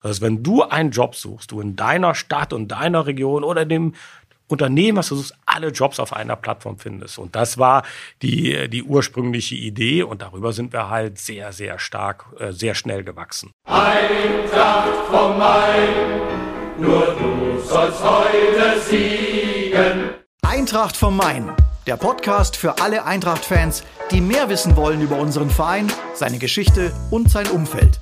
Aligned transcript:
Also 0.00 0.22
wenn 0.22 0.42
du 0.42 0.62
einen 0.62 0.90
Job 0.90 1.14
suchst, 1.14 1.50
du 1.50 1.60
in 1.60 1.76
deiner 1.76 2.14
Stadt 2.14 2.52
und 2.52 2.68
deiner 2.68 3.06
Region 3.06 3.42
oder 3.44 3.64
dem 3.64 3.94
Unternehmen, 4.48 4.98
was 4.98 5.08
du 5.08 5.16
suchst, 5.16 5.34
alle 5.44 5.68
Jobs 5.68 6.00
auf 6.00 6.12
einer 6.12 6.36
Plattform 6.36 6.78
findest. 6.78 7.18
Und 7.18 7.36
das 7.36 7.58
war 7.58 7.82
die, 8.22 8.68
die 8.68 8.82
ursprüngliche 8.82 9.54
Idee 9.54 10.02
und 10.02 10.22
darüber 10.22 10.52
sind 10.52 10.72
wir 10.72 10.88
halt 10.88 11.18
sehr, 11.18 11.52
sehr 11.52 11.78
stark, 11.78 12.26
äh, 12.38 12.52
sehr 12.52 12.74
schnell 12.74 13.04
gewachsen. 13.04 13.52
Eintracht 13.66 14.88
vom 15.10 15.38
Main, 15.38 16.20
nur 16.78 17.16
du 17.18 17.60
sollst 17.60 18.02
heute 18.02 18.80
siegen. 18.80 20.10
Eintracht 20.42 20.96
vom 20.96 21.16
Main, 21.16 21.52
der 21.86 21.96
Podcast 21.96 22.56
für 22.56 22.80
alle 22.80 23.04
Eintracht-Fans, 23.04 23.84
die 24.10 24.22
mehr 24.22 24.48
wissen 24.48 24.76
wollen 24.76 25.02
über 25.02 25.18
unseren 25.18 25.50
Verein, 25.50 25.92
seine 26.14 26.38
Geschichte 26.38 26.92
und 27.10 27.30
sein 27.30 27.48
Umfeld. 27.48 28.00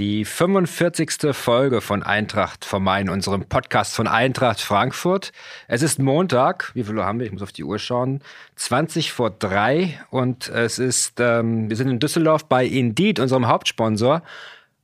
Die 0.00 0.24
45. 0.24 1.36
Folge 1.36 1.82
von 1.82 2.02
Eintracht 2.02 2.64
vom 2.64 2.84
Main, 2.84 3.10
unserem 3.10 3.44
Podcast 3.44 3.94
von 3.94 4.06
Eintracht 4.06 4.58
Frankfurt. 4.58 5.30
Es 5.68 5.82
ist 5.82 5.98
Montag. 5.98 6.70
Wie 6.72 6.84
viel 6.84 6.96
Uhr 6.96 7.04
haben 7.04 7.18
wir? 7.18 7.26
Ich 7.26 7.32
muss 7.32 7.42
auf 7.42 7.52
die 7.52 7.64
Uhr 7.64 7.78
schauen. 7.78 8.22
20 8.56 9.12
vor 9.12 9.28
drei 9.28 10.00
und 10.08 10.48
es 10.48 10.78
ist, 10.78 11.20
ähm, 11.20 11.68
wir 11.68 11.76
sind 11.76 11.90
in 11.90 11.98
Düsseldorf 11.98 12.46
bei 12.46 12.64
Indeed, 12.64 13.20
unserem 13.20 13.46
Hauptsponsor. 13.46 14.22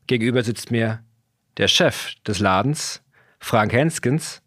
Gegenüber 0.06 0.42
sitzt 0.42 0.70
mir 0.70 1.02
der 1.56 1.68
Chef 1.68 2.12
des 2.26 2.38
Ladens, 2.38 3.02
Frank 3.40 3.72
Henskens. 3.72 4.42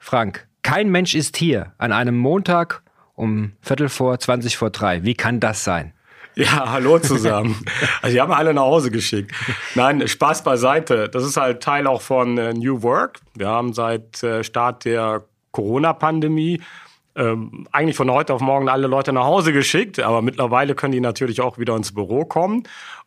Frank, 0.00 0.48
kein 0.64 0.90
Mensch 0.90 1.14
ist 1.14 1.36
hier 1.36 1.74
an 1.78 1.92
einem 1.92 2.16
Montag 2.16 2.82
um 3.14 3.52
Viertel 3.60 3.88
vor 3.88 4.18
20 4.18 4.56
vor 4.56 4.70
drei. 4.70 5.04
Wie 5.04 5.14
kann 5.14 5.38
das 5.38 5.62
sein? 5.62 5.92
Ja, 6.34 6.70
hallo 6.70 6.98
zusammen. 6.98 7.64
Also, 8.00 8.14
die 8.14 8.20
haben 8.20 8.32
alle 8.32 8.54
nach 8.54 8.62
Hause 8.62 8.90
geschickt. 8.90 9.32
Nein, 9.74 10.06
Spaß 10.06 10.44
beiseite. 10.44 11.08
Das 11.08 11.24
ist 11.24 11.36
halt 11.36 11.62
Teil 11.62 11.86
auch 11.86 12.00
von 12.00 12.38
äh, 12.38 12.54
New 12.54 12.82
Work. 12.82 13.20
Wir 13.34 13.48
haben 13.48 13.72
seit 13.74 14.22
äh, 14.22 14.42
Start 14.42 14.84
der 14.84 15.24
Corona-Pandemie 15.50 16.60
ähm, 17.14 17.66
eigentlich 17.72 17.96
von 17.96 18.10
heute 18.10 18.32
auf 18.32 18.40
morgen 18.40 18.68
alle 18.68 18.86
Leute 18.86 19.12
nach 19.12 19.24
Hause 19.24 19.52
geschickt, 19.52 20.00
aber 20.00 20.22
mittlerweile 20.22 20.74
können 20.74 20.92
die 20.92 21.00
natürlich 21.00 21.40
auch 21.40 21.58
wieder 21.58 21.76
ins 21.76 21.92
Büro 21.92 22.24
kommen. 22.24 22.62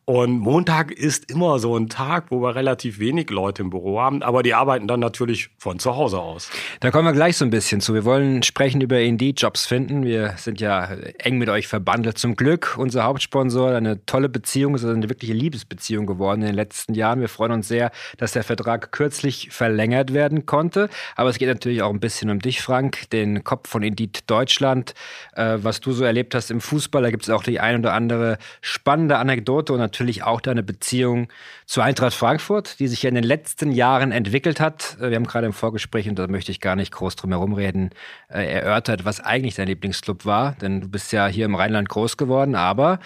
Und 0.07 0.37
Montag 0.37 0.91
ist 0.91 1.31
immer 1.31 1.57
so 1.57 1.75
ein 1.75 1.89
Tag, 1.89 2.25
wo 2.29 2.39
wir 2.39 2.55
relativ 2.55 2.99
wenig 2.99 3.31
Leute 3.31 3.63
im 3.63 3.71
Büro 3.71 3.99
haben, 3.99 4.21
aber 4.21 4.43
die 4.43 4.53
arbeiten 4.53 4.87
dann 4.87 4.99
natürlich 4.99 5.49
von 5.57 5.79
zu 5.79 5.95
Hause 5.95 6.19
aus. 6.19 6.51
Da 6.79 6.91
kommen 6.91 7.05
wir 7.07 7.13
gleich 7.13 7.37
so 7.37 7.45
ein 7.45 7.49
bisschen 7.49 7.81
zu. 7.81 7.95
Wir 7.95 8.05
wollen 8.05 8.43
sprechen 8.43 8.81
über 8.81 8.99
Indeed 8.99 9.41
Jobs 9.41 9.65
finden. 9.65 10.05
Wir 10.05 10.35
sind 10.37 10.61
ja 10.61 10.89
eng 11.17 11.39
mit 11.39 11.49
euch 11.49 11.67
verbandelt. 11.67 12.19
Zum 12.19 12.35
Glück 12.35 12.75
unser 12.77 13.03
Hauptsponsor, 13.03 13.71
eine 13.71 14.05
tolle 14.05 14.29
Beziehung, 14.29 14.75
ist 14.75 14.85
eine 14.85 15.09
wirkliche 15.09 15.33
Liebesbeziehung 15.33 16.05
geworden 16.05 16.41
in 16.41 16.47
den 16.49 16.55
letzten 16.55 16.93
Jahren. 16.93 17.19
Wir 17.19 17.29
freuen 17.29 17.53
uns 17.53 17.67
sehr, 17.67 17.89
dass 18.17 18.33
der 18.33 18.43
Vertrag 18.43 18.91
kürzlich 18.91 19.49
verlängert 19.49 20.13
werden 20.13 20.45
konnte. 20.45 20.87
Aber 21.15 21.31
es 21.31 21.39
geht 21.39 21.47
natürlich 21.47 21.81
auch 21.81 21.89
ein 21.89 21.99
bisschen 21.99 22.29
um 22.29 22.37
dich, 22.37 22.61
Frank, 22.61 23.09
den 23.09 23.43
Kopf 23.43 23.69
von 23.69 23.81
Indeed 23.81 24.29
Deutschland. 24.29 24.93
Äh, 25.33 25.57
was 25.63 25.79
du 25.79 25.93
so 25.93 26.03
erlebt 26.03 26.35
hast 26.35 26.51
im 26.51 26.61
Fußball, 26.61 27.01
da 27.01 27.09
gibt 27.09 27.23
es 27.23 27.31
auch 27.31 27.41
die 27.41 27.59
ein 27.59 27.79
oder 27.79 27.93
andere 27.93 28.37
spannende 28.61 29.17
Anekdote 29.17 29.73
und 29.73 29.79
natürlich 29.79 29.94
auch 30.23 30.41
deine 30.41 30.63
Beziehung 30.63 31.27
zu 31.65 31.81
Eintracht 31.81 32.13
Frankfurt, 32.13 32.79
die 32.79 32.87
sich 32.87 33.03
ja 33.03 33.09
in 33.09 33.15
den 33.15 33.23
letzten 33.23 33.71
Jahren 33.71 34.11
entwickelt 34.11 34.59
hat. 34.59 34.97
Äh, 34.99 35.09
wir 35.09 35.15
haben 35.15 35.27
gerade 35.27 35.47
im 35.47 35.53
Vorgespräch, 35.53 36.07
und 36.09 36.19
da 36.19 36.27
möchte 36.27 36.51
ich 36.51 36.59
gar 36.59 36.75
nicht 36.75 36.91
groß 36.91 37.15
drum 37.15 37.31
herum 37.31 37.53
reden, 37.53 37.91
äh, 38.29 38.45
erörtert, 38.45 39.05
was 39.05 39.19
eigentlich 39.19 39.55
dein 39.55 39.67
Lieblingsclub 39.67 40.25
war. 40.25 40.55
Denn 40.61 40.81
du 40.81 40.87
bist 40.87 41.11
ja 41.11 41.27
hier 41.27 41.45
im 41.45 41.55
Rheinland 41.55 41.89
groß 41.89 42.17
geworden, 42.17 42.55
aber 42.55 42.99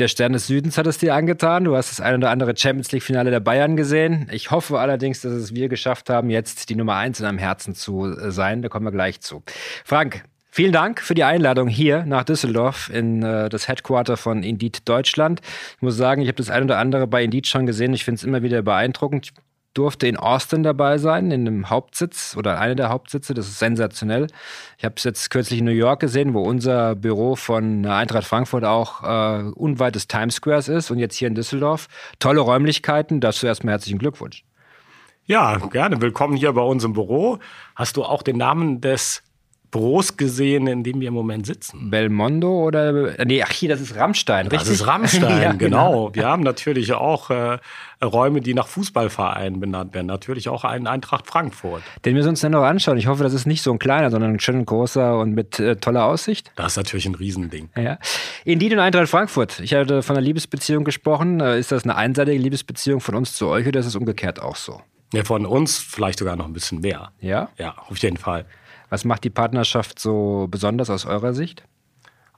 der 0.00 0.08
Stern 0.08 0.32
des 0.32 0.46
Südens 0.46 0.78
hat 0.78 0.86
es 0.86 0.96
dir 0.96 1.14
angetan. 1.14 1.64
Du 1.64 1.76
hast 1.76 1.90
das 1.90 2.00
ein 2.00 2.14
oder 2.14 2.30
andere 2.30 2.56
Champions 2.56 2.90
League-Finale 2.90 3.30
der 3.30 3.40
Bayern 3.40 3.76
gesehen. 3.76 4.28
Ich 4.32 4.50
hoffe 4.50 4.78
allerdings, 4.78 5.20
dass 5.20 5.32
es 5.32 5.54
wir 5.54 5.68
geschafft 5.68 6.08
haben, 6.08 6.30
jetzt 6.30 6.70
die 6.70 6.74
Nummer 6.74 6.96
eins 6.96 7.20
in 7.20 7.26
deinem 7.26 7.38
Herzen 7.38 7.74
zu 7.74 8.06
äh, 8.06 8.30
sein. 8.30 8.62
Da 8.62 8.68
kommen 8.68 8.86
wir 8.86 8.92
gleich 8.92 9.20
zu. 9.20 9.42
Frank, 9.84 10.24
Vielen 10.52 10.72
Dank 10.72 11.00
für 11.00 11.14
die 11.14 11.22
Einladung 11.22 11.68
hier 11.68 12.04
nach 12.04 12.24
Düsseldorf 12.24 12.90
in 12.92 13.22
äh, 13.22 13.48
das 13.48 13.68
Headquarter 13.68 14.16
von 14.16 14.42
Indeed 14.42 14.88
Deutschland. 14.88 15.40
Ich 15.76 15.82
muss 15.82 15.96
sagen, 15.96 16.22
ich 16.22 16.28
habe 16.28 16.36
das 16.36 16.50
ein 16.50 16.64
oder 16.64 16.78
andere 16.78 17.06
bei 17.06 17.22
Indeed 17.22 17.46
schon 17.46 17.66
gesehen. 17.66 17.94
Ich 17.94 18.04
finde 18.04 18.16
es 18.16 18.24
immer 18.24 18.42
wieder 18.42 18.60
beeindruckend. 18.62 19.26
Ich 19.26 19.32
durfte 19.74 20.08
in 20.08 20.16
Austin 20.16 20.64
dabei 20.64 20.98
sein, 20.98 21.30
in 21.30 21.46
einem 21.46 21.70
Hauptsitz 21.70 22.34
oder 22.36 22.58
einer 22.58 22.74
der 22.74 22.88
Hauptsitze. 22.88 23.32
Das 23.32 23.46
ist 23.46 23.60
sensationell. 23.60 24.26
Ich 24.76 24.84
habe 24.84 24.94
es 24.96 25.04
jetzt 25.04 25.30
kürzlich 25.30 25.60
in 25.60 25.66
New 25.66 25.70
York 25.70 26.00
gesehen, 26.00 26.34
wo 26.34 26.42
unser 26.42 26.96
Büro 26.96 27.36
von 27.36 27.86
Eintracht 27.86 28.26
Frankfurt 28.26 28.64
auch 28.64 29.04
äh, 29.04 29.42
unweit 29.52 29.94
des 29.94 30.08
Times 30.08 30.34
Squares 30.34 30.66
ist 30.66 30.90
und 30.90 30.98
jetzt 30.98 31.14
hier 31.14 31.28
in 31.28 31.36
Düsseldorf. 31.36 31.86
Tolle 32.18 32.40
Räumlichkeiten. 32.40 33.20
Dazu 33.20 33.46
erstmal 33.46 33.74
herzlichen 33.74 34.00
Glückwunsch. 34.00 34.42
Ja, 35.26 35.58
gerne. 35.58 36.00
Willkommen 36.00 36.36
hier 36.36 36.52
bei 36.52 36.62
uns 36.62 36.82
im 36.82 36.92
Büro. 36.92 37.38
Hast 37.76 37.96
du 37.96 38.02
auch 38.02 38.24
den 38.24 38.36
Namen 38.36 38.80
des 38.80 39.22
Büros 39.70 40.16
gesehen, 40.16 40.66
in 40.66 40.82
dem 40.82 41.00
wir 41.00 41.08
im 41.08 41.14
Moment 41.14 41.46
sitzen. 41.46 41.90
Belmondo 41.90 42.64
oder 42.66 43.14
nee, 43.24 43.42
ach 43.42 43.52
hier, 43.52 43.68
das 43.68 43.80
ist 43.80 43.96
Rammstein, 43.96 44.46
richtig? 44.48 44.60
Das 44.60 44.68
ist 44.68 44.86
Rammstein, 44.86 45.22
ja, 45.42 45.52
genau. 45.52 46.08
genau. 46.08 46.14
Wir 46.14 46.26
haben 46.26 46.42
natürlich 46.42 46.92
auch 46.92 47.30
äh, 47.30 47.58
Räume, 48.02 48.40
die 48.40 48.54
nach 48.54 48.66
Fußballvereinen 48.66 49.60
benannt 49.60 49.94
werden. 49.94 50.06
Natürlich 50.06 50.48
auch 50.48 50.64
einen 50.64 50.86
Eintracht 50.86 51.26
Frankfurt. 51.26 51.82
Den 52.04 52.16
wir 52.16 52.26
uns 52.26 52.40
dann 52.40 52.52
noch 52.52 52.64
anschauen. 52.64 52.98
Ich 52.98 53.06
hoffe, 53.06 53.22
das 53.22 53.32
ist 53.32 53.46
nicht 53.46 53.62
so 53.62 53.72
ein 53.72 53.78
kleiner, 53.78 54.10
sondern 54.10 54.32
ein 54.34 54.40
schön 54.40 54.64
großer 54.64 55.18
und 55.18 55.34
mit 55.34 55.60
äh, 55.60 55.76
toller 55.76 56.04
Aussicht. 56.04 56.50
Das 56.56 56.72
ist 56.72 56.76
natürlich 56.76 57.06
ein 57.06 57.14
Riesending. 57.14 57.68
Ja. 57.76 57.98
Indeed 58.44 58.72
und 58.72 58.80
Eintracht 58.80 59.08
Frankfurt. 59.08 59.60
Ich 59.60 59.74
hatte 59.74 60.02
von 60.02 60.16
einer 60.16 60.24
Liebesbeziehung 60.24 60.84
gesprochen. 60.84 61.40
Äh, 61.40 61.58
ist 61.58 61.70
das 61.70 61.84
eine 61.84 61.94
einseitige 61.94 62.38
Liebesbeziehung 62.38 63.00
von 63.00 63.14
uns 63.14 63.34
zu 63.34 63.46
euch 63.46 63.66
oder 63.66 63.80
ist 63.80 63.86
es 63.86 63.96
umgekehrt 63.96 64.40
auch 64.40 64.56
so? 64.56 64.80
Ja, 65.12 65.24
von 65.24 65.44
uns 65.44 65.78
vielleicht 65.78 66.20
sogar 66.20 66.36
noch 66.36 66.46
ein 66.46 66.52
bisschen 66.52 66.80
mehr. 66.80 67.10
Ja? 67.20 67.50
Ja, 67.58 67.74
auf 67.88 67.98
jeden 67.98 68.16
Fall. 68.16 68.46
Was 68.90 69.04
macht 69.04 69.24
die 69.24 69.30
Partnerschaft 69.30 69.98
so 69.98 70.46
besonders 70.50 70.90
aus 70.90 71.06
eurer 71.06 71.32
Sicht? 71.32 71.64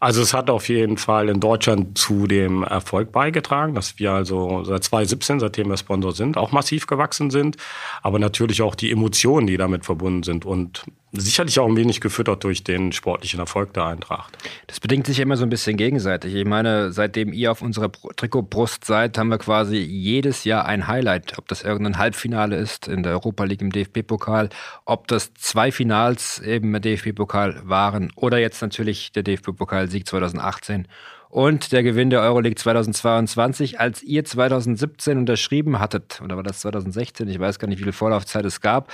Also 0.02 0.20
es 0.20 0.34
hat 0.34 0.50
auf 0.50 0.68
jeden 0.68 0.96
Fall 0.96 1.28
in 1.28 1.38
Deutschland 1.38 1.96
zu 1.96 2.26
dem 2.26 2.64
Erfolg 2.64 3.12
beigetragen, 3.12 3.76
dass 3.76 4.00
wir 4.00 4.10
also 4.10 4.64
seit 4.64 4.82
2017, 4.82 5.38
seitdem 5.38 5.68
wir 5.68 5.76
Sponsor 5.76 6.12
sind, 6.12 6.36
auch 6.36 6.50
massiv 6.50 6.88
gewachsen 6.88 7.30
sind. 7.30 7.56
Aber 8.02 8.18
natürlich 8.18 8.62
auch 8.62 8.74
die 8.74 8.90
Emotionen, 8.90 9.46
die 9.46 9.56
damit 9.56 9.84
verbunden 9.84 10.24
sind. 10.24 10.44
Und 10.44 10.84
sicherlich 11.12 11.58
auch 11.60 11.68
ein 11.68 11.76
wenig 11.76 12.00
gefüttert 12.00 12.42
durch 12.44 12.64
den 12.64 12.92
sportlichen 12.92 13.38
Erfolg 13.38 13.74
der 13.74 13.84
Eintracht. 13.84 14.36
Das 14.66 14.80
bedingt 14.80 15.06
sich 15.06 15.20
immer 15.20 15.36
so 15.36 15.44
ein 15.44 15.50
bisschen 15.50 15.76
gegenseitig. 15.76 16.34
Ich 16.34 16.46
meine, 16.46 16.92
seitdem 16.92 17.32
ihr 17.32 17.52
auf 17.52 17.60
unserer 17.60 17.92
Trikotbrust 17.92 18.84
seid, 18.84 19.18
haben 19.18 19.28
wir 19.28 19.38
quasi 19.38 19.76
jedes 19.76 20.44
Jahr 20.44 20.64
ein 20.64 20.86
Highlight. 20.86 21.38
Ob 21.38 21.48
das 21.48 21.62
irgendein 21.62 21.98
Halbfinale 21.98 22.56
ist 22.56 22.88
in 22.88 23.02
der 23.02 23.12
Europa 23.12 23.44
League 23.44 23.60
im 23.60 23.70
DFB-Pokal, 23.70 24.48
ob 24.84 25.06
das 25.08 25.34
zwei 25.34 25.70
Finals 25.70 26.38
eben 26.40 26.74
im 26.74 26.80
DFB-Pokal 26.80 27.60
waren 27.64 28.10
oder 28.16 28.38
jetzt 28.38 28.62
natürlich 28.62 29.12
der 29.12 29.22
DFB-Pokalsieg 29.22 30.06
2018 30.06 30.88
und 31.32 31.72
der 31.72 31.82
Gewinn 31.82 32.10
der 32.10 32.20
Euroleague 32.20 32.56
2022, 32.56 33.80
als 33.80 34.02
ihr 34.02 34.22
2017 34.22 35.16
unterschrieben 35.16 35.78
hattet, 35.78 36.20
oder 36.22 36.36
war 36.36 36.42
das 36.42 36.60
2016? 36.60 37.26
Ich 37.26 37.40
weiß 37.40 37.58
gar 37.58 37.68
nicht, 37.68 37.78
wie 37.78 37.84
viel 37.84 37.92
Vorlaufzeit 37.94 38.44
es 38.44 38.60
gab. 38.60 38.92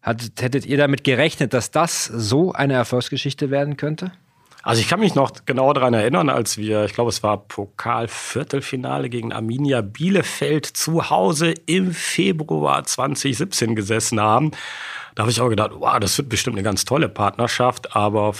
Hattet, 0.00 0.40
hättet 0.40 0.64
ihr 0.64 0.78
damit 0.78 1.04
gerechnet, 1.04 1.52
dass 1.52 1.70
das 1.70 2.06
so 2.06 2.52
eine 2.52 2.72
Erfolgsgeschichte 2.72 3.50
werden 3.50 3.76
könnte? 3.76 4.12
Also 4.62 4.80
ich 4.80 4.88
kann 4.88 4.98
mich 4.98 5.14
noch 5.14 5.32
genau 5.44 5.74
daran 5.74 5.92
erinnern, 5.92 6.30
als 6.30 6.56
wir, 6.56 6.86
ich 6.86 6.94
glaube, 6.94 7.10
es 7.10 7.22
war 7.22 7.36
Pokal-Viertelfinale 7.36 9.10
gegen 9.10 9.34
Arminia 9.34 9.82
Bielefeld 9.82 10.64
zu 10.64 11.10
Hause 11.10 11.52
im 11.66 11.92
Februar 11.92 12.84
2017 12.84 13.76
gesessen 13.76 14.22
haben. 14.22 14.52
Da 15.14 15.22
habe 15.22 15.30
ich 15.30 15.40
auch 15.40 15.48
gedacht, 15.48 15.70
wow, 15.74 15.98
das 16.00 16.18
wird 16.18 16.28
bestimmt 16.28 16.56
eine 16.56 16.64
ganz 16.64 16.84
tolle 16.84 17.08
Partnerschaft, 17.08 17.94
aber 17.94 18.34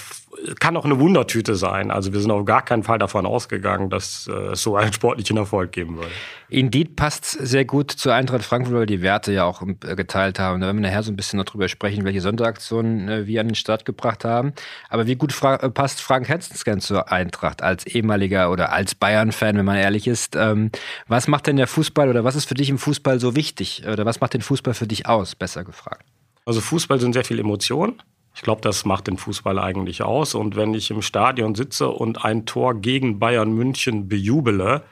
kann 0.59 0.77
auch 0.77 0.85
eine 0.85 0.99
Wundertüte 0.99 1.55
sein. 1.55 1.91
Also 1.91 2.13
wir 2.13 2.21
sind 2.21 2.31
auf 2.31 2.45
gar 2.45 2.65
keinen 2.65 2.83
Fall 2.83 2.99
davon 2.99 3.27
ausgegangen, 3.27 3.91
dass 3.91 4.29
äh, 4.29 4.53
es 4.53 4.63
so 4.63 4.77
einen 4.77 4.93
sportlichen 4.93 5.37
Erfolg 5.37 5.73
geben 5.73 5.97
würde. 5.97 6.11
Indeed 6.49 6.97
passt 6.97 7.31
sehr 7.31 7.65
gut 7.65 7.91
zu 7.91 8.11
Eintracht 8.11 8.43
Frankfurt, 8.43 8.75
weil 8.75 8.81
wir 8.81 8.87
die 8.87 9.03
Werte 9.03 9.33
ja 9.33 9.45
auch 9.45 9.63
äh, 9.63 9.95
geteilt 9.95 10.39
haben. 10.39 10.61
Da 10.61 10.67
werden 10.67 10.79
wir 10.79 10.89
nachher 10.89 11.03
so 11.03 11.13
ein 11.13 11.17
bisschen 11.17 11.39
noch 11.39 11.47
drüber 11.47 11.69
sprechen, 11.69 12.05
welche 12.05 12.21
Sonderaktionen 12.21 13.09
äh, 13.09 13.27
wir 13.27 13.41
an 13.41 13.49
den 13.49 13.55
Start 13.55 13.85
gebracht 13.85 14.25
haben. 14.25 14.53
Aber 14.89 15.07
wie 15.07 15.17
gut 15.17 15.33
fra 15.33 15.57
passt 15.57 16.01
Frank 16.01 16.29
Hetzenscan 16.29 16.81
zur 16.81 17.11
Eintracht 17.13 17.63
als 17.63 17.87
ehemaliger 17.87 18.51
oder 18.51 18.73
als 18.73 18.95
Bayern-Fan, 18.95 19.57
wenn 19.57 19.65
man 19.65 19.77
ehrlich 19.77 20.07
ist? 20.07 20.37
Ähm, 20.37 20.71
was 21.07 21.29
macht 21.29 21.47
denn 21.47 21.57
der 21.57 21.67
Fußball 21.67 22.09
oder 22.09 22.25
was 22.25 22.37
ist 22.37 22.47
für 22.47 22.55
dich 22.55 22.69
im 22.69 22.79
Fußball 22.79 23.21
so 23.21 23.37
wichtig? 23.37 23.85
Oder 23.87 24.05
was 24.05 24.21
macht 24.21 24.35
den 24.35 24.43
Fußball 24.43 24.75
für 24.75 24.87
dich 24.87 25.07
aus, 25.07 25.35
besser 25.35 25.65
gefragt? 25.65 26.05
Also 26.45 26.61
Fußball 26.61 27.01
sind 27.01 27.15
sehr 27.15 27.25
viele 27.25 27.43
Emotionen. 27.43 28.03
Ich 28.35 28.43
glaube, 28.43 28.61
das 28.61 28.85
macht 28.85 29.07
den 29.07 29.17
Fußball 29.17 29.59
eigentlich 29.59 30.03
aus. 30.03 30.35
Und 30.35 30.57
wenn 30.57 30.75
ich 30.75 30.91
im 30.91 31.03
Stadion 31.03 31.55
sitze 31.55 31.89
und 31.89 32.25
ein 32.25 32.47
Tor 32.47 32.75
gegen 32.75 33.19
Bayern 33.19 33.53
München 33.53 34.09
bejubele, 34.09 34.83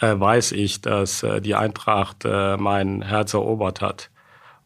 äh, 0.00 0.18
weiß 0.18 0.52
ich, 0.52 0.80
dass 0.80 1.22
äh, 1.22 1.40
die 1.40 1.54
Eintracht 1.54 2.24
äh, 2.24 2.56
mein 2.56 3.02
Herz 3.02 3.34
erobert 3.34 3.80
hat. 3.80 4.10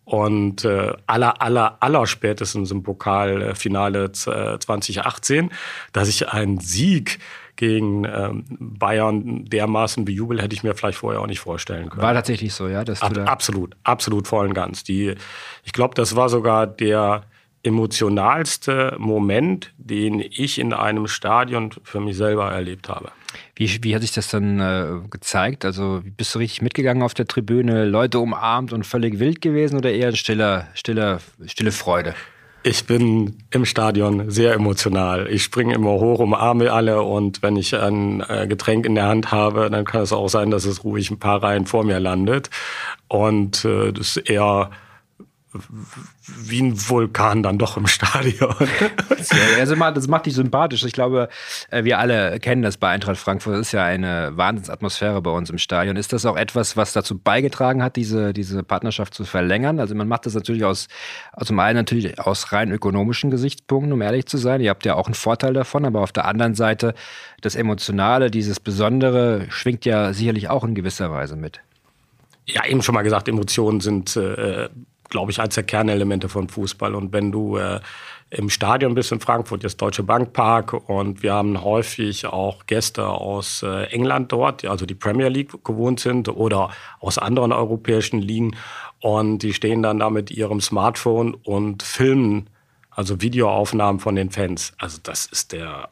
Und 0.04 0.66
äh, 0.66 0.92
aller, 1.06 1.40
aller, 1.40 1.78
aller 1.80 2.06
spätestens 2.06 2.70
im 2.70 2.82
Pokalfinale 2.82 4.12
2018, 4.12 5.50
dass 5.92 6.08
ich 6.08 6.28
einen 6.28 6.60
Sieg 6.60 7.20
gegen 7.56 8.04
ähm, 8.04 8.44
Bayern 8.48 9.44
dermaßen 9.44 10.04
bejubelt, 10.04 10.42
hätte 10.42 10.54
ich 10.54 10.62
mir 10.62 10.74
vielleicht 10.74 10.98
vorher 10.98 11.20
auch 11.20 11.26
nicht 11.26 11.40
vorstellen 11.40 11.88
können. 11.88 12.02
War 12.02 12.14
tatsächlich 12.14 12.52
so, 12.52 12.68
ja? 12.68 12.80
Ab, 12.80 13.18
absolut, 13.26 13.76
absolut 13.84 14.26
voll 14.26 14.48
und 14.48 14.54
ganz. 14.54 14.84
Die, 14.84 15.14
ich 15.62 15.72
glaube, 15.72 15.94
das 15.94 16.16
war 16.16 16.28
sogar 16.28 16.66
der 16.66 17.24
emotionalste 17.64 18.94
Moment, 18.98 19.72
den 19.78 20.20
ich 20.20 20.58
in 20.58 20.72
einem 20.72 21.06
Stadion 21.06 21.70
für 21.82 22.00
mich 22.00 22.16
selber 22.16 22.50
erlebt 22.52 22.88
habe. 22.88 23.10
Wie, 23.56 23.82
wie 23.82 23.94
hat 23.94 24.02
sich 24.02 24.12
das 24.12 24.28
dann 24.28 24.60
äh, 24.60 25.08
gezeigt? 25.08 25.64
Also 25.64 26.02
bist 26.04 26.34
du 26.34 26.40
richtig 26.40 26.60
mitgegangen 26.60 27.02
auf 27.02 27.14
der 27.14 27.26
Tribüne, 27.26 27.86
Leute 27.86 28.18
umarmt 28.18 28.72
und 28.72 28.84
völlig 28.84 29.18
wild 29.18 29.40
gewesen 29.40 29.78
oder 29.78 29.92
eher 29.92 30.14
stiller, 30.14 30.68
stiller, 30.74 31.20
stille 31.46 31.72
Freude? 31.72 32.14
Ich 32.66 32.86
bin 32.86 33.36
im 33.50 33.66
Stadion 33.66 34.30
sehr 34.30 34.54
emotional. 34.54 35.28
Ich 35.30 35.42
springe 35.42 35.74
immer 35.74 35.90
hoch, 35.90 36.18
umarme 36.18 36.72
alle 36.72 37.02
und 37.02 37.42
wenn 37.42 37.56
ich 37.56 37.76
ein 37.76 38.24
äh, 38.26 38.46
Getränk 38.46 38.86
in 38.86 38.94
der 38.94 39.06
Hand 39.06 39.30
habe, 39.30 39.68
dann 39.68 39.84
kann 39.84 40.00
es 40.00 40.14
auch 40.14 40.30
sein, 40.30 40.50
dass 40.50 40.64
es 40.64 40.82
ruhig 40.82 41.10
ein 41.10 41.18
paar 41.18 41.42
Reihen 41.42 41.66
vor 41.66 41.84
mir 41.84 42.00
landet. 42.00 42.48
Und 43.06 43.66
äh, 43.66 43.92
das 43.92 44.16
ist 44.16 44.30
eher 44.30 44.70
wie 46.26 46.60
ein 46.60 46.88
Vulkan 46.88 47.42
dann 47.42 47.58
doch 47.58 47.76
im 47.76 47.86
Stadion. 47.86 48.54
also 49.58 49.74
das 49.74 50.08
macht 50.08 50.26
dich 50.26 50.34
sympathisch. 50.34 50.84
Ich 50.84 50.92
glaube, 50.92 51.28
äh, 51.70 51.84
wir 51.84 51.98
alle 51.98 52.40
kennen 52.40 52.62
das 52.62 52.76
bei 52.76 52.88
Eintracht 52.88 53.16
Frankfurt. 53.16 53.54
Das 53.54 53.68
ist 53.68 53.72
ja 53.72 53.84
eine 53.84 54.36
Wahnsinnsatmosphäre 54.36 55.22
bei 55.22 55.30
uns 55.30 55.50
im 55.50 55.58
Stadion. 55.58 55.96
Ist 55.96 56.12
das 56.12 56.26
auch 56.26 56.36
etwas, 56.36 56.76
was 56.76 56.92
dazu 56.92 57.18
beigetragen 57.18 57.82
hat, 57.82 57.96
diese, 57.96 58.32
diese 58.32 58.62
Partnerschaft 58.62 59.14
zu 59.14 59.24
verlängern? 59.24 59.78
Also 59.78 59.94
man 59.94 60.08
macht 60.08 60.26
das 60.26 60.34
natürlich 60.34 60.64
aus, 60.64 60.88
aus 61.32 61.46
zum 61.46 61.58
einen 61.60 61.76
natürlich 61.76 62.18
aus 62.18 62.52
rein 62.52 62.72
ökonomischen 62.72 63.30
Gesichtspunkten, 63.30 63.92
um 63.92 64.02
ehrlich 64.02 64.26
zu 64.26 64.38
sein. 64.38 64.60
Ihr 64.60 64.70
habt 64.70 64.84
ja 64.84 64.94
auch 64.94 65.06
einen 65.06 65.14
Vorteil 65.14 65.52
davon, 65.52 65.84
aber 65.84 66.00
auf 66.00 66.12
der 66.12 66.24
anderen 66.24 66.54
Seite 66.54 66.94
das 67.40 67.54
Emotionale, 67.54 68.30
dieses 68.30 68.58
Besondere 68.58 69.46
schwingt 69.50 69.84
ja 69.84 70.12
sicherlich 70.12 70.48
auch 70.48 70.64
in 70.64 70.74
gewisser 70.74 71.10
Weise 71.10 71.36
mit. 71.36 71.60
Ja, 72.46 72.66
eben 72.66 72.82
schon 72.82 72.94
mal 72.94 73.02
gesagt, 73.02 73.28
Emotionen 73.28 73.80
sind 73.80 74.16
äh, 74.16 74.68
glaube 75.14 75.30
ich, 75.30 75.40
eines 75.40 75.54
der 75.54 75.62
Kernelemente 75.62 76.28
von 76.28 76.48
Fußball. 76.48 76.92
Und 76.96 77.12
wenn 77.12 77.30
du 77.30 77.56
äh, 77.56 77.78
im 78.30 78.50
Stadion 78.50 78.96
bist 78.96 79.12
in 79.12 79.20
Frankfurt, 79.20 79.62
jetzt 79.62 79.80
Deutsche 79.80 80.02
Bank 80.02 80.32
Park, 80.32 80.72
und 80.88 81.22
wir 81.22 81.34
haben 81.34 81.62
häufig 81.62 82.26
auch 82.26 82.66
Gäste 82.66 83.06
aus 83.06 83.62
äh, 83.62 83.84
England 83.92 84.32
dort, 84.32 84.62
die 84.62 84.68
also 84.68 84.86
die 84.86 84.96
Premier 84.96 85.28
League 85.28 85.62
gewohnt 85.64 86.00
sind 86.00 86.28
oder 86.28 86.70
aus 86.98 87.18
anderen 87.18 87.52
europäischen 87.52 88.18
Ligen. 88.18 88.56
Und 88.98 89.38
die 89.44 89.54
stehen 89.54 89.84
dann 89.84 90.00
da 90.00 90.10
mit 90.10 90.32
ihrem 90.32 90.60
Smartphone 90.60 91.34
und 91.34 91.84
filmen 91.84 92.50
also 92.90 93.20
Videoaufnahmen 93.20 94.00
von 94.00 94.16
den 94.16 94.30
Fans. 94.30 94.72
Also 94.78 94.98
das 95.00 95.26
ist 95.26 95.52
der 95.52 95.90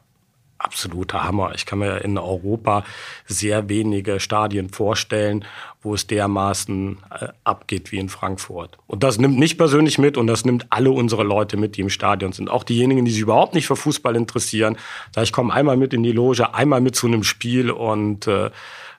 absoluter 0.63 1.23
Hammer. 1.23 1.51
Ich 1.55 1.65
kann 1.65 1.79
mir 1.79 1.99
in 1.99 2.17
Europa 2.17 2.83
sehr 3.25 3.69
wenige 3.69 4.19
Stadien 4.19 4.69
vorstellen, 4.69 5.45
wo 5.81 5.93
es 5.93 6.07
dermaßen 6.07 6.97
äh, 7.19 7.27
abgeht 7.43 7.91
wie 7.91 7.99
in 7.99 8.09
Frankfurt. 8.09 8.77
Und 8.87 9.03
das 9.03 9.19
nimmt 9.19 9.37
nicht 9.37 9.57
persönlich 9.57 9.97
mit 9.97 10.17
und 10.17 10.27
das 10.27 10.45
nimmt 10.45 10.67
alle 10.69 10.91
unsere 10.91 11.23
Leute 11.23 11.57
mit, 11.57 11.77
die 11.77 11.81
im 11.81 11.89
Stadion 11.89 12.31
sind. 12.31 12.49
Auch 12.49 12.63
diejenigen, 12.63 13.05
die 13.05 13.11
sich 13.11 13.21
überhaupt 13.21 13.53
nicht 13.53 13.67
für 13.67 13.75
Fußball 13.75 14.15
interessieren. 14.15 14.77
Da 15.11 15.21
ich 15.21 15.33
komme 15.33 15.53
einmal 15.53 15.77
mit 15.77 15.93
in 15.93 16.03
die 16.03 16.11
Loge, 16.11 16.53
einmal 16.53 16.81
mit 16.81 16.95
zu 16.95 17.07
einem 17.07 17.23
Spiel 17.23 17.69
und 17.69 18.27
äh, 18.27 18.49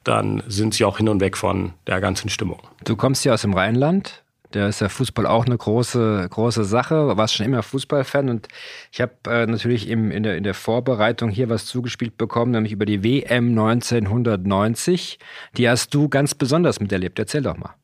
dann 0.04 0.42
sind 0.46 0.74
sie 0.74 0.84
auch 0.84 0.98
hin 0.98 1.08
und 1.08 1.20
weg 1.20 1.36
von 1.36 1.72
der 1.86 2.00
ganzen 2.00 2.28
Stimmung. 2.28 2.60
Du 2.84 2.94
kommst 2.94 3.24
ja 3.24 3.32
aus 3.32 3.42
dem 3.42 3.54
Rheinland. 3.54 4.23
Da 4.54 4.68
ist 4.68 4.80
ja 4.80 4.88
Fußball 4.88 5.26
auch 5.26 5.46
eine 5.46 5.58
große, 5.58 6.28
große 6.30 6.62
Sache. 6.62 7.16
Warst 7.16 7.34
schon 7.34 7.46
immer 7.46 7.64
Fußballfan 7.64 8.28
und 8.28 8.46
ich 8.92 9.00
habe 9.00 9.12
äh, 9.26 9.46
natürlich 9.46 9.88
im, 9.88 10.12
in, 10.12 10.22
der, 10.22 10.36
in 10.36 10.44
der 10.44 10.54
Vorbereitung 10.54 11.28
hier 11.30 11.48
was 11.48 11.66
zugespielt 11.66 12.16
bekommen, 12.16 12.52
nämlich 12.52 12.70
über 12.72 12.86
die 12.86 13.02
WM 13.02 13.48
1990. 13.48 15.18
Die 15.56 15.68
hast 15.68 15.92
du 15.92 16.08
ganz 16.08 16.36
besonders 16.36 16.78
miterlebt. 16.78 17.18
Erzähl 17.18 17.42
doch 17.42 17.56
mal. 17.56 17.74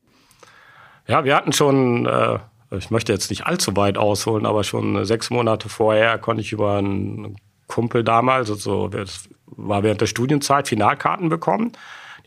Ja, 1.09 1.25
wir 1.25 1.35
hatten 1.35 1.53
schon, 1.53 2.07
äh, 2.07 2.39
ich 2.71 2.93
möchte 2.93 3.13
jetzt 3.13 3.31
nicht 3.31 3.47
allzu 3.47 3.77
weit 3.77 3.99
ausholen, 3.99 4.47
aber 4.47 4.63
schon 4.63 5.05
sechs 5.05 5.29
Monate 5.29 5.69
vorher 5.69 6.19
konnte 6.19 6.41
ich 6.41 6.53
über 6.53 6.79
einen 6.79 7.35
Kumpel 7.67 8.05
damals, 8.05 8.49
also 8.49 8.87
das 8.87 9.29
war 9.47 9.83
während 9.83 10.01
der 10.01 10.07
Studienzeit, 10.07 10.69
Finalkarten 10.69 11.31
bekommen. 11.31 11.73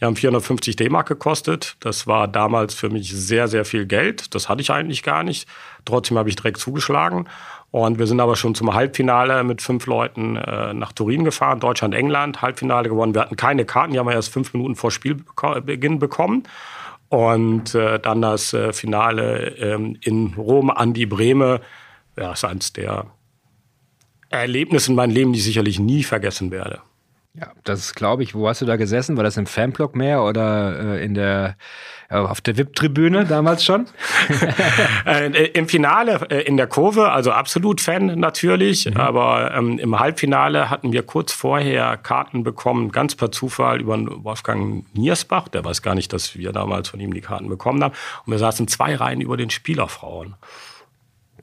Die 0.04 0.08
haben 0.08 0.18
450 0.18 0.76
D-Mark 0.76 1.08
gekostet. 1.08 1.78
Das 1.80 2.08
war 2.08 2.28
damals 2.28 2.76
für 2.76 2.90
mich 2.90 3.14
sehr, 3.14 3.48
sehr 3.48 3.64
viel 3.64 3.86
Geld. 3.86 4.36
Das 4.36 4.50
hatte 4.50 4.60
ich 4.60 4.70
eigentlich 4.70 5.02
gar 5.02 5.24
nicht. 5.24 5.48
Trotzdem 5.86 6.18
habe 6.18 6.28
ich 6.28 6.36
direkt 6.36 6.58
zugeschlagen. 6.58 7.30
Und 7.72 8.00
wir 8.00 8.06
sind 8.06 8.20
aber 8.20 8.36
schon 8.36 8.54
zum 8.54 8.74
Halbfinale 8.74 9.46
mit 9.46 9.62
fünf 9.62 9.86
Leuten 9.86 10.36
äh, 10.36 10.74
nach 10.74 10.92
Turin 10.92 11.24
gefahren, 11.24 11.62
Deutschland, 11.62 11.94
England, 11.96 12.42
Halbfinale 12.42 12.90
gewonnen. 12.90 13.16
Wir 13.16 13.22
hatten 13.22 13.38
keine 13.38 13.64
Karten, 13.64 13.94
die 13.94 14.00
haben 14.00 14.08
wir 14.08 14.14
erst 14.14 14.34
fünf 14.34 14.54
Minuten 14.54 14.76
vor 14.76 14.92
Spielbeginn 14.92 16.00
bekommen. 16.00 16.44
Und 17.08 17.74
äh, 17.74 17.98
dann 17.98 18.22
das 18.22 18.54
äh, 18.54 18.74
Finale 18.74 19.56
ähm, 19.56 19.98
in 20.02 20.34
Rom 20.36 20.70
an 20.70 20.94
die 20.94 21.06
Breme. 21.06 21.62
Ja, 22.18 22.34
ist 22.34 22.44
eines 22.44 22.74
der 22.74 23.06
Erlebnisse 24.30 24.92
in 24.92 24.98
meinem 24.98 25.12
Leben, 25.12 25.32
die 25.32 25.40
ich 25.40 25.46
sicherlich 25.46 25.80
nie 25.80 26.04
vergessen 26.04 26.52
werde. 26.52 26.82
Ja, 27.36 27.52
das 27.64 27.96
glaube 27.96 28.22
ich. 28.22 28.36
Wo 28.36 28.48
hast 28.48 28.62
du 28.62 28.66
da 28.66 28.76
gesessen? 28.76 29.18
War 29.18 29.24
das 29.24 29.38
im 29.38 29.48
Fanblock 29.48 29.96
mehr 29.96 30.22
oder 30.22 30.98
äh, 30.98 31.04
in 31.04 31.16
der 31.16 31.56
äh, 32.10 32.18
auf 32.18 32.42
der 32.42 32.58
VIP-Tribüne 32.58 33.26
damals 33.26 33.66
schon? 33.66 33.88
äh, 35.08 35.48
Im 35.48 35.68
Finale 35.68 36.28
äh, 36.30 36.42
in 36.42 36.58
der 36.58 36.68
Kurve, 36.68 37.12
also 37.12 37.32
absolut 37.32 37.82
Fan 37.82 38.20
natürlich, 38.20 38.86
mhm. 38.86 38.98
aber 38.98 39.52
ähm, 39.56 39.80
im 39.80 40.00
Halbfinale 40.00 40.70
hatten 40.70 40.94
wir 40.94 41.02
kurz 41.02 41.34
vorher 41.34 41.98
Karten 41.98 42.44
bekommen, 42.44 42.92
ganz 42.92 43.16
per 43.16 43.32
Zufall 43.32 43.82
über 43.82 43.98
Wolfgang 44.24 44.86
Niersbach, 44.96 45.48
der 45.48 45.66
weiß 45.66 45.82
gar 45.82 45.96
nicht, 45.96 46.14
dass 46.14 46.38
wir 46.38 46.52
damals 46.52 46.90
von 46.90 47.00
ihm 47.00 47.16
die 47.16 47.22
Karten 47.22 47.50
bekommen 47.50 47.84
haben. 47.84 47.96
Und 48.28 48.32
wir 48.32 48.40
saßen 48.40 48.68
zwei 48.68 48.94
Reihen 48.96 49.22
über 49.22 49.38
den 49.38 49.50
Spielerfrauen. 49.50 50.36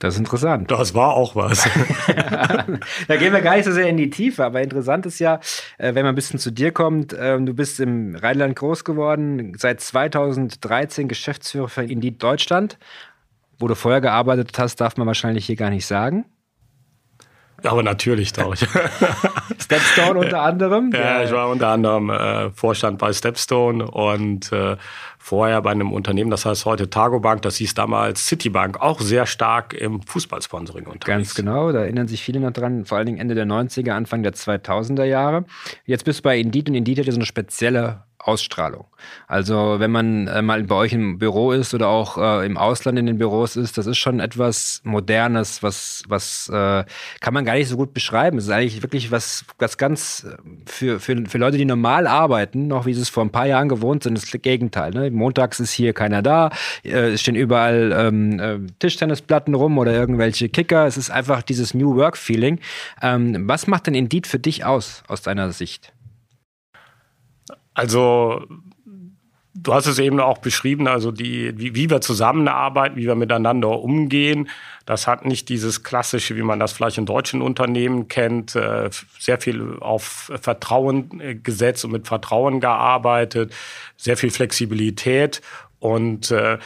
Das 0.01 0.15
ist 0.15 0.21
interessant. 0.21 0.71
Das 0.71 0.95
war 0.95 1.13
auch 1.13 1.37
was. 1.37 1.63
da 3.07 3.17
gehen 3.17 3.35
wir 3.35 3.43
gar 3.43 3.57
nicht 3.57 3.67
so 3.67 3.73
sehr 3.73 3.87
in 3.87 3.99
die 3.99 4.09
Tiefe, 4.09 4.47
aber 4.47 4.63
interessant 4.63 5.05
ist 5.05 5.19
ja, 5.19 5.41
äh, 5.77 5.95
wenn 5.95 6.07
man 6.07 6.07
ein 6.07 6.15
bisschen 6.15 6.41
zu 6.41 6.51
dir 6.51 6.73
kommt, 6.73 7.15
ähm, 7.19 7.45
du 7.45 7.53
bist 7.53 7.79
im 7.81 8.17
Rheinland 8.17 8.57
groß 8.57 8.85
geworden, 8.85 9.53
seit 9.59 9.83
2013 9.83 11.07
Geschäftsführer 11.07 11.69
für 11.69 11.83
Indeed 11.83 12.23
Deutschland. 12.23 12.79
Wo 13.59 13.69
du 13.69 13.75
vorher 13.75 14.01
gearbeitet 14.01 14.59
hast, 14.59 14.77
darf 14.77 14.97
man 14.97 15.07
wahrscheinlich 15.07 15.45
hier 15.45 15.57
gar 15.57 15.69
nicht 15.69 15.85
sagen. 15.85 16.25
Aber 17.65 17.83
natürlich 17.83 18.33
doch. 18.33 18.55
Stepstone 19.59 20.19
unter 20.19 20.43
anderem? 20.43 20.91
Ja, 20.93 21.23
ich 21.23 21.31
war 21.31 21.49
unter 21.49 21.69
anderem 21.69 22.11
äh, 22.11 22.51
Vorstand 22.51 22.99
bei 22.99 23.13
Stepstone 23.13 23.89
und 23.91 24.53
äh, 24.53 24.77
vorher 25.19 25.61
bei 25.63 25.71
einem 25.71 25.93
Unternehmen, 25.93 26.31
das 26.31 26.47
heißt 26.47 26.65
heute 26.65 26.91
Targobank, 26.91 27.43
das 27.43 27.57
hieß 27.57 27.75
damals 27.75 28.27
Citibank, 28.27 28.81
auch 28.81 29.01
sehr 29.01 29.27
stark 29.27 29.75
im 29.75 30.03
Fußballsponsoring 30.03 30.87
unterwegs. 30.87 31.07
Ganz 31.07 31.35
genau, 31.35 31.73
da 31.73 31.81
erinnern 31.81 32.09
sich 32.09 32.23
viele 32.23 32.41
noch 32.41 32.53
dran, 32.53 32.85
vor 32.85 32.99
allen 32.99 33.07
Dingen 33.07 33.19
Ende 33.19 33.35
der 33.35 33.47
90er, 33.47 33.93
Anfang 33.93 34.23
der 34.23 34.33
2000er 34.33 35.05
Jahre. 35.05 35.45
Jetzt 35.85 36.05
bist 36.05 36.21
du 36.21 36.23
bei 36.23 36.39
Indeed 36.39 36.69
und 36.69 36.75
Indeed 36.75 37.01
hat 37.01 37.07
ja 37.07 37.13
so 37.13 37.19
eine 37.19 37.27
spezielle 37.27 38.05
Ausstrahlung. 38.23 38.87
Also 39.27 39.77
wenn 39.79 39.91
man 39.91 40.29
äh, 40.29 40.43
mal 40.43 40.63
bei 40.65 40.75
euch 40.75 40.93
im 40.93 41.19
Büro 41.19 41.53
ist 41.53 41.73
oder 41.73 41.89
auch 41.89 42.19
äh, 42.19 42.45
im 42.45 42.57
Ausland 42.57 42.99
in 42.99 43.07
den 43.07 43.19
Büros 43.19 43.57
ist, 43.57 43.79
das 43.79 43.87
ist 43.87 43.99
schon 43.99 44.21
etwas 44.21 44.83
Modernes, 44.85 45.63
was, 45.63 46.03
was 46.07 46.49
äh, 46.49 46.85
kann 47.21 47.35
man 47.35 47.45
gar 47.45 47.55
nicht 47.55 47.69
so 47.69 47.77
gut 47.77 47.95
beschreiben. 47.95 48.39
Es 48.39 48.45
ist 48.45 48.51
eigentlich 48.51 48.83
wirklich 48.83 49.11
was, 49.11 49.45
was 49.59 49.79
ganz 49.79 50.27
äh, 50.29 50.37
für, 50.67 51.01
für, 51.01 51.25
für 51.27 51.39
Leute, 51.39 51.57
die 51.57 51.65
normal 51.65 52.07
arbeiten, 52.07 52.67
noch 52.67 52.85
wie 52.85 52.95
sie 52.95 53.03
es 53.03 53.09
vor 53.09 53.25
ein 53.25 53.31
paar 53.31 53.47
Jahren 53.47 53.69
gewohnt 53.69 54.03
sind, 54.03 54.17
das 54.17 54.31
Gegenteil. 54.31 54.91
Ne? 54.91 55.11
Montags 55.11 55.61
ist 55.61 55.73
hier 55.73 55.93
keiner 55.93 56.23
da, 56.23 56.51
äh, 56.85 57.13
es 57.13 57.23
stehen 57.23 57.37
überall 57.37 57.93
ähm, 57.97 58.39
äh, 58.39 58.59
Tischtennisplatten 58.79 59.55
rum 59.55 59.79
oder 59.79 59.93
irgendwelche 59.93 60.49
Kicker. 60.49 60.87
Es 60.87 60.97
ist 60.97 61.11
einfach 61.11 61.43
dieses 61.43 61.73
New 61.73 61.97
Work-Feeling. 61.97 62.61
Ähm, 63.01 63.49
was 63.49 63.67
macht 63.67 63.87
denn 63.87 63.95
Indeed 63.95 64.27
für 64.27 64.39
dich 64.39 64.65
aus, 64.65 65.03
aus 65.09 65.23
deiner 65.23 65.53
Sicht? 65.53 65.93
Also 67.81 68.45
du 69.55 69.73
hast 69.73 69.87
es 69.87 69.99
eben 69.99 70.21
auch 70.21 70.37
beschrieben, 70.37 70.87
also 70.87 71.11
die, 71.11 71.59
wie, 71.59 71.75
wie, 71.75 71.89
wir 71.89 72.03
zusammenarbeiten, 72.03 72.97
wie 72.97 73.07
wir 73.07 73.15
miteinander 73.15 73.81
umgehen. 73.81 74.51
Das 74.85 75.07
hat 75.07 75.25
nicht 75.25 75.49
dieses 75.49 75.83
klassische, 75.83 76.37
wie 76.37 76.43
man 76.43 76.61
das 76.61 76.73
vielleicht 76.73 76.99
in 76.99 77.07
deutschen 77.07 77.41
Unternehmen 77.41 78.07
kennt, 78.09 78.55
äh, 78.55 78.91
sehr 79.19 79.41
viel 79.41 79.79
auf 79.81 80.31
Vertrauen 80.43 81.23
äh, 81.23 81.35
gesetzt 81.37 81.87
und 81.87 81.93
mit 81.93 82.07
Vertrauen 82.07 82.61
gearbeitet, 82.61 83.55
sehr 83.97 84.19
viel 84.19 84.31
Flexibilität 84.31 85.41
und 85.79 86.31
äh, 86.31 86.59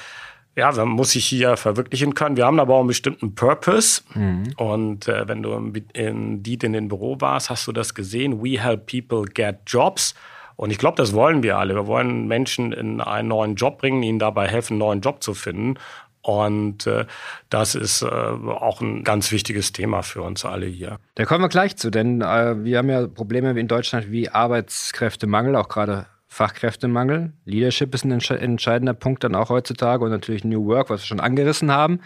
ja, 0.56 0.72
man 0.72 0.88
muss 0.88 1.12
sich 1.12 1.26
hier 1.26 1.56
verwirklichen 1.56 2.14
können. 2.14 2.36
Wir 2.36 2.46
haben 2.46 2.58
aber 2.58 2.74
auch 2.74 2.80
einen 2.80 2.88
bestimmten 2.88 3.36
Purpose. 3.36 4.02
Mhm. 4.14 4.52
Und 4.56 5.08
wenn 5.08 5.42
du 5.42 5.52
in, 5.52 5.74
in 5.94 6.42
Diet 6.44 6.62
in 6.62 6.72
den 6.72 6.86
Büro 6.86 7.20
warst, 7.20 7.50
hast 7.50 7.66
du 7.66 7.72
das 7.72 7.92
gesehen. 7.92 8.40
We 8.40 8.62
help 8.62 8.86
people 8.86 9.24
get 9.24 9.62
jobs. 9.66 10.14
Und 10.56 10.70
ich 10.70 10.78
glaube, 10.78 10.96
das 10.96 11.12
wollen 11.12 11.42
wir 11.42 11.58
alle. 11.58 11.74
Wir 11.74 11.86
wollen 11.86 12.26
Menschen 12.26 12.72
in 12.72 13.00
einen 13.00 13.28
neuen 13.28 13.54
Job 13.56 13.78
bringen, 13.78 14.02
ihnen 14.02 14.18
dabei 14.18 14.48
helfen, 14.48 14.74
einen 14.74 14.78
neuen 14.78 15.00
Job 15.00 15.22
zu 15.22 15.34
finden. 15.34 15.74
Und 16.22 16.86
äh, 16.86 17.04
das 17.50 17.74
ist 17.74 18.00
äh, 18.00 18.06
auch 18.06 18.80
ein 18.80 19.04
ganz 19.04 19.30
wichtiges 19.30 19.72
Thema 19.72 20.02
für 20.02 20.22
uns 20.22 20.44
alle 20.46 20.64
hier. 20.64 20.98
Da 21.16 21.26
kommen 21.26 21.44
wir 21.44 21.50
gleich 21.50 21.76
zu, 21.76 21.90
denn 21.90 22.22
äh, 22.22 22.64
wir 22.64 22.78
haben 22.78 22.88
ja 22.88 23.06
Probleme 23.06 23.58
in 23.58 23.68
Deutschland 23.68 24.10
wie 24.10 24.30
Arbeitskräftemangel, 24.30 25.54
auch 25.54 25.68
gerade 25.68 26.06
Fachkräftemangel. 26.28 27.34
Leadership 27.44 27.94
ist 27.94 28.04
ein 28.04 28.10
entscheidender 28.10 28.94
Punkt 28.94 29.22
dann 29.22 29.34
auch 29.34 29.50
heutzutage 29.50 30.02
und 30.02 30.10
natürlich 30.10 30.44
New 30.44 30.64
Work, 30.66 30.88
was 30.88 31.02
wir 31.02 31.06
schon 31.06 31.20
angerissen 31.20 31.70
haben. 31.70 32.00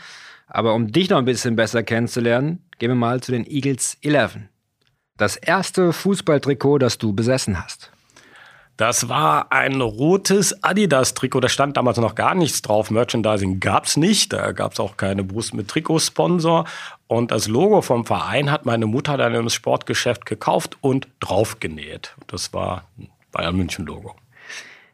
Aber 0.48 0.74
um 0.74 0.90
dich 0.90 1.10
noch 1.10 1.18
ein 1.18 1.24
bisschen 1.24 1.54
besser 1.54 1.84
kennenzulernen, 1.84 2.64
gehen 2.78 2.90
wir 2.90 2.96
mal 2.96 3.20
zu 3.20 3.30
den 3.30 3.46
Eagles 3.46 3.98
11. 4.02 4.38
Das 5.16 5.36
erste 5.36 5.92
Fußballtrikot, 5.92 6.78
das 6.78 6.98
du 6.98 7.12
besessen 7.12 7.62
hast. 7.62 7.92
Das 8.78 9.08
war 9.08 9.50
ein 9.50 9.80
rotes 9.80 10.62
Adidas-Trikot. 10.62 11.40
Da 11.40 11.48
stand 11.48 11.76
damals 11.76 11.98
noch 11.98 12.14
gar 12.14 12.36
nichts 12.36 12.62
drauf. 12.62 12.92
Merchandising 12.92 13.58
gab 13.58 13.86
es 13.86 13.96
nicht. 13.96 14.32
Da 14.32 14.52
gab 14.52 14.72
es 14.72 14.78
auch 14.78 14.96
keine 14.96 15.24
Brust 15.24 15.52
mit 15.52 15.66
Trikotsponsor. 15.66 16.64
Und 17.08 17.32
das 17.32 17.48
Logo 17.48 17.82
vom 17.82 18.06
Verein 18.06 18.52
hat 18.52 18.66
meine 18.66 18.86
Mutter 18.86 19.16
dann 19.16 19.34
im 19.34 19.48
Sportgeschäft 19.48 20.26
gekauft 20.26 20.78
und 20.80 21.08
draufgenäht. 21.18 22.14
Das 22.28 22.52
war 22.52 22.84
ein 22.96 23.08
Bayern 23.32 23.56
München-Logo. 23.56 24.14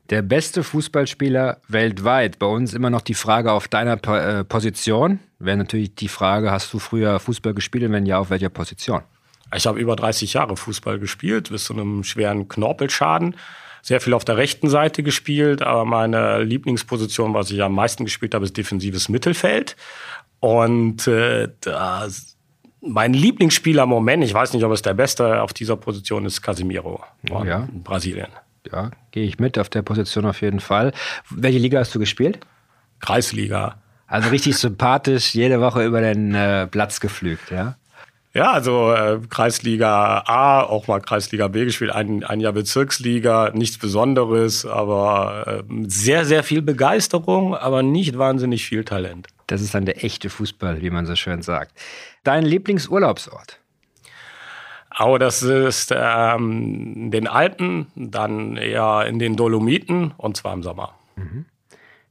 Der 0.08 0.22
beste 0.22 0.64
Fußballspieler 0.64 1.58
weltweit. 1.68 2.38
Bei 2.38 2.46
uns 2.46 2.72
immer 2.72 2.88
noch 2.88 3.02
die 3.02 3.12
Frage 3.12 3.52
auf 3.52 3.68
deiner 3.68 4.02
äh, 4.08 4.44
Position. 4.44 5.18
Wäre 5.38 5.58
natürlich 5.58 5.94
die 5.94 6.08
Frage, 6.08 6.50
hast 6.50 6.72
du 6.72 6.78
früher 6.78 7.20
Fußball 7.20 7.52
gespielt 7.52 7.84
und 7.84 7.92
wenn 7.92 8.06
ja, 8.06 8.18
auf 8.18 8.30
welcher 8.30 8.48
Position? 8.48 9.02
Ich 9.54 9.66
habe 9.66 9.78
über 9.78 9.94
30 9.94 10.32
Jahre 10.32 10.56
Fußball 10.56 10.98
gespielt, 10.98 11.50
bis 11.50 11.64
zu 11.64 11.74
einem 11.74 12.02
schweren 12.02 12.48
Knorpelschaden 12.48 13.36
sehr 13.84 14.00
viel 14.00 14.14
auf 14.14 14.24
der 14.24 14.38
rechten 14.38 14.70
Seite 14.70 15.02
gespielt, 15.02 15.60
aber 15.60 15.84
meine 15.84 16.42
Lieblingsposition, 16.42 17.34
was 17.34 17.50
ich 17.50 17.62
am 17.62 17.74
meisten 17.74 18.06
gespielt 18.06 18.34
habe, 18.34 18.46
ist 18.46 18.56
defensives 18.56 19.10
Mittelfeld. 19.10 19.76
Und 20.40 21.06
äh, 21.06 21.50
das, 21.60 22.38
mein 22.80 23.12
Lieblingsspieler 23.12 23.82
im 23.82 23.90
Moment, 23.90 24.24
ich 24.24 24.32
weiß 24.32 24.54
nicht, 24.54 24.64
ob 24.64 24.72
es 24.72 24.80
der 24.80 24.94
beste 24.94 25.42
auf 25.42 25.52
dieser 25.52 25.76
Position 25.76 26.24
ist, 26.24 26.40
Casimiro 26.40 27.04
oh, 27.30 27.44
ja. 27.44 27.68
in 27.70 27.82
Brasilien. 27.82 28.28
Ja, 28.72 28.90
gehe 29.10 29.24
ich 29.26 29.38
mit 29.38 29.58
auf 29.58 29.68
der 29.68 29.82
Position 29.82 30.24
auf 30.24 30.40
jeden 30.40 30.60
Fall. 30.60 30.92
Welche 31.28 31.58
Liga 31.58 31.78
hast 31.78 31.94
du 31.94 31.98
gespielt? 31.98 32.40
Kreisliga. 33.00 33.82
Also 34.06 34.30
richtig 34.30 34.56
sympathisch, 34.56 35.34
jede 35.34 35.60
Woche 35.60 35.84
über 35.84 36.00
den 36.00 36.34
äh, 36.34 36.66
Platz 36.66 37.00
geflügt, 37.00 37.50
ja? 37.50 37.76
Ja, 38.34 38.50
also 38.50 38.92
äh, 38.92 39.20
Kreisliga 39.30 40.24
A, 40.26 40.62
auch 40.62 40.88
mal 40.88 41.00
Kreisliga 41.00 41.46
B 41.46 41.64
gespielt, 41.64 41.92
ein, 41.92 42.24
ein 42.24 42.40
Jahr 42.40 42.52
Bezirksliga, 42.52 43.52
nichts 43.54 43.78
Besonderes, 43.78 44.66
aber 44.66 45.62
äh, 45.68 45.84
sehr, 45.86 46.24
sehr 46.24 46.42
viel 46.42 46.60
Begeisterung, 46.60 47.54
aber 47.54 47.84
nicht 47.84 48.18
wahnsinnig 48.18 48.66
viel 48.66 48.84
Talent. 48.84 49.28
Das 49.46 49.62
ist 49.62 49.72
dann 49.72 49.86
der 49.86 50.02
echte 50.02 50.30
Fußball, 50.30 50.82
wie 50.82 50.90
man 50.90 51.06
so 51.06 51.14
schön 51.14 51.42
sagt. 51.42 51.78
Dein 52.24 52.44
Lieblingsurlaubsort? 52.44 53.60
Oh, 54.98 55.16
das 55.18 55.42
ist 55.42 55.92
ähm, 55.94 57.12
den 57.12 57.28
Alpen, 57.28 57.86
dann 57.94 58.56
eher 58.56 59.06
in 59.06 59.20
den 59.20 59.36
Dolomiten 59.36 60.12
und 60.16 60.36
zwar 60.36 60.54
im 60.54 60.64
Sommer. 60.64 60.94
Mhm. 61.14 61.46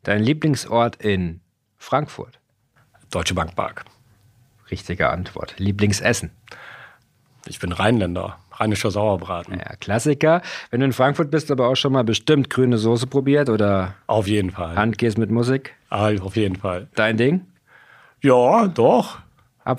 Dein 0.03 0.24
Lieblingsort 0.24 0.98
in 0.98 1.42
Frankfurt? 1.77 2.39
Deutsche 3.10 3.34
Bank 3.34 3.56
Park. 3.56 3.84
Richtige 4.72 5.10
Antwort. 5.10 5.55
Lieblingsessen? 5.58 6.32
Ich 7.48 7.60
bin 7.60 7.72
Rheinländer. 7.72 8.38
Rheinischer 8.51 8.91
Sauerbraten. 8.91 9.55
Ja, 9.58 9.75
Klassiker. 9.79 10.41
Wenn 10.70 10.79
du 10.79 10.86
in 10.86 10.93
Frankfurt 10.93 11.32
bist, 11.32 11.51
aber 11.51 11.67
auch 11.67 11.75
schon 11.75 11.91
mal 11.91 12.03
bestimmt 12.03 12.50
grüne 12.50 12.77
Soße 12.77 13.08
probiert 13.08 13.50
oder? 13.50 13.96
Auf 14.08 14.27
jeden 14.27 14.51
Fall. 14.51 14.75
Handkäse 14.75 15.20
mit 15.20 15.32
Musik? 15.32 15.75
Auf 15.89 16.36
jeden 16.36 16.55
Fall. 16.55 16.88
Dein 16.96 17.17
Ding? 17.17 17.46
Ja, 18.22 18.67
doch. 18.67 19.20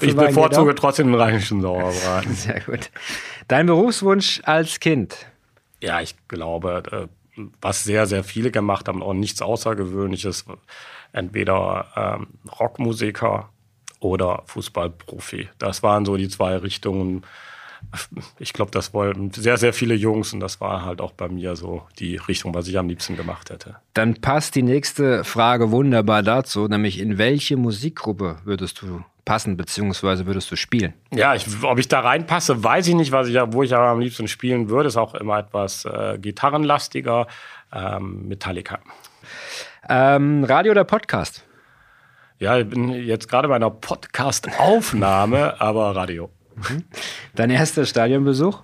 ich 0.01 0.15
bevorzuge 0.15 0.75
trotzdem 0.75 1.09
den 1.09 1.21
rheinischen 1.21 1.61
Sauerbraten. 1.63 2.35
Sehr 2.35 2.61
gut. 2.61 2.91
Dein 3.49 3.67
Berufswunsch 3.67 4.43
als 4.45 4.81
Kind? 4.81 5.27
Ja, 5.81 6.01
ich 6.01 6.15
glaube, 6.29 6.83
äh, 7.37 7.41
was 7.61 7.85
sehr, 7.85 8.07
sehr 8.07 8.25
viele 8.25 8.51
gemacht 8.51 8.89
haben, 8.89 9.03
auch 9.03 9.13
nichts 9.13 9.43
Außergewöhnliches. 9.43 10.45
Entweder 11.13 11.87
ähm, 11.97 12.27
Rockmusiker 12.59 13.51
oder 14.05 14.43
Fußballprofi. 14.47 15.49
Das 15.59 15.83
waren 15.83 16.05
so 16.05 16.17
die 16.17 16.29
zwei 16.29 16.57
Richtungen. 16.57 17.25
Ich 18.39 18.53
glaube, 18.53 18.71
das 18.71 18.95
wollten 18.95 19.31
sehr, 19.31 19.57
sehr 19.57 19.73
viele 19.73 19.95
Jungs 19.95 20.33
und 20.33 20.41
das 20.41 20.61
war 20.61 20.85
halt 20.85 21.01
auch 21.01 21.13
bei 21.13 21.29
mir 21.29 21.57
so 21.57 21.83
die 21.99 22.17
Richtung, 22.17 22.55
was 22.55 22.69
ich 22.69 22.79
am 22.79 22.89
liebsten 22.89 23.17
gemacht 23.17 23.51
hätte. 23.51 23.77
Dann 23.95 24.15
passt 24.21 24.55
die 24.55 24.63
nächste 24.63 25.25
Frage 25.25 25.71
wunderbar 25.71 26.23
dazu, 26.23 26.67
nämlich 26.69 26.99
in 26.99 27.19
welche 27.19 27.57
Musikgruppe 27.57 28.37
würdest 28.45 28.81
du 28.81 29.05
passen, 29.25 29.57
beziehungsweise 29.57 30.27
würdest 30.27 30.51
du 30.51 30.57
spielen? 30.57 30.93
Ja, 31.13 31.35
ich, 31.35 31.47
ob 31.63 31.79
ich 31.79 31.89
da 31.89 32.01
reinpasse, 32.01 32.63
weiß 32.63 32.89
ich 32.89 32.95
nicht, 32.95 33.13
was 33.13 33.29
ich, 33.29 33.37
wo 33.37 33.63
ich 33.63 33.75
aber 33.75 33.89
am 33.89 34.01
liebsten 34.01 34.29
spielen 34.29 34.69
würde. 34.69 34.89
Ist 34.89 34.97
auch 34.97 35.15
immer 35.15 35.39
etwas 35.39 35.85
äh, 35.85 36.19
gitarrenlastiger. 36.19 37.27
Ähm, 37.73 38.29
Metallica. 38.29 38.81
Ähm, 39.89 40.45
Radio 40.45 40.73
oder 40.73 40.85
Podcast? 40.85 41.45
Ja, 42.39 42.59
ich 42.59 42.69
bin 42.69 42.89
jetzt 42.91 43.29
gerade 43.29 43.47
bei 43.49 43.57
einer 43.57 43.71
Podcast-Aufnahme, 43.71 45.55
aber 45.61 45.95
Radio. 45.95 46.31
Mhm. 46.57 46.85
Dein 47.35 47.51
erster 47.51 47.87
Stadionbesuch? 47.87 48.63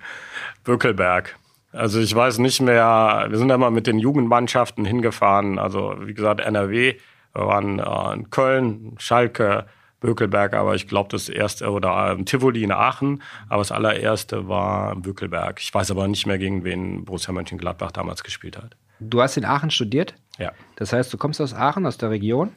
Bökelberg. 0.63 1.37
Also 1.71 2.01
ich 2.01 2.13
weiß 2.13 2.39
nicht 2.39 2.61
mehr, 2.61 3.27
wir 3.29 3.37
sind 3.37 3.49
ja 3.49 3.57
mal 3.57 3.71
mit 3.71 3.87
den 3.87 3.97
Jugendmannschaften 3.97 4.83
hingefahren, 4.83 5.57
also 5.57 5.95
wie 6.01 6.13
gesagt 6.13 6.41
NRW, 6.41 6.95
wir 7.33 7.47
waren 7.47 7.79
äh, 7.79 8.13
in 8.13 8.29
Köln, 8.29 8.95
Schalke, 8.99 9.67
Bökelberg, 10.01 10.53
aber 10.53 10.75
ich 10.75 10.89
glaube 10.89 11.07
das 11.09 11.29
erste, 11.29 11.71
oder 11.71 12.17
äh, 12.19 12.23
Tivoli 12.25 12.63
in 12.63 12.73
Aachen, 12.73 13.23
aber 13.47 13.61
das 13.61 13.71
allererste 13.71 14.49
war 14.49 14.97
Bökelberg. 14.97 15.61
Ich 15.61 15.73
weiß 15.73 15.91
aber 15.91 16.09
nicht 16.09 16.25
mehr, 16.25 16.37
gegen 16.37 16.65
wen 16.65 17.05
Borussia 17.05 17.31
Mönchengladbach 17.31 17.91
damals 17.91 18.23
gespielt 18.23 18.57
hat. 18.57 18.75
Du 18.99 19.21
hast 19.21 19.37
in 19.37 19.45
Aachen 19.45 19.71
studiert? 19.71 20.13
Ja. 20.37 20.51
Das 20.75 20.91
heißt, 20.91 21.13
du 21.13 21.17
kommst 21.17 21.39
aus 21.39 21.53
Aachen, 21.53 21.85
aus 21.85 21.97
der 21.97 22.09
Region? 22.09 22.51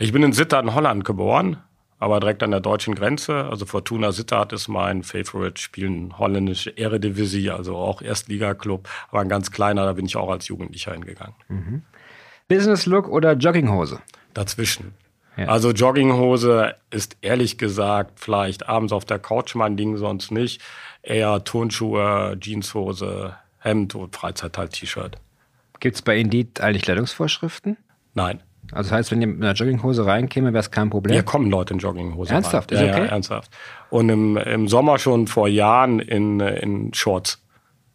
Ich 0.00 0.12
bin 0.12 0.22
in 0.22 0.32
Sittard 0.32 0.64
in 0.64 0.74
Holland 0.74 1.04
geboren, 1.04 1.58
aber 1.98 2.20
direkt 2.20 2.42
an 2.42 2.52
der 2.52 2.60
deutschen 2.60 2.94
Grenze. 2.94 3.44
Also 3.44 3.66
Fortuna 3.66 4.12
Sittard 4.12 4.54
ist 4.54 4.66
mein 4.66 5.02
Favorite, 5.02 5.60
spielen 5.60 6.16
holländische 6.16 6.70
Eredivisie, 6.70 7.50
also 7.50 7.76
auch 7.76 8.00
Erstliga-Club, 8.00 8.88
aber 9.10 9.20
ein 9.20 9.28
ganz 9.28 9.50
kleiner, 9.50 9.84
da 9.84 9.92
bin 9.92 10.06
ich 10.06 10.16
auch 10.16 10.30
als 10.30 10.48
Jugendlicher 10.48 10.92
hingegangen. 10.92 11.34
Mhm. 11.48 11.82
Business 12.48 12.86
Look 12.86 13.08
oder 13.08 13.34
Jogginghose? 13.34 14.00
Dazwischen. 14.32 14.94
Ja. 15.36 15.48
Also 15.48 15.70
Jogginghose 15.70 16.76
ist 16.90 17.18
ehrlich 17.20 17.58
gesagt 17.58 18.20
vielleicht 18.20 18.70
abends 18.70 18.94
auf 18.94 19.04
der 19.04 19.18
Couch 19.18 19.54
mein 19.54 19.76
Ding, 19.76 19.98
sonst 19.98 20.30
nicht. 20.30 20.62
Eher 21.02 21.44
Turnschuhe, 21.44 22.38
Jeanshose, 22.40 23.36
Hemd 23.58 23.94
und 23.94 24.16
Freizeit 24.16 24.56
halt 24.56 24.72
T-Shirt. 24.72 25.18
Gibt 25.78 25.96
es 25.96 26.00
bei 26.00 26.16
Indeed 26.16 26.62
eigentlich 26.62 26.84
Kleidungsvorschriften? 26.84 27.76
Nein. 28.14 28.42
Also 28.72 28.90
das 28.90 28.92
heißt, 28.92 29.10
wenn 29.10 29.20
ihr 29.20 29.26
mit 29.26 29.42
einer 29.42 29.52
Jogginghose 29.52 30.06
reinkäme, 30.06 30.52
wäre 30.52 30.60
es 30.60 30.70
kein 30.70 30.90
Problem? 30.90 31.12
Hier 31.12 31.22
kommen 31.22 31.50
Leute 31.50 31.74
in 31.74 31.80
Jogginghose 31.80 32.32
Ernsthaft? 32.32 32.72
Rein. 32.72 32.84
Ist 32.84 32.90
okay? 32.90 33.04
Ja, 33.04 33.06
ernsthaft. 33.06 33.50
Und 33.90 34.08
im, 34.08 34.36
im 34.36 34.68
Sommer 34.68 34.98
schon 34.98 35.26
vor 35.26 35.48
Jahren 35.48 35.98
in, 36.00 36.40
in 36.40 36.94
Shorts. 36.94 37.42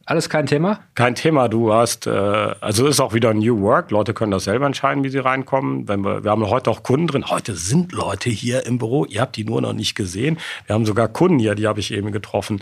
Alles 0.08 0.30
kein 0.30 0.46
Thema? 0.46 0.82
Kein 0.94 1.16
Thema. 1.16 1.48
Du 1.48 1.74
hast, 1.74 2.06
äh, 2.06 2.12
also 2.12 2.86
ist 2.86 3.00
auch 3.00 3.14
wieder 3.14 3.34
New 3.34 3.62
Work. 3.62 3.90
Leute 3.90 4.14
können 4.14 4.32
das 4.32 4.44
selber 4.44 4.68
entscheiden, 4.68 5.04
wie 5.04 5.10
sie 5.10 5.18
reinkommen. 5.18 5.88
Wenn 5.88 6.02
wir, 6.02 6.24
wir 6.24 6.30
haben 6.30 6.48
heute 6.48 6.70
auch 6.70 6.84
Kunden 6.84 7.08
drin. 7.08 7.26
Heute 7.28 7.56
sind 7.56 7.92
Leute 7.92 8.30
hier 8.30 8.68
im 8.68 8.78
Büro. 8.78 9.06
Ihr 9.06 9.22
habt 9.22 9.36
die 9.36 9.44
nur 9.44 9.62
noch 9.62 9.74
nicht 9.74 9.96
gesehen. 9.96 10.38
Wir 10.68 10.76
haben 10.76 10.86
sogar 10.86 11.08
Kunden 11.08 11.40
hier, 11.40 11.56
die 11.56 11.66
habe 11.66 11.80
ich 11.80 11.92
eben 11.92 12.12
getroffen. 12.12 12.62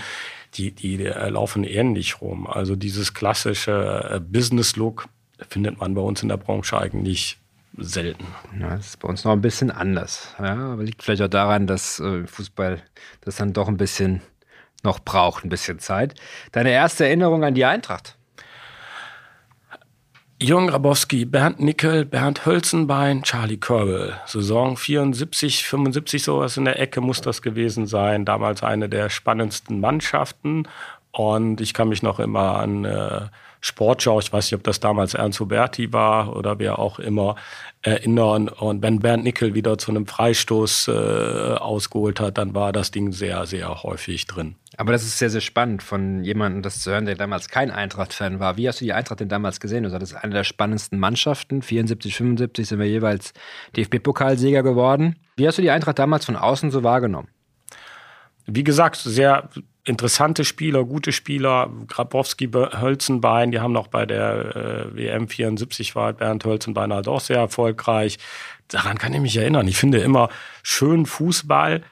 Die, 0.53 0.71
die, 0.71 0.95
die 0.95 1.05
äh, 1.05 1.29
laufen 1.29 1.65
ähnlich 1.65 2.21
rum. 2.21 2.47
Also 2.47 2.77
dieses 2.77 3.13
klassische 3.13 4.09
äh, 4.09 4.19
Business-Look 4.21 5.09
findet 5.49 5.81
man 5.81 5.95
bei 5.95 6.01
uns 6.01 6.23
in 6.23 6.29
der 6.29 6.37
Branche 6.37 6.77
eigentlich 6.77 7.39
selten. 7.77 8.25
Ja, 8.59 8.75
das 8.75 8.87
ist 8.87 8.99
bei 8.99 9.07
uns 9.07 9.23
noch 9.23 9.31
ein 9.31 9.41
bisschen 9.41 9.71
anders. 9.71 10.35
Ja, 10.39 10.73
aber 10.73 10.83
liegt 10.83 11.03
vielleicht 11.03 11.21
auch 11.21 11.27
daran, 11.27 11.67
dass 11.67 11.99
äh, 11.99 12.25
Fußball 12.27 12.81
das 13.21 13.37
dann 13.37 13.53
doch 13.53 13.67
ein 13.67 13.77
bisschen 13.77 14.21
noch 14.83 14.99
braucht, 14.99 15.45
ein 15.45 15.49
bisschen 15.49 15.79
Zeit. 15.79 16.15
Deine 16.51 16.71
erste 16.71 17.05
Erinnerung 17.05 17.43
an 17.43 17.53
die 17.53 17.65
Eintracht? 17.65 18.17
Jürgen 20.41 20.67
Grabowski, 20.67 21.23
Bernd 21.23 21.61
Nickel, 21.61 22.03
Bernd 22.03 22.45
Hölzenbein, 22.45 23.23
Charlie 23.23 23.57
Körbel. 23.57 24.19
Saison 24.25 24.75
74, 24.75 25.65
75 25.65 26.21
sowas 26.21 26.57
in 26.57 26.65
der 26.65 26.79
Ecke 26.79 26.99
muss 26.99 27.21
das 27.21 27.41
gewesen 27.41 27.87
sein. 27.87 28.25
Damals 28.25 28.61
eine 28.61 28.89
der 28.89 29.09
spannendsten 29.09 29.79
Mannschaften. 29.79 30.67
Und 31.11 31.61
ich 31.61 31.73
kann 31.73 31.87
mich 31.87 32.03
noch 32.03 32.19
immer 32.19 32.57
an 32.57 32.83
äh, 32.83 33.27
Sportschau, 33.65 34.19
ich 34.19 34.33
weiß 34.33 34.47
nicht, 34.47 34.55
ob 34.55 34.63
das 34.65 34.81
damals 34.81 35.13
Ernst 35.13 35.39
Huberti 35.39 35.93
war 35.93 36.35
oder 36.35 36.59
wer 36.59 36.79
auch 36.79 36.99
immer, 36.99 37.37
erinnern. 37.81 38.49
Und 38.49 38.81
wenn 38.81 38.99
Bernd 38.99 39.23
Nickel 39.23 39.53
wieder 39.53 39.77
zu 39.77 39.91
einem 39.91 40.05
Freistoß 40.05 40.89
äh, 40.89 40.91
ausgeholt 40.91 42.19
hat, 42.19 42.37
dann 42.37 42.53
war 42.53 42.73
das 42.73 42.91
Ding 42.91 43.13
sehr, 43.13 43.45
sehr 43.45 43.83
häufig 43.83 44.27
drin. 44.27 44.55
Aber 44.75 44.91
das 44.91 45.03
ist 45.03 45.17
sehr, 45.17 45.29
sehr 45.29 45.39
spannend, 45.39 45.81
von 45.81 46.25
jemandem 46.25 46.61
das 46.61 46.81
zu 46.81 46.91
hören, 46.91 47.05
der 47.05 47.15
damals 47.15 47.47
kein 47.47 47.71
Eintracht-Fan 47.71 48.41
war. 48.41 48.57
Wie 48.57 48.67
hast 48.67 48.81
du 48.81 48.85
die 48.85 48.91
Eintracht 48.91 49.21
denn 49.21 49.29
damals 49.29 49.61
gesehen? 49.61 49.83
Du 49.83 49.89
sagst, 49.89 50.01
das 50.01 50.11
ist 50.11 50.17
eine 50.17 50.33
der 50.33 50.43
spannendsten 50.43 50.99
Mannschaften. 50.99 51.61
74, 51.61 52.15
75 52.15 52.67
sind 52.67 52.79
wir 52.79 52.87
jeweils 52.87 53.31
DFB-Pokalsieger 53.77 54.63
geworden. 54.63 55.15
Wie 55.37 55.47
hast 55.47 55.57
du 55.57 55.61
die 55.61 55.71
Eintracht 55.71 55.99
damals 55.99 56.25
von 56.25 56.35
außen 56.35 56.69
so 56.69 56.83
wahrgenommen? 56.83 57.29
Wie 58.45 58.63
gesagt, 58.63 58.97
sehr 58.97 59.49
interessante 59.85 60.45
Spieler, 60.45 60.83
gute 60.85 61.11
Spieler. 61.11 61.69
Grabowski, 61.87 62.49
Hölzenbein, 62.51 63.51
die 63.51 63.59
haben 63.59 63.73
noch 63.73 63.87
bei 63.87 64.05
der 64.05 64.55
äh, 64.55 64.95
WM 64.95 65.27
74 65.27 65.95
war 65.95 66.13
Bernd 66.13 66.45
Hölzenbein 66.45 66.93
halt 66.93 67.07
auch 67.07 67.21
sehr 67.21 67.37
erfolgreich. 67.37 68.17
Daran 68.67 68.97
kann 68.97 69.13
ich 69.13 69.21
mich 69.21 69.37
erinnern. 69.37 69.67
Ich 69.67 69.77
finde 69.77 69.99
immer 69.99 70.29
schön 70.61 71.05
Fußball, 71.05 71.83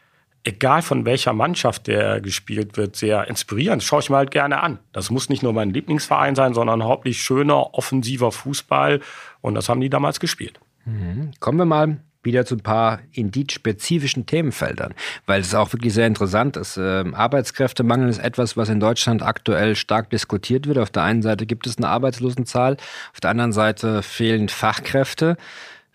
egal 0.43 0.81
von 0.81 1.05
welcher 1.05 1.33
Mannschaft 1.33 1.87
der 1.87 2.21
gespielt 2.21 2.77
wird, 2.77 2.95
sehr 2.95 3.27
inspirierend. 3.27 3.83
Schaue 3.83 3.99
ich 3.99 4.09
mir 4.09 4.17
halt 4.17 4.31
gerne 4.31 4.61
an. 4.61 4.79
Das 4.93 5.11
muss 5.11 5.29
nicht 5.29 5.43
nur 5.43 5.53
mein 5.53 5.71
Lieblingsverein 5.71 6.35
sein, 6.35 6.53
sondern 6.53 6.83
hauptsächlich 6.83 7.21
schöner, 7.21 7.73
offensiver 7.73 8.31
Fußball. 8.31 9.01
Und 9.41 9.55
das 9.55 9.69
haben 9.69 9.81
die 9.81 9.89
damals 9.89 10.19
gespielt. 10.19 10.59
Mhm. 10.85 11.31
Kommen 11.39 11.57
wir 11.57 11.65
mal 11.65 11.97
wieder 12.23 12.45
zu 12.45 12.55
ein 12.55 12.61
paar 12.61 12.99
Indeed-spezifischen 13.13 14.25
Themenfeldern, 14.25 14.93
weil 15.25 15.41
es 15.41 15.55
auch 15.55 15.73
wirklich 15.73 15.93
sehr 15.93 16.07
interessant 16.07 16.57
ist. 16.57 16.77
Ähm, 16.77 17.15
Arbeitskräftemangel 17.15 18.09
ist 18.09 18.19
etwas, 18.19 18.57
was 18.57 18.69
in 18.69 18.79
Deutschland 18.79 19.23
aktuell 19.23 19.75
stark 19.75 20.09
diskutiert 20.09 20.67
wird. 20.67 20.77
Auf 20.77 20.91
der 20.91 21.03
einen 21.03 21.21
Seite 21.21 21.45
gibt 21.45 21.67
es 21.67 21.77
eine 21.77 21.87
Arbeitslosenzahl, 21.89 22.77
auf 23.13 23.19
der 23.19 23.31
anderen 23.31 23.53
Seite 23.53 24.03
fehlen 24.03 24.49
Fachkräfte. 24.49 25.37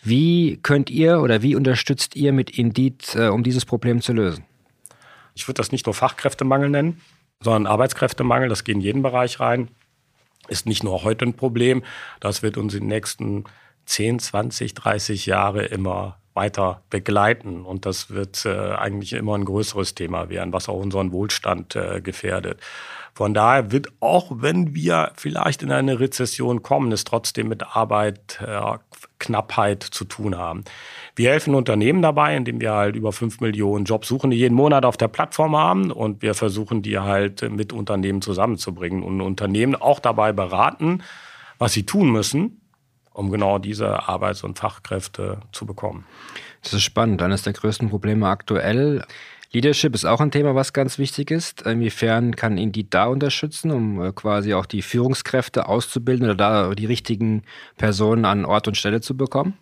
Wie 0.03 0.59
könnt 0.63 0.91
ihr 0.91 1.21
oder 1.21 1.43
wie 1.43 1.57
unterstützt 1.57 2.17
ihr 2.17 2.33
mit 2.33 2.51
Indeed, 2.51 3.15
äh, 3.15 3.29
um 3.29 3.43
dieses 3.43 3.65
Problem 3.65 4.01
zu 4.01 4.13
lösen? 4.13 4.45
Ich 5.35 5.47
würde 5.49 5.59
das 5.59 5.73
nicht 5.73 5.87
nur 5.87 5.95
Fachkräftemangel 5.95 6.71
nennen, 6.71 7.01
sondern 7.41 7.67
Arbeitskräftemangel. 7.67 8.49
Das 8.49 8.65
geht 8.65 8.77
in 8.77 8.81
jeden 8.81 9.03
Bereich 9.03 9.41
rein. 9.41 9.69
Ist 10.49 10.67
nicht 10.67 10.85
nur 10.85 11.03
heute 11.03 11.25
ein 11.25 11.35
Problem. 11.35 11.83
Das 12.21 12.43
wird 12.43 12.57
uns 12.57 12.75
in 12.75 12.81
den 12.81 12.89
nächsten 12.89 13.45
10, 13.87 14.19
20, 14.19 14.75
30 14.75 15.25
Jahre 15.27 15.65
immer 15.65 16.19
weiter 16.35 16.83
begleiten. 16.91 17.65
Und 17.65 17.87
das 17.87 18.11
wird 18.11 18.45
äh, 18.45 18.73
eigentlich 18.73 19.15
immer 19.15 19.37
ein 19.37 19.47
größeres 19.47 19.95
Thema 19.95 20.29
werden, 20.29 20.53
was 20.53 20.69
auch 20.69 20.79
unseren 20.79 21.11
Wohlstand 21.11 21.75
äh, 21.75 22.03
gefährdet. 22.03 22.61
Von 23.15 23.33
daher 23.33 23.73
wird 23.73 23.89
auch, 24.01 24.31
wenn 24.31 24.75
wir 24.75 25.13
vielleicht 25.17 25.63
in 25.63 25.73
eine 25.73 26.01
Rezession 26.01 26.63
kommen, 26.63 26.93
es 26.93 27.05
trotzdem 27.05 27.49
mit 27.49 27.63
Arbeitknappheit 27.75 29.85
äh, 29.85 29.91
zu 29.91 30.05
tun 30.05 30.37
haben. 30.37 30.65
Wir 31.15 31.31
helfen 31.31 31.55
Unternehmen 31.55 32.03
dabei, 32.03 32.37
indem 32.37 32.61
wir 32.61 32.75
halt 32.75 32.95
über 32.95 33.13
fünf 33.13 33.41
Millionen 33.41 33.87
Jobsuchende 33.87 34.37
jeden 34.37 34.55
Monat 34.55 34.85
auf 34.85 34.99
der 34.99 35.09
Plattform 35.09 35.57
haben 35.57 35.91
und 35.91 36.21
wir 36.21 36.35
versuchen, 36.35 36.83
die 36.83 36.99
halt 36.99 37.41
mit 37.51 37.73
Unternehmen 37.73 38.21
zusammenzubringen 38.21 39.03
und 39.03 39.23
Unternehmen 39.23 39.75
auch 39.75 39.99
dabei 39.99 40.35
beraten, 40.35 41.03
was 41.57 41.73
sie 41.73 41.87
tun 41.87 42.13
müssen, 42.13 42.61
um 43.17 43.31
genau 43.31 43.59
diese 43.59 44.09
Arbeits- 44.09 44.45
und 44.45 44.59
Fachkräfte 44.59 45.41
zu 45.51 45.65
bekommen. 45.65 46.05
Das 46.63 46.75
ist 46.75 46.83
spannend. 46.83 47.23
Eines 47.23 47.43
der 47.43 47.55
größten 47.55 47.89
Probleme 47.89 48.29
aktuell. 48.29 49.05
Leadership 49.53 49.95
ist 49.95 50.05
auch 50.05 50.21
ein 50.21 50.31
Thema, 50.31 50.55
was 50.55 50.75
ganz 50.75 50.99
wichtig 50.99 51.31
ist. 51.31 51.63
Inwiefern 51.63 52.37
kann 52.37 52.59
Indeed 52.59 52.93
da 52.93 53.07
unterstützen, 53.07 53.71
um 53.71 54.03
äh, 54.03 54.13
quasi 54.13 54.53
auch 54.53 54.67
die 54.67 54.83
Führungskräfte 54.83 55.67
auszubilden 55.67 56.27
oder 56.27 56.35
da 56.35 56.75
die 56.75 56.85
richtigen 56.85 57.45
Personen 57.79 58.27
an 58.27 58.45
Ort 58.45 58.69
und 58.69 58.77
Stelle 58.77 59.01
zu 59.01 59.17
bekommen? 59.17 59.57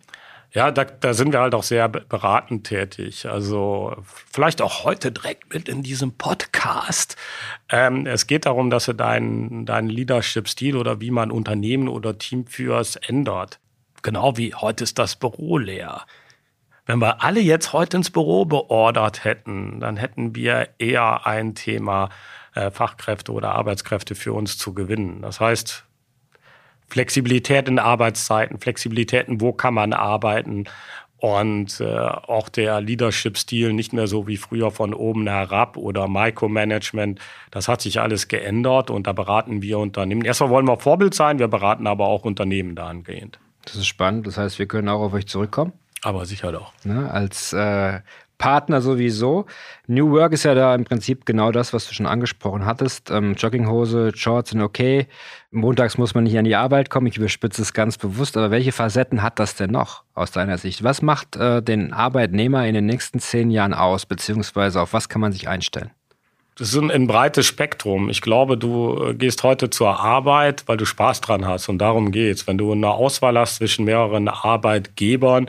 Ja, 0.55 0.71
da, 0.71 0.85
da 0.85 1.15
sind 1.15 1.33
wir 1.33 1.41
halt 1.41 1.53
auch 1.53 1.65
sehr 1.65 1.89
beratend 1.89 2.65
tätig. 2.65 3.27
Also 3.29 3.97
vielleicht 4.05 4.63
auch 4.63 4.85
heute 4.85 5.11
direkt 5.11 5.53
mit 5.53 5.69
in 5.69 5.83
diesem 5.83 6.13
Podcast. 6.13 7.17
Ähm, 7.69 8.07
es 8.07 8.29
geht 8.29 8.47
darum, 8.47 8.71
dass 8.71 8.85
du 8.85 8.93
deinen 8.93 9.67
dein 9.67 9.89
Leadership-Stil 9.89 10.77
oder 10.77 11.01
wie 11.01 11.11
man 11.11 11.33
Unternehmen 11.33 11.89
oder 11.89 12.19
Team 12.19 12.47
führst, 12.47 13.09
ändert. 13.09 13.59
Genau 14.03 14.37
wie 14.37 14.55
heute 14.55 14.85
ist 14.85 14.97
das 15.01 15.17
Büro 15.17 15.59
leer. 15.59 16.03
Wenn 16.87 17.01
wir 17.01 17.25
alle 17.25 17.41
jetzt 17.41 17.73
heute 17.73 17.97
ins 17.97 18.11
Büro 18.11 18.45
beordert 18.45 19.25
hätten, 19.25 19.81
dann 19.81 19.97
hätten 19.97 20.37
wir 20.37 20.69
eher 20.79 21.27
ein 21.27 21.57
Thema, 21.57 22.11
äh, 22.55 22.71
Fachkräfte 22.71 23.33
oder 23.33 23.57
Arbeitskräfte 23.57 24.15
für 24.15 24.33
uns 24.33 24.57
zu 24.57 24.73
gewinnen. 24.73 25.21
Das 25.21 25.41
heißt, 25.41 25.84
Flexibilität 26.89 27.69
in 27.69 27.79
Arbeitszeiten, 27.79 28.59
Flexibilitäten, 28.59 29.41
wo 29.41 29.53
kann 29.53 29.75
man 29.75 29.93
arbeiten 29.93 30.65
und 31.25 31.81
äh, 31.81 31.97
auch 31.97 32.51
der 32.51 32.83
Leadership-Stil 32.83 33.73
nicht 33.73 33.95
mehr 33.95 34.07
so 34.07 34.27
wie 34.27 34.37
früher 34.37 34.71
von 34.71 34.93
oben 34.93 35.27
herab 35.27 35.79
oder 35.79 36.07
Micromanagement. 36.07 37.19
Das 37.51 37.67
hat 37.67 37.81
sich 37.81 38.01
alles 38.01 38.29
geändert 38.29 38.91
und 38.91 39.07
da 39.07 39.15
beraten 39.15 39.63
wir 39.63 39.79
Unternehmen. 39.79 40.25
Erstmal 40.27 40.51
wollen 40.51 40.67
wir 40.67 40.79
Vorbild 40.79 41.15
sein, 41.15 41.39
wir 41.39 41.49
beraten 41.49 41.87
aber 41.87 42.09
auch 42.09 42.25
Unternehmen 42.25 42.75
dahingehend. 42.75 43.39
Das 43.65 43.77
ist 43.77 43.87
spannend. 43.87 44.27
Das 44.27 44.37
heißt, 44.37 44.59
wir 44.59 44.67
können 44.67 44.91
auch 44.91 45.01
auf 45.01 45.15
euch 45.15 45.27
zurückkommen. 45.27 45.73
Aber 46.03 46.27
sicher 46.27 46.53
doch. 46.53 46.75
Ne, 46.85 47.11
als 47.11 47.55
äh, 47.55 48.01
Partner 48.39 48.81
sowieso. 48.81 49.47
New 49.87 50.11
Work 50.11 50.33
ist 50.33 50.45
ja 50.45 50.55
da 50.55 50.75
im 50.75 50.85
Prinzip 50.85 51.27
genau 51.27 51.53
das, 51.53 51.73
was 51.73 51.87
du 51.89 51.95
schon 51.95 52.07
angesprochen 52.07 52.67
hattest. 52.67 53.11
Ähm, 53.11 53.35
Jogginghose, 53.35 54.13
Shorts 54.15 54.51
sind 54.51 54.61
okay. 54.61 55.07
Montags 55.51 55.99
muss 55.99 56.15
man 56.15 56.25
nicht 56.25 56.37
an 56.37 56.45
die 56.45 56.57
Arbeit 56.57 56.91
kommen. 56.91 57.07
Ich 57.07 57.17
überspitze 57.17 57.63
es 57.63 57.73
ganz 57.73 57.97
bewusst. 57.97 58.37
Aber 58.37 58.51
welche 58.51 58.73
Facetten 58.73 59.23
hat 59.23 59.39
das 59.39 59.55
denn 59.55 59.71
noch 59.71 60.03
aus 60.15 60.31
deiner 60.31 60.59
Sicht? 60.59 60.83
Was 60.83 61.03
macht 61.03 61.37
äh, 61.37 61.63
den 61.63 61.93
Arbeitnehmer 61.93 62.67
in 62.67 62.75
den 62.75 62.87
nächsten 62.87 63.21
zehn 63.21 63.51
Jahren 63.51 63.75
aus? 63.75 64.07
Beziehungsweise 64.07 64.81
auf 64.81 64.93
was 64.93 65.09
kann 65.09 65.21
man 65.21 65.33
sich 65.33 65.49
einstellen? 65.49 65.91
Das 66.57 66.69
ist 66.69 66.77
ein, 66.77 66.91
ein 66.91 67.09
breites 67.09 67.47
Spektrum. 67.47 68.09
Ich 68.11 68.21
glaube, 68.21 68.57
du 68.57 69.11
äh, 69.11 69.15
gehst 69.15 69.43
heute 69.43 69.71
zur 69.71 69.99
Arbeit, 69.99 70.65
weil 70.67 70.77
du 70.77 70.85
Spaß 70.85 71.21
dran 71.21 71.47
hast 71.47 71.69
und 71.69 71.79
darum 71.79 72.13
geht's. 72.13 72.47
Wenn 72.47 72.59
du 72.59 72.71
eine 72.71 72.91
Auswahl 72.91 73.37
hast 73.37 73.57
zwischen 73.57 73.85
mehreren 73.85 74.29
Arbeitgebern, 74.29 75.49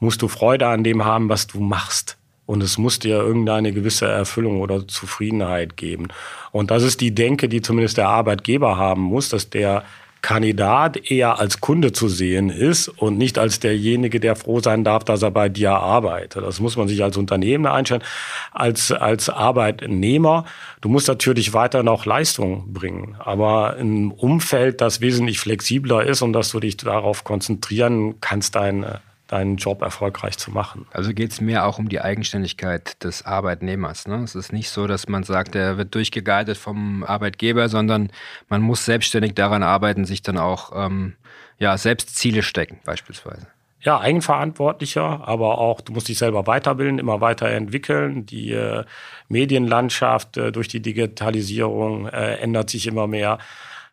musst 0.00 0.22
du 0.22 0.28
Freude 0.28 0.68
an 0.68 0.82
dem 0.82 1.04
haben, 1.04 1.28
was 1.28 1.46
du 1.46 1.60
machst. 1.60 2.16
Und 2.46 2.62
es 2.62 2.78
muss 2.78 2.98
dir 2.98 3.16
irgendeine 3.16 3.72
gewisse 3.72 4.06
Erfüllung 4.06 4.60
oder 4.60 4.86
Zufriedenheit 4.86 5.76
geben. 5.76 6.08
Und 6.52 6.70
das 6.70 6.84
ist 6.84 7.00
die 7.00 7.14
Denke, 7.14 7.48
die 7.48 7.60
zumindest 7.60 7.98
der 7.98 8.08
Arbeitgeber 8.08 8.76
haben 8.76 9.02
muss, 9.02 9.28
dass 9.28 9.50
der 9.50 9.82
Kandidat 10.26 11.08
eher 11.08 11.38
als 11.38 11.60
Kunde 11.60 11.92
zu 11.92 12.08
sehen 12.08 12.50
ist 12.50 12.88
und 12.88 13.16
nicht 13.16 13.38
als 13.38 13.60
derjenige, 13.60 14.18
der 14.18 14.34
froh 14.34 14.58
sein 14.58 14.82
darf, 14.82 15.04
dass 15.04 15.22
er 15.22 15.30
bei 15.30 15.48
dir 15.48 15.72
arbeitet. 15.72 16.42
Das 16.42 16.58
muss 16.58 16.76
man 16.76 16.88
sich 16.88 17.04
als 17.04 17.16
Unternehmen 17.16 17.66
einstellen, 17.66 18.02
als, 18.50 18.90
als 18.90 19.28
Arbeitnehmer. 19.28 20.44
Du 20.80 20.88
musst 20.88 21.06
natürlich 21.06 21.52
weiter 21.52 21.84
noch 21.84 22.06
Leistung 22.06 22.72
bringen, 22.72 23.14
aber 23.20 23.76
im 23.76 24.10
Umfeld, 24.10 24.80
das 24.80 25.00
wesentlich 25.00 25.38
flexibler 25.38 26.04
ist 26.04 26.22
und 26.22 26.32
dass 26.32 26.50
du 26.50 26.58
dich 26.58 26.76
darauf 26.76 27.22
konzentrieren 27.22 28.16
kannst, 28.20 28.56
deine 28.56 29.02
deinen 29.26 29.56
Job 29.56 29.82
erfolgreich 29.82 30.38
zu 30.38 30.50
machen. 30.50 30.86
Also 30.92 31.12
geht 31.12 31.32
es 31.32 31.40
mehr 31.40 31.66
auch 31.66 31.78
um 31.78 31.88
die 31.88 32.00
Eigenständigkeit 32.00 33.02
des 33.02 33.24
Arbeitnehmers. 33.24 34.06
Ne? 34.06 34.16
Es 34.22 34.34
ist 34.34 34.52
nicht 34.52 34.70
so, 34.70 34.86
dass 34.86 35.08
man 35.08 35.24
sagt, 35.24 35.54
er 35.54 35.78
wird 35.78 35.94
durchgeguidet 35.94 36.56
vom 36.56 37.02
Arbeitgeber, 37.02 37.68
sondern 37.68 38.10
man 38.48 38.62
muss 38.62 38.84
selbstständig 38.84 39.34
daran 39.34 39.62
arbeiten, 39.62 40.04
sich 40.04 40.22
dann 40.22 40.38
auch 40.38 40.72
ähm, 40.74 41.14
ja, 41.58 41.76
selbst 41.76 42.16
Ziele 42.16 42.42
stecken 42.42 42.80
beispielsweise. 42.84 43.48
Ja, 43.80 44.00
eigenverantwortlicher, 44.00 45.28
aber 45.28 45.58
auch 45.58 45.80
du 45.80 45.92
musst 45.92 46.08
dich 46.08 46.18
selber 46.18 46.46
weiterbilden, 46.46 46.98
immer 46.98 47.20
weiterentwickeln. 47.20 48.26
Die 48.26 48.52
äh, 48.52 48.84
Medienlandschaft 49.28 50.36
äh, 50.36 50.50
durch 50.50 50.66
die 50.66 50.80
Digitalisierung 50.80 52.08
äh, 52.08 52.34
ändert 52.38 52.70
sich 52.70 52.86
immer 52.88 53.06
mehr. 53.06 53.38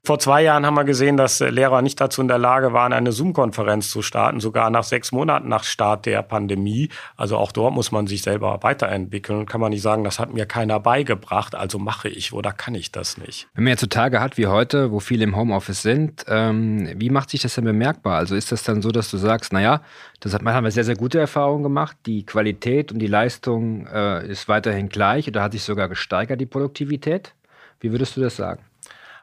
Vor 0.05 0.19
zwei 0.19 0.43
Jahren 0.43 0.65
haben 0.65 0.73
wir 0.73 0.83
gesehen, 0.83 1.15
dass 1.15 1.39
Lehrer 1.39 1.81
nicht 1.81 2.01
dazu 2.01 2.21
in 2.21 2.27
der 2.27 2.37
Lage 2.37 2.73
waren, 2.73 2.91
eine 2.91 3.13
Zoom-Konferenz 3.13 3.89
zu 3.89 4.01
starten, 4.01 4.41
sogar 4.41 4.69
nach 4.69 4.83
sechs 4.83 5.13
Monaten 5.13 5.47
nach 5.47 5.63
Start 5.63 6.05
der 6.05 6.21
Pandemie. 6.23 6.89
Also 7.15 7.37
auch 7.37 7.53
dort 7.53 7.73
muss 7.73 7.93
man 7.93 8.05
sich 8.05 8.21
selber 8.21 8.59
weiterentwickeln. 8.63 9.45
Kann 9.45 9.61
man 9.61 9.69
nicht 9.69 9.81
sagen, 9.81 10.03
das 10.03 10.19
hat 10.19 10.33
mir 10.33 10.45
keiner 10.45 10.81
beigebracht, 10.81 11.55
also 11.55 11.79
mache 11.79 12.09
ich 12.09 12.33
oder 12.33 12.51
kann 12.51 12.75
ich 12.75 12.91
das 12.91 13.15
nicht. 13.17 13.47
Wenn 13.53 13.63
man 13.63 13.71
jetzt 13.71 13.79
so 13.79 13.87
Tage 13.87 14.19
hat 14.19 14.37
wie 14.37 14.47
heute, 14.47 14.91
wo 14.91 14.99
viele 14.99 15.23
im 15.23 15.37
Homeoffice 15.37 15.83
sind, 15.83 16.25
ähm, 16.27 16.91
wie 16.97 17.09
macht 17.09 17.29
sich 17.29 17.41
das 17.41 17.55
denn 17.55 17.63
bemerkbar? 17.63 18.17
Also 18.17 18.35
ist 18.35 18.51
das 18.51 18.63
dann 18.63 18.81
so, 18.81 18.91
dass 18.91 19.09
du 19.09 19.15
sagst, 19.15 19.53
naja, 19.53 19.83
das 20.19 20.33
hat, 20.33 20.43
haben 20.43 20.65
wir 20.65 20.71
sehr, 20.71 20.83
sehr 20.83 20.97
gute 20.97 21.17
Erfahrungen 21.21 21.63
gemacht. 21.63 21.95
Die 22.07 22.25
Qualität 22.25 22.91
und 22.91 22.99
die 22.99 23.07
Leistung 23.07 23.87
äh, 23.87 24.27
ist 24.27 24.49
weiterhin 24.49 24.89
gleich 24.89 25.29
oder 25.29 25.41
hat 25.43 25.53
sich 25.53 25.63
sogar 25.63 25.87
gesteigert, 25.87 26.41
die 26.41 26.45
Produktivität? 26.45 27.33
Wie 27.79 27.93
würdest 27.93 28.17
du 28.17 28.21
das 28.21 28.35
sagen? 28.35 28.65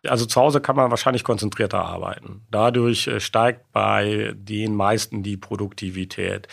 Also 0.08 0.24
zu 0.24 0.40
Hause 0.40 0.60
kann 0.60 0.76
man 0.76 0.90
wahrscheinlich 0.90 1.24
konzentrierter 1.24 1.84
arbeiten. 1.84 2.42
Dadurch 2.50 3.06
äh, 3.06 3.20
steigt 3.20 3.70
bei 3.72 4.32
den 4.34 4.74
meisten 4.74 5.22
die 5.22 5.36
Produktivität. 5.36 6.48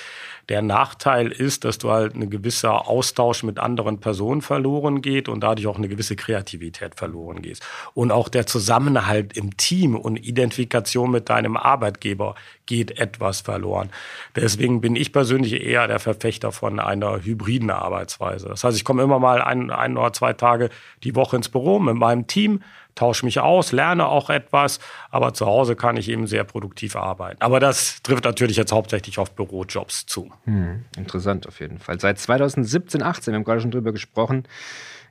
Der 0.50 0.62
Nachteil 0.62 1.32
ist, 1.32 1.64
dass 1.64 1.78
du 1.78 1.92
halt 1.92 2.16
ein 2.16 2.30
gewisser 2.30 2.88
Austausch 2.88 3.44
mit 3.44 3.60
anderen 3.60 4.00
Personen 4.00 4.42
verloren 4.42 5.02
geht 5.02 5.30
und 5.30 5.42
dadurch 5.42 5.68
auch 5.68 5.78
eine 5.78 5.88
gewisse 5.88 6.16
Kreativität 6.16 6.96
verloren 6.96 7.42
geht. 7.42 7.60
Und 7.94 8.12
auch 8.12 8.28
der 8.30 8.48
Zusammenhalt 8.48 9.36
im 9.38 9.56
Team 9.56 9.96
und 9.96 10.18
Identifikation 10.18 11.12
mit 11.12 11.30
deinem 11.30 11.58
Arbeitgeber 11.58 12.36
geht 12.66 13.00
etwas 13.00 13.42
verloren. 13.42 13.90
Deswegen 14.36 14.82
bin 14.82 14.96
ich 14.96 15.14
persönlich 15.14 15.54
eher 15.54 15.88
der 15.88 16.00
Verfechter 16.00 16.52
von 16.52 16.80
einer 16.80 17.24
hybriden 17.24 17.72
Arbeitsweise. 17.72 18.50
Das 18.50 18.64
heißt, 18.64 18.78
ich 18.78 18.84
komme 18.84 19.04
immer 19.04 19.20
mal 19.20 19.42
ein, 19.42 19.72
ein 19.72 19.98
oder 19.98 20.14
zwei 20.14 20.34
Tage 20.34 20.70
die 21.04 21.16
Woche 21.16 21.38
ins 21.38 21.50
Büro 21.50 21.80
mit 21.80 21.96
meinem 21.96 22.28
Team, 22.28 22.62
tausche 22.98 23.26
mich 23.26 23.40
aus, 23.40 23.72
lerne 23.72 24.08
auch 24.08 24.30
etwas, 24.30 24.80
aber 25.10 25.34
zu 25.34 25.46
Hause 25.46 25.76
kann 25.76 25.96
ich 25.98 26.10
eben 26.10 26.28
sehr 26.28 26.44
produktiv 26.44 26.96
arbeiten. 26.96 27.42
Aber 27.42 27.60
das 27.60 28.02
trifft 28.04 28.26
natürlich 28.26 28.58
jetzt 28.58 28.72
hauptsächlich 28.72 29.20
auf 29.20 29.32
Bürojobs 29.32 30.06
zu. 30.06 30.32
Hm, 30.46 30.84
interessant 30.98 31.48
auf 31.48 31.60
jeden 31.60 31.80
Fall. 31.80 32.00
Seit 32.00 32.20
2017, 32.20 33.02
18, 33.02 33.32
wir 33.32 33.36
haben 33.38 33.44
gerade 33.46 33.62
schon 33.62 33.72
drüber 33.72 33.92
gesprochen, 33.92 34.44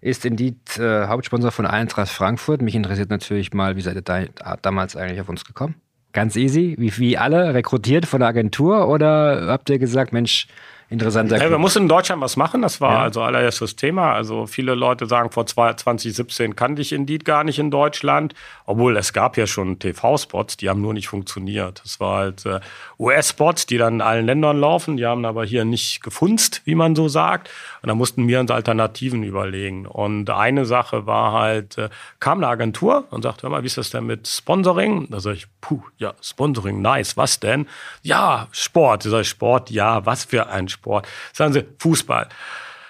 ist 0.00 0.24
Indeed 0.24 0.78
äh, 0.78 1.06
Hauptsponsor 1.06 1.50
von 1.50 1.66
Eintracht 1.66 2.10
Frankfurt. 2.10 2.60
Mich 2.60 2.74
interessiert 2.74 3.10
natürlich 3.10 3.52
mal, 3.54 3.76
wie 3.76 3.80
seid 3.80 3.96
ihr 3.96 4.02
da, 4.02 4.24
damals 4.60 4.96
eigentlich 4.96 5.20
auf 5.20 5.28
uns 5.28 5.44
gekommen? 5.44 5.76
Ganz 6.12 6.36
easy, 6.36 6.76
wie, 6.78 6.96
wie 6.98 7.18
alle, 7.18 7.54
rekrutiert 7.54 8.06
von 8.06 8.20
der 8.20 8.28
Agentur 8.28 8.88
oder 8.88 9.48
habt 9.48 9.68
ihr 9.68 9.78
gesagt, 9.78 10.12
Mensch, 10.12 10.46
interessanter. 10.88 11.42
Ja, 11.42 11.50
wir 11.50 11.58
mussten 11.58 11.82
in 11.82 11.88
Deutschland 11.88 12.22
was 12.22 12.36
machen. 12.36 12.62
Das 12.62 12.80
war 12.80 12.92
ja. 12.92 13.02
also 13.02 13.22
allererstes 13.22 13.76
Thema. 13.76 14.12
Also 14.12 14.46
viele 14.46 14.74
Leute 14.74 15.06
sagen, 15.06 15.30
vor 15.30 15.46
2017 15.46 16.54
kannte 16.54 16.82
ich 16.82 16.92
Indeed 16.92 17.24
gar 17.24 17.44
nicht 17.44 17.58
in 17.58 17.70
Deutschland. 17.70 18.34
Obwohl 18.66 18.96
es 18.96 19.12
gab 19.12 19.36
ja 19.36 19.46
schon 19.46 19.78
TV-Spots, 19.78 20.56
die 20.56 20.68
haben 20.68 20.80
nur 20.80 20.94
nicht 20.94 21.08
funktioniert. 21.08 21.82
Es 21.84 21.98
war 21.98 22.18
halt 22.18 22.46
äh, 22.46 22.60
US-Spots, 22.98 23.66
die 23.66 23.78
dann 23.78 23.94
in 23.94 24.00
allen 24.00 24.26
Ländern 24.26 24.58
laufen. 24.58 24.96
Die 24.96 25.06
haben 25.06 25.24
aber 25.24 25.44
hier 25.44 25.64
nicht 25.64 26.02
gefunzt, 26.02 26.62
wie 26.64 26.74
man 26.74 26.94
so 26.94 27.08
sagt. 27.08 27.50
Und 27.86 27.90
da 27.90 27.94
mussten 27.94 28.26
wir 28.26 28.40
uns 28.40 28.50
Alternativen 28.50 29.22
überlegen. 29.22 29.86
Und 29.86 30.28
eine 30.28 30.66
Sache 30.66 31.06
war 31.06 31.30
halt, 31.30 31.78
äh, 31.78 31.88
kam 32.18 32.38
eine 32.38 32.48
Agentur 32.48 33.04
und 33.10 33.22
sagte, 33.22 33.44
hör 33.44 33.50
mal, 33.50 33.62
wie 33.62 33.68
ist 33.68 33.78
das 33.78 33.90
denn 33.90 34.06
mit 34.06 34.26
Sponsoring? 34.26 35.06
Da 35.08 35.20
sage 35.20 35.36
ich, 35.36 35.46
puh, 35.60 35.82
ja, 35.96 36.14
Sponsoring, 36.20 36.82
nice, 36.82 37.16
was 37.16 37.38
denn? 37.38 37.68
Ja, 38.02 38.48
Sport. 38.50 39.04
Da 39.04 39.10
sage 39.10 39.22
ich, 39.22 39.28
Sport, 39.28 39.70
ja, 39.70 40.04
was 40.04 40.24
für 40.24 40.48
ein 40.48 40.66
Sport. 40.66 41.06
Sagen 41.32 41.52
sie, 41.52 41.64
Fußball. 41.78 42.28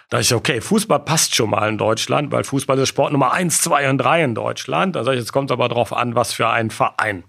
Da 0.09 0.21
ich, 0.21 0.33
okay, 0.33 0.63
Fußball 0.63 1.01
passt 1.01 1.35
schon 1.35 1.51
mal 1.51 1.69
in 1.69 1.77
Deutschland, 1.77 2.33
weil 2.33 2.45
Fußball 2.45 2.79
ist 2.79 2.89
Sport 2.89 3.13
Nummer 3.13 3.33
eins, 3.35 3.61
zwei 3.61 3.91
und 3.91 3.99
drei 3.99 4.25
in 4.25 4.35
Deutschland. 4.35 4.97
Da 4.97 5.05
sage 5.05 5.19
ich, 5.19 5.21
jetzt 5.21 5.33
kommt 5.35 5.51
es 5.51 5.53
aber 5.53 5.69
drauf 5.69 5.93
an, 5.93 6.15
was 6.15 6.33
für 6.33 6.49
ein 6.49 6.71
Verein. 6.71 7.25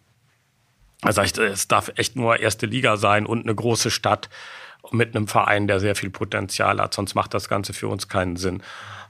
Da 1.01 1.11
sage 1.11 1.27
ich, 1.27 1.37
es 1.37 1.67
darf 1.67 1.91
echt 1.97 2.15
nur 2.15 2.39
erste 2.39 2.65
Liga 2.65 2.95
sein 2.95 3.25
und 3.25 3.43
eine 3.43 3.53
große 3.53 3.91
Stadt 3.91 4.29
mit 4.91 5.15
einem 5.15 5.27
Verein, 5.27 5.67
der 5.67 5.79
sehr 5.79 5.95
viel 5.95 6.09
Potenzial 6.09 6.79
hat. 6.79 6.93
Sonst 6.93 7.15
macht 7.15 7.33
das 7.33 7.49
Ganze 7.49 7.73
für 7.73 7.87
uns 7.87 8.07
keinen 8.07 8.37
Sinn. 8.37 8.63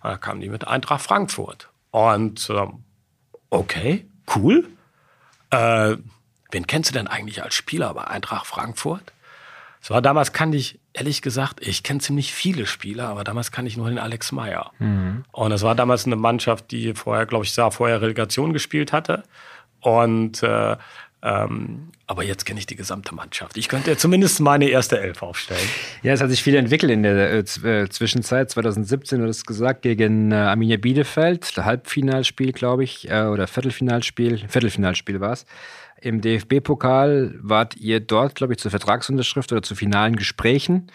Da 0.03 0.17
kamen 0.17 0.41
die 0.41 0.49
mit 0.49 0.67
Eintracht 0.67 1.01
Frankfurt. 1.01 1.69
Und 1.91 2.49
äh, 2.49 2.67
okay, 3.49 4.05
cool. 4.35 4.67
Äh, 5.49 5.97
wen 6.51 6.67
kennst 6.67 6.89
du 6.89 6.93
denn 6.93 7.07
eigentlich 7.07 7.43
als 7.43 7.55
Spieler 7.55 7.93
bei 7.93 8.05
Eintracht 8.05 8.47
Frankfurt? 8.47 9.13
Es 9.81 9.89
war 9.89 10.01
damals, 10.01 10.33
kannte 10.33 10.57
ich, 10.57 10.79
ehrlich 10.93 11.21
gesagt, 11.21 11.65
ich 11.65 11.83
kenne 11.83 11.99
ziemlich 11.99 12.33
viele 12.33 12.65
Spieler, 12.65 13.07
aber 13.09 13.23
damals 13.23 13.51
kannte 13.51 13.69
ich 13.69 13.77
nur 13.77 13.89
den 13.89 13.99
Alex 13.99 14.31
Meyer. 14.31 14.71
Mhm. 14.79 15.23
Und 15.31 15.51
es 15.51 15.61
war 15.61 15.75
damals 15.75 16.05
eine 16.05 16.15
Mannschaft, 16.15 16.71
die 16.71 16.93
vorher, 16.93 17.25
glaube 17.25 17.45
ich, 17.45 17.53
sah, 17.53 17.71
vorher 17.71 18.01
Relegation 18.01 18.53
gespielt 18.53 18.91
hatte. 18.91 19.23
Und 19.79 20.41
äh, 20.43 20.75
ähm, 21.23 21.89
aber 22.05 22.23
jetzt 22.23 22.45
kenne 22.45 22.59
ich 22.59 22.67
die 22.67 22.75
gesamte 22.75 23.13
Mannschaft. 23.15 23.57
Ich 23.57 23.67
könnte 23.67 23.97
zumindest 23.97 24.39
meine 24.39 24.69
erste 24.69 24.99
Elf 24.99 25.23
aufstellen. 25.23 25.67
Ja, 26.03 26.13
es 26.13 26.21
hat 26.21 26.29
sich 26.29 26.43
viel 26.43 26.55
entwickelt 26.55 26.91
in 26.91 27.03
der 27.03 27.31
äh, 27.31 27.39
äh 27.39 27.89
Zwischenzeit. 27.89 28.49
2017 28.51 29.19
du 29.19 29.27
hast 29.27 29.45
gesagt, 29.45 29.81
gegen 29.81 30.31
äh, 30.31 30.35
Arminia 30.35 30.77
Bielefeld, 30.77 31.57
Halbfinalspiel, 31.57 32.53
glaube 32.53 32.83
ich, 32.83 33.09
äh, 33.09 33.23
oder 33.23 33.47
Viertelfinalspiel. 33.47 34.37
Viertelfinalspiel 34.47 35.19
war 35.19 35.33
es. 35.33 35.45
Im 35.99 36.21
DFB-Pokal 36.21 37.33
wart 37.41 37.75
ihr 37.75 37.99
dort, 37.99 38.35
glaube 38.35 38.53
ich, 38.53 38.59
zur 38.59 38.69
Vertragsunterschrift 38.69 39.51
oder 39.51 39.63
zu 39.63 39.73
finalen 39.73 40.15
Gesprächen. 40.15 40.91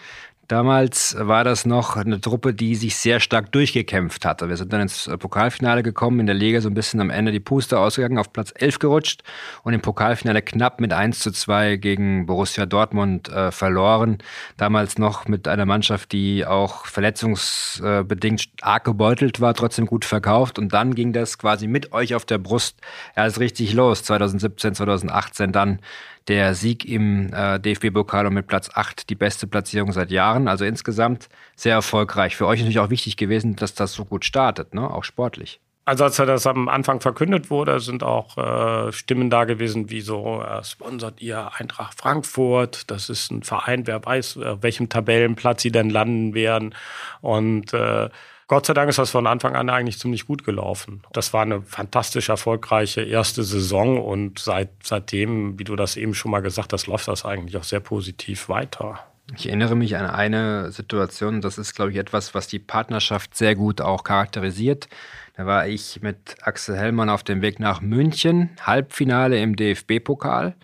Damals 0.49 1.15
war 1.17 1.45
das 1.45 1.65
noch 1.65 1.95
eine 1.95 2.19
Truppe, 2.19 2.53
die 2.53 2.75
sich 2.75 2.97
sehr 2.97 3.21
stark 3.21 3.53
durchgekämpft 3.53 4.25
hatte. 4.25 4.49
Wir 4.49 4.57
sind 4.57 4.73
dann 4.73 4.81
ins 4.81 5.07
äh, 5.07 5.17
Pokalfinale 5.17 5.83
gekommen, 5.83 6.19
in 6.19 6.25
der 6.25 6.35
Liga 6.35 6.59
so 6.59 6.69
ein 6.69 6.73
bisschen 6.73 6.99
am 6.99 7.09
Ende 7.09 7.31
die 7.31 7.39
Puste 7.39 7.79
ausgegangen, 7.79 8.17
auf 8.17 8.33
Platz 8.33 8.51
11 8.53 8.79
gerutscht 8.79 9.23
und 9.63 9.73
im 9.73 9.79
Pokalfinale 9.79 10.41
knapp 10.41 10.81
mit 10.81 10.91
1 10.91 11.19
zu 11.19 11.31
2 11.31 11.77
gegen 11.77 12.25
Borussia 12.25 12.65
Dortmund 12.65 13.29
äh, 13.29 13.51
verloren. 13.51 14.17
Damals 14.57 14.97
noch 14.97 15.29
mit 15.29 15.47
einer 15.47 15.65
Mannschaft, 15.65 16.11
die 16.11 16.45
auch 16.45 16.87
verletzungsbedingt 16.87 18.49
arg 18.61 18.83
gebeutelt 18.83 19.39
war, 19.39 19.53
trotzdem 19.53 19.85
gut 19.85 20.03
verkauft. 20.03 20.59
Und 20.59 20.73
dann 20.73 20.93
ging 20.93 21.13
das 21.13 21.37
quasi 21.37 21.67
mit 21.67 21.93
euch 21.93 22.15
auf 22.15 22.25
der 22.25 22.37
Brust 22.37 22.81
erst 23.15 23.39
richtig 23.39 23.71
los, 23.73 24.03
2017, 24.03 24.75
2018 24.75 25.53
dann 25.53 25.79
der 26.27 26.55
Sieg 26.55 26.85
im 26.85 27.31
äh, 27.33 27.59
DFB-Pokal 27.59 28.25
und 28.25 28.33
mit 28.33 28.47
Platz 28.47 28.69
8 28.73 29.09
die 29.09 29.15
beste 29.15 29.47
Platzierung 29.47 29.91
seit 29.91 30.11
Jahren. 30.11 30.47
Also 30.47 30.65
insgesamt 30.65 31.29
sehr 31.55 31.73
erfolgreich. 31.73 32.35
Für 32.35 32.47
euch 32.47 32.59
natürlich 32.59 32.79
auch 32.79 32.89
wichtig 32.89 33.17
gewesen, 33.17 33.55
dass 33.55 33.73
das 33.73 33.93
so 33.93 34.05
gut 34.05 34.25
startet, 34.25 34.73
ne? 34.73 34.89
auch 34.89 35.03
sportlich. 35.03 35.59
Also 35.85 36.05
als 36.05 36.15
das 36.15 36.47
am 36.47 36.69
Anfang 36.69 37.01
verkündet 37.01 37.49
wurde, 37.49 37.81
sind 37.81 38.03
auch 38.03 38.37
äh, 38.37 38.93
Stimmen 38.93 39.29
da 39.29 39.43
gewesen, 39.43 39.89
wie 39.89 39.99
so, 39.99 40.41
äh, 40.41 40.63
sponsert 40.63 41.21
ihr 41.21 41.51
Eintracht 41.55 41.99
Frankfurt, 41.99 42.89
das 42.89 43.09
ist 43.09 43.31
ein 43.31 43.43
Verein, 43.43 43.85
wer 43.85 44.03
weiß, 44.05 44.37
äh, 44.37 44.63
welchem 44.63 44.87
Tabellenplatz 44.87 45.61
sie 45.61 45.71
denn 45.71 45.89
landen 45.89 46.33
werden. 46.33 46.73
Und 47.19 47.73
äh, 47.73 48.09
Gott 48.47 48.65
sei 48.65 48.73
Dank 48.73 48.89
ist 48.89 48.99
das 48.99 49.11
von 49.11 49.27
Anfang 49.27 49.55
an 49.55 49.69
eigentlich 49.69 49.99
ziemlich 49.99 50.27
gut 50.27 50.43
gelaufen. 50.43 51.03
Das 51.13 51.33
war 51.33 51.43
eine 51.43 51.61
fantastisch 51.61 52.29
erfolgreiche 52.29 53.01
erste 53.01 53.43
Saison 53.43 54.03
und 54.03 54.39
seit, 54.39 54.69
seitdem, 54.83 55.57
wie 55.57 55.63
du 55.63 55.75
das 55.75 55.95
eben 55.95 56.13
schon 56.13 56.31
mal 56.31 56.41
gesagt 56.41 56.73
hast, 56.73 56.87
läuft 56.87 57.07
das 57.07 57.25
eigentlich 57.25 57.57
auch 57.57 57.63
sehr 57.63 57.79
positiv 57.79 58.49
weiter. 58.49 58.99
Ich 59.35 59.47
erinnere 59.47 59.75
mich 59.75 59.95
an 59.95 60.05
eine 60.05 60.71
Situation, 60.71 61.39
das 61.39 61.57
ist, 61.57 61.73
glaube 61.73 61.91
ich, 61.91 61.97
etwas, 61.97 62.35
was 62.35 62.47
die 62.47 62.59
Partnerschaft 62.59 63.35
sehr 63.35 63.55
gut 63.55 63.79
auch 63.79 64.03
charakterisiert. 64.03 64.89
Da 65.35 65.45
war 65.45 65.67
ich 65.67 66.01
mit 66.01 66.35
Axel 66.41 66.77
Hellmann 66.77 67.09
auf 67.09 67.23
dem 67.23 67.41
Weg 67.41 67.59
nach 67.59 67.81
München, 67.81 68.49
Halbfinale 68.61 69.39
im 69.39 69.55
DFB-Pokal. 69.55 70.55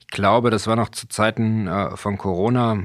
Ich 0.00 0.08
glaube, 0.08 0.50
das 0.50 0.66
war 0.66 0.76
noch 0.76 0.90
zu 0.90 1.08
Zeiten 1.08 1.68
äh, 1.68 1.96
von 1.96 2.18
Corona, 2.18 2.82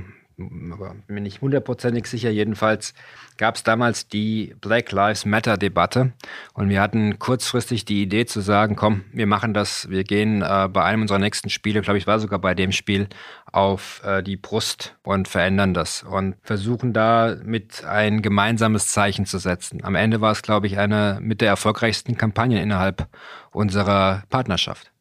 aber 0.73 0.95
bin 1.07 1.23
nicht 1.23 1.41
hundertprozentig 1.41 2.07
sicher. 2.07 2.29
Jedenfalls 2.29 2.93
gab 3.37 3.55
es 3.55 3.63
damals 3.63 4.07
die 4.07 4.55
Black 4.61 4.91
Lives 4.91 5.25
Matter-Debatte 5.25 6.13
und 6.53 6.69
wir 6.69 6.81
hatten 6.81 7.19
kurzfristig 7.19 7.85
die 7.85 8.01
Idee 8.03 8.25
zu 8.25 8.41
sagen, 8.41 8.75
komm, 8.75 9.03
wir 9.11 9.27
machen 9.27 9.53
das, 9.53 9.89
wir 9.89 10.03
gehen 10.03 10.41
äh, 10.41 10.69
bei 10.71 10.83
einem 10.83 11.01
unserer 11.01 11.19
nächsten 11.19 11.49
Spiele, 11.49 11.81
glaube 11.81 11.97
ich, 11.97 12.07
war 12.07 12.19
sogar 12.19 12.39
bei 12.39 12.53
dem 12.53 12.71
Spiel, 12.71 13.07
auf 13.51 14.01
äh, 14.03 14.23
die 14.23 14.35
Brust 14.35 14.95
und 15.03 15.27
verändern 15.27 15.73
das 15.73 16.03
und 16.03 16.35
versuchen 16.41 16.91
da 16.91 17.35
mit 17.43 17.85
ein 17.85 18.21
gemeinsames 18.21 18.87
Zeichen 18.87 19.25
zu 19.25 19.37
setzen. 19.37 19.83
Am 19.83 19.95
Ende 19.95 20.21
war 20.21 20.31
es, 20.31 20.41
glaube 20.41 20.67
ich, 20.67 20.77
eine 20.77 21.19
mit 21.21 21.41
der 21.41 21.49
erfolgreichsten 21.49 22.17
Kampagnen 22.17 22.57
innerhalb 22.57 23.07
unserer 23.51 24.23
Partnerschaft. 24.29 24.91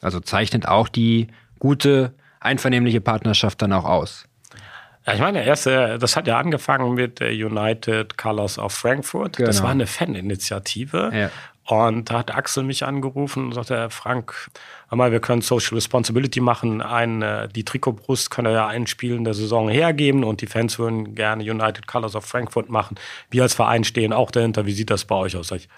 Also 0.00 0.20
zeichnet 0.20 0.66
auch 0.66 0.88
die 0.88 1.28
gute, 1.58 2.14
einvernehmliche 2.40 3.00
Partnerschaft 3.00 3.60
dann 3.60 3.72
auch 3.72 3.84
aus. 3.84 4.24
Ja, 5.06 5.14
ich 5.14 5.20
meine, 5.20 5.44
erst, 5.44 5.66
das 5.66 6.16
hat 6.16 6.26
ja 6.26 6.38
angefangen 6.38 6.94
mit 6.94 7.20
United 7.20 8.18
Colors 8.18 8.58
of 8.58 8.72
Frankfurt. 8.72 9.38
Genau. 9.38 9.46
Das 9.46 9.62
war 9.62 9.70
eine 9.70 9.86
Faninitiative. 9.86 11.10
Ja. 11.12 11.30
Und 11.70 12.10
da 12.10 12.18
hat 12.18 12.34
Axel 12.34 12.64
mich 12.64 12.84
angerufen 12.84 13.46
und 13.46 13.52
sagte, 13.52 13.90
Frank, 13.90 14.50
mal, 14.90 15.12
wir 15.12 15.20
können 15.20 15.40
Social 15.40 15.74
Responsibility 15.74 16.40
machen. 16.40 16.82
Ein, 16.82 17.22
äh, 17.22 17.48
die 17.48 17.64
Trikotbrust 17.64 18.30
können 18.30 18.48
wir 18.48 18.54
ja 18.54 18.66
ein 18.66 18.88
Spiel 18.88 19.14
in 19.14 19.22
der 19.22 19.34
Saison 19.34 19.68
hergeben 19.68 20.24
und 20.24 20.40
die 20.40 20.48
Fans 20.48 20.80
würden 20.80 21.14
gerne 21.14 21.44
United 21.44 21.86
Colors 21.86 22.16
of 22.16 22.24
Frankfurt 22.24 22.70
machen. 22.70 22.96
Wir 23.30 23.42
als 23.42 23.54
Verein 23.54 23.84
stehen 23.84 24.12
auch 24.12 24.32
dahinter. 24.32 24.66
Wie 24.66 24.72
sieht 24.72 24.90
das 24.90 25.04
bei 25.04 25.14
euch 25.14 25.36
aus? 25.36 25.48
Sag 25.48 25.58
ich, 25.58 25.68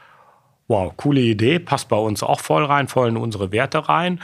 wow, 0.66 0.92
coole 0.96 1.20
Idee, 1.20 1.58
passt 1.58 1.90
bei 1.90 1.96
uns 1.96 2.22
auch 2.22 2.40
voll 2.40 2.64
rein, 2.64 2.88
voll 2.88 3.08
in 3.08 3.18
unsere 3.18 3.52
Werte 3.52 3.86
rein. 3.86 4.20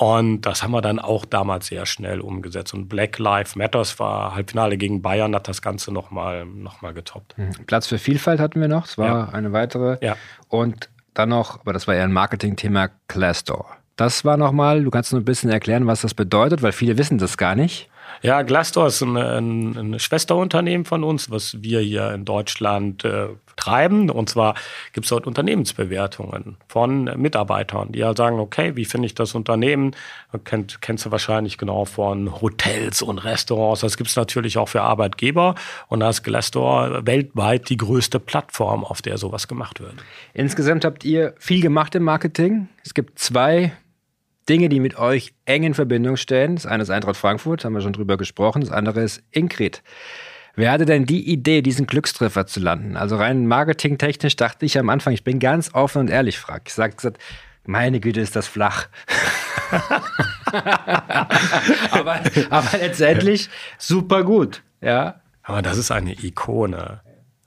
Und 0.00 0.46
das 0.46 0.62
haben 0.62 0.70
wir 0.70 0.80
dann 0.80 0.98
auch 0.98 1.26
damals 1.26 1.66
sehr 1.66 1.84
schnell 1.84 2.22
umgesetzt. 2.22 2.72
Und 2.72 2.88
Black 2.88 3.18
Lives 3.18 3.54
Matters 3.54 3.98
war 3.98 4.34
Halbfinale 4.34 4.78
gegen 4.78 5.02
Bayern, 5.02 5.34
hat 5.34 5.46
das 5.46 5.60
Ganze 5.60 5.92
nochmal 5.92 6.46
noch 6.46 6.80
mal 6.80 6.94
getoppt. 6.94 7.36
Mhm. 7.36 7.50
Platz 7.66 7.86
für 7.86 7.98
Vielfalt 7.98 8.40
hatten 8.40 8.62
wir 8.62 8.68
noch. 8.68 8.86
Es 8.86 8.96
war 8.96 9.06
ja. 9.06 9.28
eine 9.28 9.52
weitere. 9.52 9.98
Ja. 10.00 10.16
Und 10.48 10.88
dann 11.12 11.28
noch, 11.28 11.60
aber 11.60 11.74
das 11.74 11.86
war 11.86 11.94
eher 11.94 12.04
ein 12.04 12.14
Marketing-Thema, 12.14 12.88
Classdoor. 13.08 13.66
Das 13.96 14.24
war 14.24 14.38
nochmal, 14.38 14.84
du 14.84 14.90
kannst 14.90 15.12
nur 15.12 15.20
ein 15.20 15.26
bisschen 15.26 15.50
erklären, 15.50 15.86
was 15.86 16.00
das 16.00 16.14
bedeutet, 16.14 16.62
weil 16.62 16.72
viele 16.72 16.96
wissen 16.96 17.18
das 17.18 17.36
gar 17.36 17.54
nicht. 17.54 17.90
Ja, 18.22 18.42
Glassdoor 18.42 18.88
ist 18.88 19.00
ein, 19.02 19.16
ein, 19.16 19.76
ein, 19.76 19.98
Schwesterunternehmen 19.98 20.84
von 20.84 21.04
uns, 21.04 21.30
was 21.30 21.62
wir 21.62 21.80
hier 21.80 22.12
in 22.12 22.24
Deutschland 22.24 23.04
äh, 23.04 23.28
treiben. 23.56 24.10
Und 24.10 24.28
zwar 24.28 24.54
gibt 24.92 25.06
es 25.06 25.10
dort 25.10 25.26
Unternehmensbewertungen 25.26 26.56
von 26.68 27.04
Mitarbeitern, 27.16 27.92
die 27.92 28.00
ja 28.00 28.14
sagen, 28.14 28.38
okay, 28.38 28.76
wie 28.76 28.84
finde 28.84 29.06
ich 29.06 29.14
das 29.14 29.34
Unternehmen? 29.34 29.94
Kennt, 30.44 30.82
kennst 30.82 31.06
du 31.06 31.10
wahrscheinlich 31.10 31.58
genau 31.58 31.84
von 31.84 32.40
Hotels 32.40 33.02
und 33.02 33.18
Restaurants. 33.18 33.80
Das 33.80 33.96
gibt 33.96 34.10
es 34.10 34.16
natürlich 34.16 34.58
auch 34.58 34.68
für 34.68 34.82
Arbeitgeber. 34.82 35.54
Und 35.88 36.00
da 36.00 36.10
ist 36.10 36.22
Glassdoor 36.22 37.06
weltweit 37.06 37.68
die 37.68 37.76
größte 37.76 38.20
Plattform, 38.20 38.84
auf 38.84 39.02
der 39.02 39.18
sowas 39.18 39.48
gemacht 39.48 39.80
wird. 39.80 39.94
Insgesamt 40.34 40.84
habt 40.84 41.04
ihr 41.04 41.34
viel 41.38 41.60
gemacht 41.60 41.94
im 41.94 42.04
Marketing. 42.04 42.68
Es 42.84 42.94
gibt 42.94 43.18
zwei 43.18 43.72
Dinge, 44.50 44.68
die 44.68 44.80
mit 44.80 44.98
euch 44.98 45.32
eng 45.44 45.62
in 45.62 45.74
Verbindung 45.74 46.16
stehen. 46.16 46.56
Das 46.56 46.66
eine 46.66 46.82
ist 46.82 46.90
Eintracht 46.90 47.16
Frankfurt, 47.16 47.64
haben 47.64 47.72
wir 47.72 47.82
schon 47.82 47.92
drüber 47.92 48.16
gesprochen. 48.16 48.62
Das 48.62 48.72
andere 48.72 49.00
ist 49.00 49.22
Ingrid. 49.30 49.84
Wer 50.56 50.72
hatte 50.72 50.86
denn 50.86 51.06
die 51.06 51.30
Idee, 51.30 51.62
diesen 51.62 51.86
Glückstreffer 51.86 52.46
zu 52.46 52.58
landen? 52.58 52.96
Also 52.96 53.14
rein 53.16 53.46
marketingtechnisch 53.46 54.34
dachte 54.34 54.66
ich 54.66 54.76
am 54.76 54.90
Anfang, 54.90 55.14
ich 55.14 55.22
bin 55.22 55.38
ganz 55.38 55.72
offen 55.72 56.00
und 56.00 56.10
ehrlich, 56.10 56.36
frag. 56.36 56.62
Ich 56.66 56.74
sag 56.74 56.96
gesagt, 56.96 57.18
meine 57.64 58.00
Güte, 58.00 58.20
ist 58.20 58.34
das 58.34 58.48
flach. 58.48 58.88
aber, 61.92 62.20
aber 62.50 62.78
letztendlich 62.78 63.48
super 63.78 64.24
gut, 64.24 64.64
ja. 64.80 65.20
Aber 65.44 65.62
das 65.62 65.78
ist 65.78 65.92
eine 65.92 66.12
Ikone. 66.12 67.02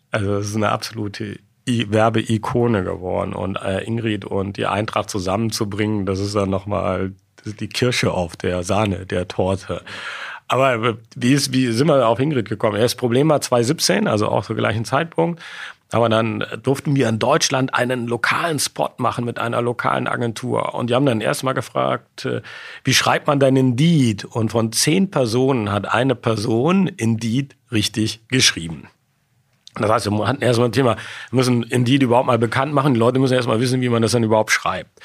Also 0.09 0.37
das 0.37 0.47
ist 0.47 0.55
eine 0.55 0.69
absolute 0.69 1.39
Werbeikone 1.65 2.83
geworden. 2.83 3.33
Und 3.33 3.57
äh, 3.57 3.83
Ingrid 3.83 4.25
und 4.25 4.57
die 4.57 4.65
Eintracht 4.65 5.09
zusammenzubringen, 5.09 6.05
das 6.05 6.19
ist 6.19 6.35
dann 6.35 6.49
nochmal 6.49 7.13
die 7.45 7.67
Kirsche 7.67 8.11
auf 8.11 8.35
der 8.35 8.63
Sahne, 8.63 9.05
der 9.05 9.27
Torte. 9.27 9.81
Aber 10.47 10.73
äh, 10.75 10.95
wie, 11.15 11.33
ist, 11.33 11.53
wie 11.53 11.71
sind 11.71 11.87
wir 11.87 12.07
auf 12.07 12.19
Ingrid 12.19 12.49
gekommen? 12.49 12.79
Das 12.79 12.95
Problem 12.95 13.29
war 13.29 13.41
2017, 13.41 14.07
also 14.07 14.27
auch 14.27 14.45
zur 14.45 14.55
gleichen 14.55 14.85
Zeitpunkt. 14.85 15.41
Aber 15.93 16.09
dann 16.09 16.43
durften 16.63 16.95
wir 16.95 17.07
in 17.07 17.19
Deutschland 17.19 17.75
einen 17.75 18.07
lokalen 18.07 18.57
Spot 18.57 18.89
machen 18.97 19.25
mit 19.25 19.37
einer 19.37 19.61
lokalen 19.61 20.07
Agentur. 20.07 20.73
Und 20.73 20.89
die 20.89 20.95
haben 20.95 21.05
dann 21.05 21.21
erstmal 21.21 21.53
gefragt, 21.53 22.25
äh, 22.25 22.41
wie 22.83 22.93
schreibt 22.93 23.27
man 23.27 23.39
denn 23.39 23.55
Indeed? 23.55 24.25
Und 24.25 24.51
von 24.51 24.71
zehn 24.71 25.11
Personen 25.11 25.71
hat 25.71 25.87
eine 25.93 26.15
Person 26.15 26.87
Indeed 26.87 27.55
richtig 27.71 28.27
geschrieben. 28.27 28.87
Das 29.75 29.89
heißt, 29.89 30.11
wir 30.11 30.27
hatten 30.27 30.41
erstmal 30.41 30.69
ein 30.69 30.71
Thema, 30.71 30.95
wir 31.29 31.37
müssen 31.37 31.63
Indeed 31.63 32.03
überhaupt 32.03 32.27
mal 32.27 32.37
bekannt 32.37 32.73
machen. 32.73 32.93
Die 32.93 32.99
Leute 32.99 33.19
müssen 33.19 33.33
erstmal 33.33 33.59
wissen, 33.59 33.81
wie 33.81 33.89
man 33.89 34.01
das 34.01 34.11
dann 34.11 34.23
überhaupt 34.23 34.51
schreibt. 34.51 35.01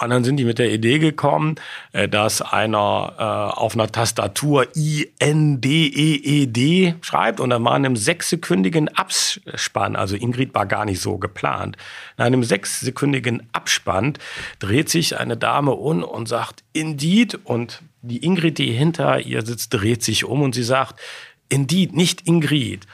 Und 0.00 0.10
dann 0.10 0.22
sind 0.22 0.36
die 0.36 0.44
mit 0.44 0.58
der 0.58 0.70
Idee 0.70 0.98
gekommen, 0.98 1.54
äh, 1.92 2.08
dass 2.08 2.42
einer 2.42 3.14
äh, 3.18 3.22
auf 3.58 3.74
einer 3.74 3.90
Tastatur 3.90 4.66
I-N-D-E-E-D 4.76 5.34
schreibt 7.00 7.40
und 7.40 7.50
dann 7.50 7.64
war 7.64 7.76
in 7.76 7.84
einem 7.86 7.96
sechssekündigen 7.96 8.88
Abspann, 8.88 9.96
also 9.96 10.14
Ingrid 10.14 10.54
war 10.54 10.66
gar 10.66 10.84
nicht 10.84 11.00
so 11.00 11.18
geplant, 11.18 11.76
in 12.16 12.24
einem 12.24 12.44
sechssekündigen 12.44 13.48
Abspann 13.52 14.14
dreht 14.58 14.88
sich 14.88 15.18
eine 15.18 15.36
Dame 15.36 15.72
um 15.72 16.04
und 16.04 16.28
sagt 16.28 16.62
Indeed 16.72 17.38
und 17.44 17.82
die 18.02 18.24
Ingrid, 18.24 18.58
die 18.58 18.70
hinter 18.70 19.20
ihr 19.20 19.44
sitzt, 19.44 19.74
dreht 19.74 20.02
sich 20.04 20.24
um 20.24 20.42
und 20.42 20.54
sie 20.54 20.62
sagt 20.62 21.00
Indeed, 21.48 21.96
nicht 21.96 22.26
Ingrid. 22.26 22.86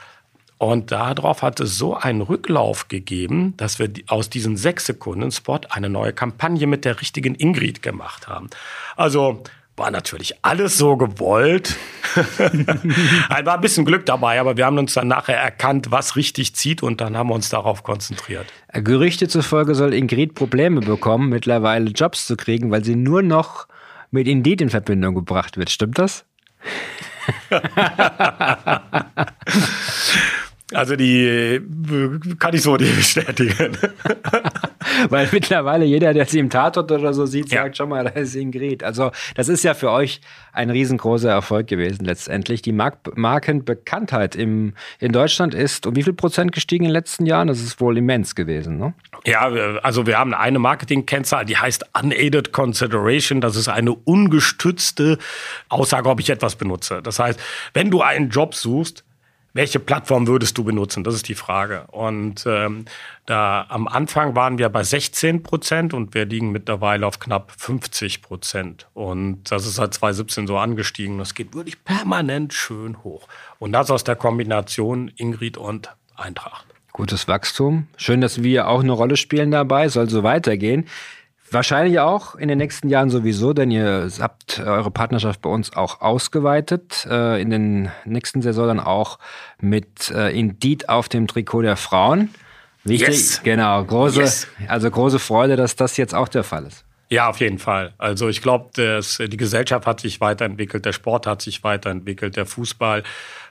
Und 0.64 0.92
darauf 0.92 1.42
hat 1.42 1.60
es 1.60 1.76
so 1.76 1.94
einen 1.94 2.22
Rücklauf 2.22 2.88
gegeben, 2.88 3.54
dass 3.58 3.78
wir 3.78 3.90
aus 4.08 4.30
diesen 4.30 4.56
sechs 4.56 4.86
Sekunden 4.86 5.30
Spot 5.30 5.60
eine 5.68 5.90
neue 5.90 6.12
Kampagne 6.12 6.66
mit 6.66 6.86
der 6.86 7.00
richtigen 7.00 7.34
Ingrid 7.34 7.82
gemacht 7.82 8.28
haben. 8.28 8.48
Also 8.96 9.42
war 9.76 9.90
natürlich 9.90 10.36
alles 10.42 10.78
so 10.78 10.96
gewollt. 10.96 11.76
war 12.38 13.54
ein 13.54 13.60
bisschen 13.60 13.84
Glück 13.84 14.06
dabei, 14.06 14.40
aber 14.40 14.56
wir 14.56 14.64
haben 14.64 14.78
uns 14.78 14.94
dann 14.94 15.08
nachher 15.08 15.36
erkannt, 15.36 15.90
was 15.90 16.16
richtig 16.16 16.54
zieht 16.54 16.82
und 16.82 17.02
dann 17.02 17.16
haben 17.16 17.28
wir 17.28 17.34
uns 17.34 17.50
darauf 17.50 17.82
konzentriert. 17.82 18.46
Gerüchte 18.72 19.28
zufolge 19.28 19.74
soll 19.74 19.92
Ingrid 19.92 20.34
Probleme 20.34 20.80
bekommen, 20.80 21.28
mittlerweile 21.28 21.90
Jobs 21.90 22.26
zu 22.26 22.36
kriegen, 22.36 22.70
weil 22.70 22.84
sie 22.84 22.96
nur 22.96 23.22
noch 23.22 23.66
mit 24.10 24.28
Indeed 24.28 24.62
in 24.62 24.70
Verbindung 24.70 25.14
gebracht 25.14 25.58
wird. 25.58 25.70
Stimmt 25.70 25.98
das? 25.98 26.24
Also 30.72 30.96
die 30.96 31.24
äh, 31.24 31.60
kann 32.38 32.54
ich 32.54 32.62
so 32.62 32.76
nicht 32.76 32.96
bestätigen. 32.96 33.76
Weil 35.10 35.28
mittlerweile 35.30 35.84
jeder, 35.84 36.14
der 36.14 36.24
sie 36.24 36.38
im 36.38 36.48
Tatort 36.48 36.90
oder 36.90 37.12
so 37.12 37.26
sieht, 37.26 37.50
ja. 37.50 37.64
sagt 37.64 37.76
schon 37.76 37.90
mal, 37.90 38.04
da 38.04 38.10
ist 38.10 38.34
Ingrid. 38.34 38.82
Also 38.82 39.10
das 39.34 39.48
ist 39.48 39.62
ja 39.62 39.74
für 39.74 39.90
euch 39.90 40.22
ein 40.52 40.70
riesengroßer 40.70 41.30
Erfolg 41.30 41.66
gewesen 41.66 42.06
letztendlich. 42.06 42.62
Die 42.62 42.72
Mark 42.72 43.16
Markenbekanntheit 43.16 44.36
im, 44.36 44.72
in 45.00 45.12
Deutschland 45.12 45.54
ist 45.54 45.86
um 45.86 45.96
wie 45.96 46.02
viel 46.02 46.14
Prozent 46.14 46.52
gestiegen 46.52 46.84
in 46.84 46.90
den 46.90 46.94
letzten 46.94 47.26
Jahren? 47.26 47.48
Das 47.48 47.60
ist 47.60 47.80
wohl 47.80 47.98
immens 47.98 48.34
gewesen, 48.34 48.78
ne? 48.78 48.94
Ja, 49.26 49.48
also 49.82 50.06
wir 50.06 50.18
haben 50.18 50.32
eine 50.32 50.58
Marketingkennzahl, 50.58 51.44
die 51.44 51.56
heißt 51.56 51.84
Unaided 52.00 52.52
Consideration. 52.52 53.40
Das 53.40 53.56
ist 53.56 53.68
eine 53.68 53.92
ungestützte 53.92 55.18
Aussage, 55.68 56.08
ob 56.08 56.20
ich 56.20 56.30
etwas 56.30 56.56
benutze. 56.56 57.00
Das 57.02 57.18
heißt, 57.18 57.38
wenn 57.74 57.90
du 57.90 58.00
einen 58.00 58.30
Job 58.30 58.54
suchst, 58.54 59.04
welche 59.54 59.78
Plattform 59.78 60.26
würdest 60.26 60.58
du 60.58 60.64
benutzen? 60.64 61.04
Das 61.04 61.14
ist 61.14 61.28
die 61.28 61.36
Frage. 61.36 61.86
Und 61.92 62.44
ähm, 62.44 62.84
da 63.24 63.64
am 63.68 63.86
Anfang 63.86 64.34
waren 64.34 64.58
wir 64.58 64.68
bei 64.68 64.82
16 64.82 65.44
Prozent 65.44 65.94
und 65.94 66.12
wir 66.12 66.26
liegen 66.26 66.50
mittlerweile 66.50 67.06
auf 67.06 67.20
knapp 67.20 67.52
50 67.56 68.20
Prozent. 68.20 68.88
Und 68.94 69.50
das 69.50 69.64
ist 69.64 69.76
seit 69.76 69.94
2017 69.94 70.48
so 70.48 70.58
angestiegen. 70.58 71.18
Das 71.18 71.34
geht 71.34 71.54
wirklich 71.54 71.82
permanent 71.84 72.52
schön 72.52 73.02
hoch. 73.04 73.28
Und 73.60 73.72
das 73.72 73.92
aus 73.92 74.02
der 74.02 74.16
Kombination 74.16 75.12
Ingrid 75.16 75.56
und 75.56 75.88
Eintracht. 76.16 76.66
Gutes 76.92 77.28
Wachstum. 77.28 77.86
Schön, 77.96 78.20
dass 78.20 78.42
wir 78.42 78.68
auch 78.68 78.80
eine 78.80 78.92
Rolle 78.92 79.16
spielen 79.16 79.52
dabei. 79.52 79.88
Soll 79.88 80.10
so 80.10 80.24
weitergehen. 80.24 80.86
Wahrscheinlich 81.54 82.00
auch 82.00 82.34
in 82.34 82.48
den 82.48 82.58
nächsten 82.58 82.88
Jahren 82.88 83.10
sowieso, 83.10 83.52
denn 83.52 83.70
ihr 83.70 84.08
habt 84.18 84.58
eure 84.58 84.90
Partnerschaft 84.90 85.40
bei 85.40 85.48
uns 85.48 85.72
auch 85.74 86.00
ausgeweitet. 86.00 87.06
Äh, 87.08 87.40
in 87.40 87.50
den 87.50 87.92
nächsten 88.04 88.42
Saison 88.42 88.66
dann 88.66 88.80
auch 88.80 89.20
mit 89.60 90.10
äh, 90.10 90.36
Indeed 90.36 90.88
auf 90.88 91.08
dem 91.08 91.28
Trikot 91.28 91.62
der 91.62 91.76
Frauen. 91.76 92.30
Wichtig, 92.82 93.08
yes. 93.08 93.42
genau, 93.44 93.84
große, 93.84 94.20
yes. 94.20 94.48
also 94.66 94.90
große 94.90 95.20
Freude, 95.20 95.54
dass 95.54 95.76
das 95.76 95.96
jetzt 95.96 96.12
auch 96.12 96.28
der 96.28 96.42
Fall 96.42 96.66
ist. 96.66 96.84
Ja, 97.08 97.28
auf 97.30 97.38
jeden 97.38 97.60
Fall. 97.60 97.94
Also 97.98 98.28
ich 98.28 98.42
glaube, 98.42 98.70
die 98.74 99.36
Gesellschaft 99.36 99.86
hat 99.86 100.00
sich 100.00 100.20
weiterentwickelt, 100.20 100.84
der 100.84 100.92
Sport 100.92 101.28
hat 101.28 101.40
sich 101.40 101.62
weiterentwickelt, 101.62 102.36
der 102.36 102.46
Fußball. 102.46 103.04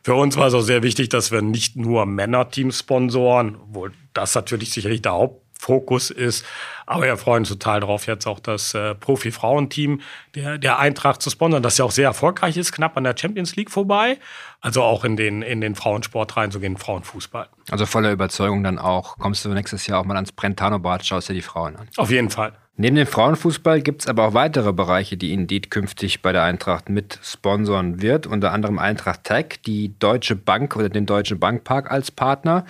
Für 0.04 0.16
uns 0.16 0.36
war 0.36 0.48
es 0.48 0.54
auch 0.54 0.62
sehr 0.62 0.84
wichtig, 0.84 1.08
dass 1.08 1.32
wir 1.32 1.42
nicht 1.42 1.78
nur 1.78 2.06
Männerteams 2.06 2.80
sponsoren, 2.80 3.58
wo 3.68 3.88
das 4.14 4.36
natürlich 4.36 4.72
sicherlich 4.72 5.02
der 5.02 5.14
Haupt 5.14 5.43
Fokus 5.64 6.10
ist. 6.10 6.46
Aber 6.86 7.04
wir 7.04 7.18
freuen 7.18 7.40
uns 7.42 7.50
total 7.50 7.80
darauf, 7.80 8.06
jetzt 8.08 8.28
auch 8.28 8.40
das 8.40 8.74
äh, 8.74 8.96
Profi-Frauenteam 8.96 10.02
der, 10.36 10.58
der 10.58 10.80
Eintracht 10.80 11.22
zu 11.22 11.30
sponsern, 11.30 11.64
das 11.64 11.78
ja 11.78 11.86
auch 11.86 11.92
sehr 11.92 12.08
erfolgreich 12.08 12.58
ist, 12.58 12.74
knapp 12.74 12.98
an 12.98 13.06
der 13.06 13.16
Champions 13.18 13.56
League 13.56 13.72
vorbei. 13.72 14.18
Also 14.60 14.84
auch 14.84 15.06
in 15.06 15.16
den, 15.16 15.42
in 15.42 15.62
den 15.62 15.76
Frauensport 15.76 16.36
reinzugehen, 16.36 16.78
Frauenfußball. 16.78 17.48
Also 17.72 17.86
voller 17.86 18.12
Überzeugung 18.12 18.64
dann 18.64 18.80
auch. 18.80 19.18
Kommst 19.18 19.46
du 19.46 19.50
nächstes 19.50 19.88
Jahr 19.88 20.00
auch 20.00 20.06
mal 20.06 20.16
ans 20.16 20.34
Brentano-Bad, 20.34 21.06
schaust 21.06 21.30
dir 21.30 21.34
die 21.34 21.42
Frauen 21.42 21.78
an. 21.78 21.88
Auf 21.98 22.12
jeden 22.12 22.30
Fall. 22.30 22.54
Neben 22.76 22.96
dem 22.96 23.06
Frauenfußball 23.06 23.82
gibt 23.82 24.02
es 24.02 24.08
aber 24.08 24.28
auch 24.28 24.34
weitere 24.34 24.74
Bereiche, 24.74 25.16
die 25.16 25.32
Indeed 25.32 25.70
künftig 25.70 26.24
bei 26.24 26.32
der 26.32 26.42
Eintracht 26.42 26.90
mit 26.90 27.20
sponsoren 27.22 28.02
wird. 28.02 28.26
Unter 28.26 28.52
anderem 28.52 28.80
Eintracht 28.80 29.26
Tech, 29.26 29.60
die 29.64 29.98
Deutsche 30.00 30.36
Bank 30.36 30.76
oder 30.76 30.90
den 30.90 31.06
Deutschen 31.06 31.40
Bankpark 31.40 31.92
als 31.92 32.10
Partner 32.10 32.66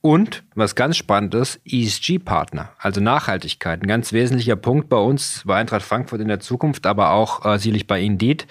und, 0.00 0.44
was 0.54 0.74
ganz 0.74 0.96
spannend 0.96 1.34
ist, 1.34 1.60
ESG-Partner, 1.64 2.70
also 2.78 3.00
Nachhaltigkeit. 3.00 3.82
Ein 3.82 3.88
ganz 3.88 4.12
wesentlicher 4.12 4.56
Punkt 4.56 4.88
bei 4.88 4.96
uns, 4.96 5.42
bei 5.44 5.56
Eintracht 5.56 5.82
Frankfurt 5.82 6.20
in 6.20 6.28
der 6.28 6.40
Zukunft, 6.40 6.86
aber 6.86 7.10
auch 7.10 7.44
äh, 7.44 7.58
sicherlich 7.58 7.86
bei 7.86 8.00
Indeed. 8.00 8.46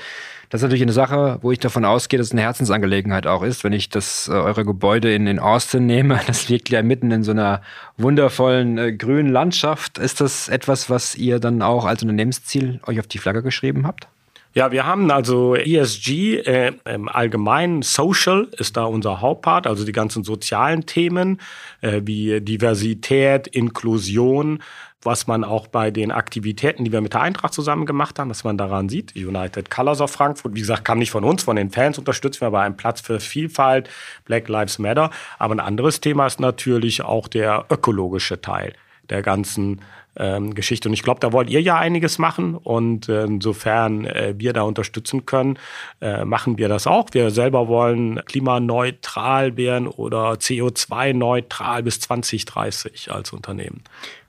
Das 0.49 0.60
ist 0.60 0.63
natürlich 0.63 0.83
eine 0.83 0.93
Sache, 0.93 1.39
wo 1.41 1.51
ich 1.51 1.60
davon 1.60 1.83
ausgehe, 1.83 2.17
dass 2.17 2.27
es 2.27 2.33
eine 2.33 2.41
Herzensangelegenheit 2.41 3.27
auch 3.27 3.43
ist. 3.43 3.63
Wenn 3.63 3.73
ich 3.73 3.89
das 3.89 4.27
äh, 4.27 4.31
eure 4.31 4.65
Gebäude 4.65 5.13
in, 5.13 5.27
in 5.27 5.39
Austin 5.39 5.86
nehme, 5.86 6.19
das 6.27 6.49
liegt 6.49 6.69
ja 6.69 6.81
mitten 6.83 7.12
in 7.12 7.23
so 7.23 7.31
einer 7.31 7.62
wundervollen 7.97 8.77
äh, 8.77 8.93
grünen 8.93 9.31
Landschaft. 9.31 9.97
Ist 9.97 10.21
das 10.21 10.49
etwas, 10.49 10.89
was 10.89 11.15
ihr 11.15 11.39
dann 11.39 11.62
auch 11.62 11.86
als 11.86 12.01
Unternehmensziel 12.01 12.79
euch 12.88 12.99
auf 12.99 13.07
die 13.07 13.19
Flagge 13.19 13.41
geschrieben 13.41 13.88
habt? 13.88 14.07
Ja, 14.58 14.72
wir 14.72 14.88
haben 14.88 15.12
also 15.12 15.54
ESG 15.54 16.38
äh, 16.38 16.74
im 16.86 17.10
Allgemeinen, 17.10 17.84
Social 17.84 18.48
ist 18.58 18.76
da 18.76 18.86
unser 18.86 19.22
Hauptpart, 19.22 19.67
also 19.67 19.86
die 19.86 19.91
ganzen 19.91 20.24
sozialen 20.24 20.88
Themen 20.88 21.39
äh, 21.82 22.02
wie 22.06 22.41
Diversität, 22.41 23.46
Inklusion, 23.46 24.63
was 25.04 25.28
man 25.28 25.43
auch 25.43 25.67
bei 25.67 25.91
den 25.91 26.12
Aktivitäten, 26.12 26.86
die 26.86 26.91
wir 26.91 27.02
mit 27.02 27.13
der 27.13 27.22
Eintracht 27.22 27.54
zusammen 27.54 27.86
gemacht 27.86 28.17
haben, 28.17 28.32
was 28.32 28.43
man 28.43 28.58
daran 28.58 28.89
sieht. 28.89 29.15
United 29.15 29.70
Colors 29.70 30.02
of 30.02 30.10
Frankfurt, 30.10 30.56
wie 30.56 30.62
gesagt, 30.62 30.86
kam 30.86 30.98
nicht 30.98 31.12
von 31.12 31.24
uns, 31.24 31.43
von 31.43 31.56
den 31.56 31.70
Fans 31.70 32.00
unterstützen 32.00 32.41
wir 32.41 32.48
aber 32.48 32.62
einen 32.62 32.78
Platz 32.78 33.00
für 33.00 33.20
Vielfalt, 33.20 33.91
Black 34.26 34.48
Lives 34.48 34.80
Matter. 34.80 35.12
Aber 35.38 35.54
ein 35.54 35.60
anderes 35.60 36.02
Thema 36.02 36.26
ist 36.26 36.39
natürlich 36.39 37.04
auch 37.04 37.28
der 37.28 37.65
ökologische 37.70 38.41
Teil 38.41 38.74
der 39.12 39.22
ganzen 39.22 39.82
ähm, 40.17 40.53
Geschichte. 40.53 40.89
Und 40.89 40.93
ich 40.93 41.03
glaube, 41.03 41.19
da 41.19 41.32
wollt 41.32 41.49
ihr 41.49 41.62
ja 41.62 41.77
einiges 41.77 42.17
machen. 42.17 42.56
Und 42.56 43.10
äh, 43.10 43.25
insofern 43.25 44.06
äh, 44.06 44.34
wir 44.38 44.53
da 44.53 44.63
unterstützen 44.63 45.25
können, 45.25 45.58
äh, 46.01 46.25
machen 46.25 46.58
wir 46.58 46.69
das 46.69 46.88
auch. 46.88 47.10
Wir 47.12 47.30
selber 47.32 47.67
wollen 47.67 48.21
klimaneutral 48.25 49.58
werden 49.58 49.88
oder 49.88 50.34
CO2-neutral 50.34 51.84
bis 51.84 51.99
2030 51.99 53.12
als 53.12 53.34
Unternehmen. 53.34 53.84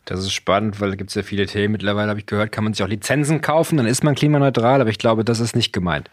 Das 0.05 0.20
ist 0.20 0.33
spannend, 0.33 0.81
weil 0.81 0.90
da 0.90 0.96
gibt 0.96 1.11
es 1.11 1.14
ja 1.16 1.22
viele 1.22 1.44
Themen. 1.44 1.72
Mittlerweile 1.72 2.09
habe 2.09 2.18
ich 2.18 2.24
gehört, 2.24 2.51
kann 2.51 2.64
man 2.64 2.72
sich 2.72 2.83
auch 2.83 2.88
Lizenzen 2.88 3.42
kaufen, 3.42 3.77
dann 3.77 3.87
ist 3.87 4.05
man 4.05 4.14
klimaneutral, 4.14 4.81
aber 4.81 4.88
ich 4.88 4.98
glaube, 4.98 5.22
das 5.22 5.38
ist 5.38 5.55
nicht 5.55 5.74
gemeint. 5.74 6.09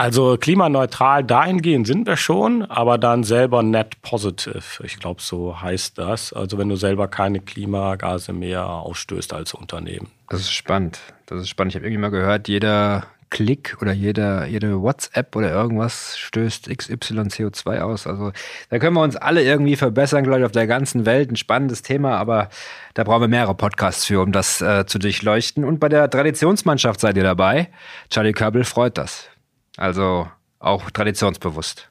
Also 0.00 0.38
klimaneutral 0.38 1.22
dahingehend 1.24 1.86
sind 1.86 2.06
wir 2.06 2.16
schon, 2.16 2.62
aber 2.62 2.96
dann 2.96 3.22
selber 3.22 3.62
net 3.62 4.00
positive. 4.00 4.62
Ich 4.82 4.98
glaube, 4.98 5.20
so 5.20 5.60
heißt 5.60 5.98
das. 5.98 6.32
Also 6.32 6.56
wenn 6.56 6.70
du 6.70 6.76
selber 6.76 7.06
keine 7.06 7.40
Klimagase 7.40 8.32
mehr 8.32 8.64
ausstößt 8.66 9.34
als 9.34 9.52
Unternehmen. 9.52 10.08
Das 10.30 10.40
ist 10.40 10.52
spannend. 10.52 11.00
Das 11.26 11.42
ist 11.42 11.50
spannend. 11.50 11.72
Ich 11.72 11.76
habe 11.76 11.84
irgendwie 11.84 12.00
mal 12.00 12.08
gehört, 12.08 12.48
jeder 12.48 13.08
Klick 13.28 13.76
oder 13.82 13.92
jeder, 13.92 14.46
jede 14.46 14.80
WhatsApp 14.80 15.36
oder 15.36 15.52
irgendwas 15.52 16.16
stößt 16.16 16.74
XY 16.74 17.20
CO2 17.28 17.80
aus. 17.80 18.06
Also 18.06 18.32
da 18.70 18.78
können 18.78 18.96
wir 18.96 19.02
uns 19.02 19.16
alle 19.16 19.42
irgendwie 19.42 19.76
verbessern, 19.76 20.24
glaube 20.24 20.38
ich, 20.38 20.46
auf 20.46 20.52
der 20.52 20.66
ganzen 20.66 21.04
Welt. 21.04 21.30
Ein 21.30 21.36
spannendes 21.36 21.82
Thema, 21.82 22.16
aber 22.16 22.48
da 22.94 23.04
brauchen 23.04 23.20
wir 23.20 23.28
mehrere 23.28 23.54
Podcasts 23.54 24.06
für, 24.06 24.22
um 24.22 24.32
das 24.32 24.62
äh, 24.62 24.86
zu 24.86 24.98
durchleuchten. 24.98 25.62
Und 25.62 25.78
bei 25.78 25.90
der 25.90 26.08
Traditionsmannschaft 26.08 27.00
seid 27.00 27.18
ihr 27.18 27.22
dabei. 27.22 27.68
Charlie 28.08 28.32
Körbel 28.32 28.64
freut 28.64 28.96
das. 28.96 29.28
Also 29.76 30.28
auch 30.58 30.90
traditionsbewusst. 30.90 31.90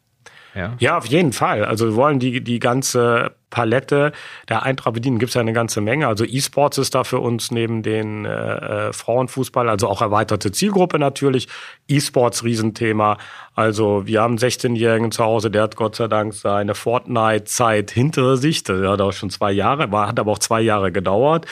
Ja. 0.55 0.75
ja, 0.79 0.97
auf 0.97 1.05
jeden 1.05 1.33
Fall. 1.33 1.63
Also 1.63 1.87
wir 1.87 1.95
wollen 1.95 2.19
die, 2.19 2.43
die 2.43 2.59
ganze 2.59 3.35
Palette 3.49 4.11
der 4.47 4.63
Eintracht 4.63 4.93
bedienen. 4.93 5.19
Gibt 5.19 5.29
es 5.29 5.35
ja 5.35 5.41
eine 5.41 5.53
ganze 5.53 5.81
Menge. 5.81 6.07
Also 6.07 6.25
E-Sports 6.25 6.77
ist 6.77 6.95
da 6.95 7.03
für 7.03 7.19
uns 7.19 7.51
neben 7.51 7.83
den 7.83 8.25
äh, 8.25 8.89
äh 8.89 8.93
Frauenfußball, 8.93 9.69
also 9.69 9.87
auch 9.87 10.01
erweiterte 10.01 10.51
Zielgruppe 10.51 10.99
natürlich. 10.99 11.47
E-Sports 11.87 12.43
Riesenthema. 12.43 13.17
Also 13.55 14.07
wir 14.07 14.21
haben 14.21 14.37
einen 14.37 14.39
16-Jährigen 14.39 15.11
zu 15.11 15.23
Hause, 15.23 15.51
der 15.51 15.63
hat 15.63 15.75
Gott 15.75 15.95
sei 15.95 16.07
Dank 16.07 16.33
seine 16.33 16.75
Fortnite-Zeit 16.75 17.91
hinter 17.91 18.37
sich. 18.37 18.63
Das 18.63 18.81
hat 18.81 19.01
auch 19.01 19.11
schon 19.11 19.29
zwei 19.29 19.51
Jahre, 19.51 19.91
war, 19.91 20.07
hat 20.07 20.17
aber 20.17 20.31
auch 20.31 20.39
zwei 20.39 20.61
Jahre 20.61 20.93
gedauert. 20.93 21.45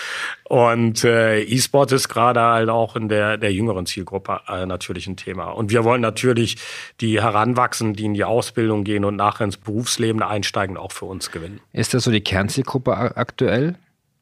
Und 0.46 1.04
äh, 1.04 1.42
E-Sport 1.42 1.92
ist 1.92 2.08
gerade 2.08 2.40
halt 2.40 2.70
auch 2.70 2.96
in 2.96 3.10
der, 3.10 3.38
der 3.38 3.52
jüngeren 3.52 3.86
Zielgruppe 3.86 4.40
äh, 4.48 4.66
natürlich 4.66 5.08
ein 5.08 5.18
Thema. 5.18 5.50
Und 5.50 5.70
wir 5.70 5.84
wollen 5.84 6.00
natürlich 6.00 6.56
die 7.02 7.22
Heranwachsenden, 7.22 7.98
die 7.98 8.06
in 8.06 8.14
die 8.14 8.24
Ausbildung 8.24 8.86
gehen 8.86 9.04
und 9.04 9.18
nachher 9.18 9.44
ins 9.44 9.58
Berufsleben 9.58 10.24
einsteigen, 10.24 10.78
auch 10.78 10.94
für 10.94 11.06
uns 11.06 11.32
gewinnen. 11.32 11.60
Das 11.94 12.04
so 12.04 12.12
die 12.12 12.22
Kernzielgruppe 12.22 13.18
aktuell? 13.18 13.76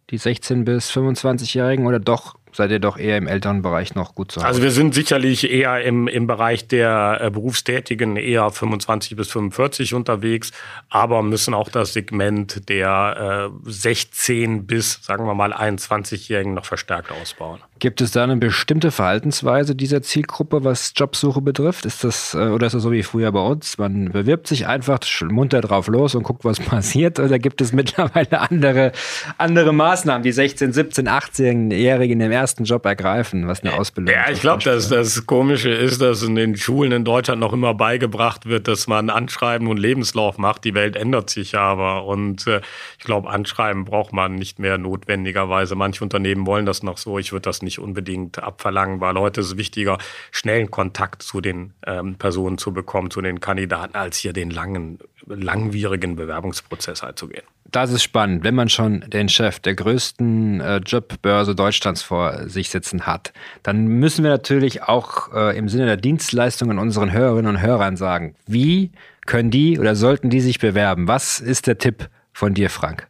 Die 0.10 0.19
16- 0.19 0.65
bis 0.65 0.91
25-Jährigen 0.91 1.88
oder 1.88 1.99
doch 1.99 2.36
seid 2.55 2.71
ihr 2.71 2.79
doch 2.79 2.97
eher 2.97 3.17
im 3.17 3.27
älteren 3.27 3.61
Bereich 3.61 3.95
noch 3.95 4.15
gut 4.15 4.31
zu 4.31 4.39
Hause? 4.39 4.47
Also 4.47 4.61
wir 4.61 4.71
sind 4.71 4.93
sicherlich 4.93 5.51
eher 5.51 5.83
im, 5.83 6.07
im 6.07 6.27
Bereich 6.27 6.67
der 6.67 7.19
äh, 7.21 7.29
Berufstätigen, 7.29 8.15
eher 8.15 8.49
25 8.49 9.15
bis 9.15 9.31
45 9.31 9.93
unterwegs, 9.93 10.51
aber 10.89 11.21
müssen 11.21 11.53
auch 11.53 11.69
das 11.69 11.93
Segment 11.93 12.69
der 12.69 13.51
äh, 13.65 13.69
16 13.69 14.65
bis, 14.65 14.99
sagen 15.03 15.25
wir 15.25 15.35
mal, 15.35 15.53
21-Jährigen 15.53 16.53
noch 16.53 16.65
verstärkt 16.65 17.11
ausbauen. 17.11 17.59
Gibt 17.79 17.99
es 17.99 18.11
da 18.11 18.23
eine 18.23 18.37
bestimmte 18.37 18.89
Verhaltensweise 18.89 19.75
dieser 19.75 20.01
Zielgruppe, 20.01 20.63
was 20.63 20.93
Jobsuche 20.95 21.41
betrifft? 21.41 21.85
Ist 21.85 22.05
das, 22.05 22.33
äh, 22.33 22.37
oder 22.37 22.67
ist 22.67 22.73
das 22.73 22.83
so 22.83 22.91
wie 22.91 23.03
früher 23.03 23.31
bei 23.33 23.41
uns? 23.41 23.77
Man 23.77 24.11
bewirbt 24.11 24.47
sich 24.47 24.65
einfach 24.65 24.99
munter 25.23 25.59
drauf 25.59 25.87
los 25.87 26.15
und 26.15 26.23
guckt, 26.23 26.45
was 26.45 26.59
passiert? 26.61 27.19
Oder 27.19 27.37
gibt 27.37 27.59
es 27.59 27.73
mittlerweile 27.73 28.39
andere, 28.39 28.93
andere 29.37 29.73
Maßnahmen, 29.73 30.23
die 30.23 30.31
16, 30.31 30.71
17, 30.71 31.09
18-Jährigen 31.09 32.21
im 32.21 32.31
ersten 32.31 32.44
Job 32.53 32.86
ergreifen, 32.86 33.47
was 33.47 33.63
eine 33.63 33.73
Ausbildung 33.73 34.13
ist? 34.13 34.19
Ja, 34.19 34.31
ich 34.31 34.41
glaube, 34.41 34.63
dass 34.63 34.89
das 34.89 35.25
Komische 35.25 35.69
ist, 35.69 36.01
dass 36.01 36.23
in 36.23 36.36
den 36.36 36.55
Schulen 36.55 36.91
in 36.91 37.03
Deutschland 37.03 37.39
noch 37.41 37.53
immer 37.53 37.73
beigebracht 37.73 38.45
wird, 38.45 38.67
dass 38.67 38.88
man 38.88 39.10
Anschreiben 39.10 39.67
und 39.67 39.77
Lebenslauf 39.77 40.38
macht. 40.38 40.63
Die 40.63 40.73
Welt 40.73 40.95
ändert 40.95 41.29
sich 41.29 41.58
aber. 41.58 42.05
Und 42.05 42.47
äh, 42.47 42.62
ich 42.97 43.05
glaube, 43.05 43.29
Anschreiben 43.29 43.86
braucht 43.86 44.13
man 44.13 44.36
nicht 44.36 44.60
mehr 44.60 44.77
notwendigerweise. 44.77 45.75
Manche 45.75 46.03
Unternehmen 46.03 46.45
wollen 46.45 46.65
das 46.65 46.84
noch 46.84 46.97
so. 46.97 47.19
Ich 47.19 47.31
würde 47.31 47.43
das 47.43 47.62
nicht 47.62 47.79
unbedingt 47.79 48.41
abverlangen, 48.41 49.01
weil 49.01 49.15
heute 49.15 49.41
ist 49.41 49.47
es 49.47 49.58
wichtiger, 49.58 49.97
schnellen 50.31 50.71
Kontakt 50.71 51.23
zu 51.23 51.41
den 51.41 51.73
ähm, 51.86 52.15
Personen 52.15 52.58
zu 52.58 52.73
bekommen, 52.73 53.12
zu 53.12 53.21
den 53.21 53.39
Kandidaten, 53.39 53.95
als 53.95 54.17
hier 54.17 54.34
den 54.34 54.51
langen, 54.51 54.99
langwierigen 55.27 56.15
Bewerbungsprozess 56.15 57.03
halt 57.03 57.17
zu 57.17 57.27
gehen. 57.27 57.43
Das 57.71 57.91
ist 57.91 58.03
spannend, 58.03 58.43
wenn 58.43 58.55
man 58.55 58.69
schon 58.69 59.01
den 59.07 59.27
Chef 59.27 59.59
der 59.59 59.75
größten 59.75 60.61
äh, 60.61 60.77
Jobbörse 60.77 61.55
Deutschlands 61.55 62.01
vor 62.01 62.47
sich 62.47 62.69
sitzen 62.69 63.05
hat, 63.05 63.33
dann 63.63 63.88
müssen 63.88 64.23
wir 64.23 64.31
natürlich 64.31 64.83
auch 64.83 65.33
äh, 65.33 65.57
im 65.57 65.67
Sinne 65.67 65.85
der 65.85 65.97
Dienstleistungen 65.97 66.79
unseren 66.79 67.11
Hörerinnen 67.11 67.55
und 67.55 67.61
Hörern 67.61 67.97
sagen, 67.97 68.35
wie 68.45 68.91
können 69.25 69.51
die 69.51 69.79
oder 69.79 69.95
sollten 69.95 70.29
die 70.29 70.41
sich 70.41 70.59
bewerben? 70.59 71.07
Was 71.07 71.39
ist 71.39 71.67
der 71.67 71.77
Tipp 71.77 72.09
von 72.31 72.53
dir, 72.53 72.69
Frank? 72.69 73.07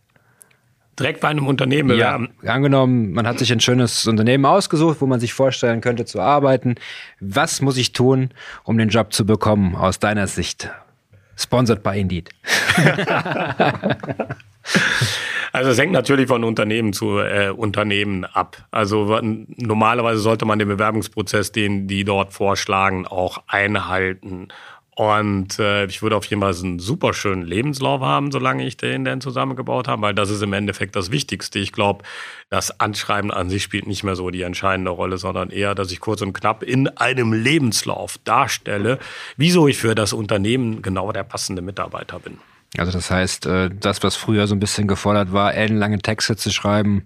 direkt 1.00 1.20
bei 1.20 1.28
einem 1.28 1.48
Unternehmen 1.48 1.90
bewerben. 1.90 2.30
Ja, 2.42 2.54
angenommen, 2.54 3.12
man 3.12 3.28
hat 3.28 3.40
sich 3.40 3.52
ein 3.52 3.60
schönes 3.60 4.08
Unternehmen 4.08 4.46
ausgesucht, 4.46 5.02
wo 5.02 5.06
man 5.06 5.20
sich 5.20 5.34
vorstellen 5.34 5.82
könnte 5.82 6.06
zu 6.06 6.22
arbeiten. 6.22 6.76
Was 7.20 7.62
muss 7.62 7.78
ich 7.78 7.92
tun, 7.92 8.30
um 8.64 8.78
den 8.78 8.90
Job 8.90 9.12
zu 9.12 9.26
bekommen, 9.26 9.76
aus 9.76 10.00
deiner 10.00 10.28
Sicht? 10.28 10.70
Sponsored 11.36 11.84
by 11.84 12.00
Indeed. 12.00 12.30
Also 15.56 15.70
es 15.70 15.80
hängt 15.80 15.94
natürlich 15.94 16.28
von 16.28 16.44
Unternehmen 16.44 16.92
zu 16.92 17.18
äh, 17.20 17.48
Unternehmen 17.50 18.26
ab. 18.26 18.58
Also 18.72 19.22
normalerweise 19.22 20.20
sollte 20.20 20.44
man 20.44 20.60
den 20.60 20.68
Bewerbungsprozess, 20.68 21.54
den 21.54 21.88
die 21.88 22.04
dort 22.04 22.34
vorschlagen, 22.34 23.08
auch 23.08 23.42
einhalten. 23.48 24.50
Und 24.96 25.60
äh, 25.60 25.86
ich 25.86 26.02
würde 26.02 26.16
auf 26.16 26.26
jeden 26.26 26.42
Fall 26.42 26.56
einen 26.56 26.80
super 26.80 27.14
schönen 27.14 27.44
Lebenslauf 27.44 28.00
haben, 28.00 28.32
solange 28.32 28.66
ich 28.66 28.78
den 28.78 29.04
denn 29.04 29.20
zusammengebaut 29.20 29.90
habe, 29.90 30.02
weil 30.02 30.16
das 30.16 30.30
ist 30.30 30.42
im 30.42 30.54
Endeffekt 30.54 30.96
das 30.96 31.12
Wichtigste. 31.12 31.60
Ich 31.60 31.74
glaube, 31.74 32.06
das 32.50 32.80
Anschreiben 32.80 33.30
an 33.30 33.50
sich 33.50 33.62
spielt 33.62 33.88
nicht 33.88 34.06
mehr 34.06 34.16
so 34.16 34.30
die 34.30 34.44
entscheidende 34.44 34.92
Rolle, 34.92 35.18
sondern 35.18 35.50
eher, 35.50 35.76
dass 35.76 35.92
ich 35.92 36.00
kurz 36.00 36.22
und 36.22 36.32
knapp 36.32 36.64
in 36.64 36.88
einem 36.88 37.34
Lebenslauf 37.34 38.18
darstelle, 38.24 38.98
wieso 39.36 39.68
ich 39.68 39.78
für 39.78 39.96
das 39.96 40.14
Unternehmen 40.14 40.82
genau 40.82 41.12
der 41.12 41.24
passende 41.24 41.62
Mitarbeiter 41.62 42.20
bin. 42.20 42.38
Also 42.78 42.94
das 42.94 43.12
heißt, 43.12 43.48
äh, 43.48 43.70
das, 43.78 44.02
was 44.02 44.16
früher 44.16 44.48
so 44.48 44.56
ein 44.56 44.60
bisschen 44.60 44.88
gefordert 44.88 45.34
war, 45.34 45.54
ellenlange 45.54 46.00
Texte 46.00 46.38
zu 46.38 46.52
schreiben, 46.52 47.04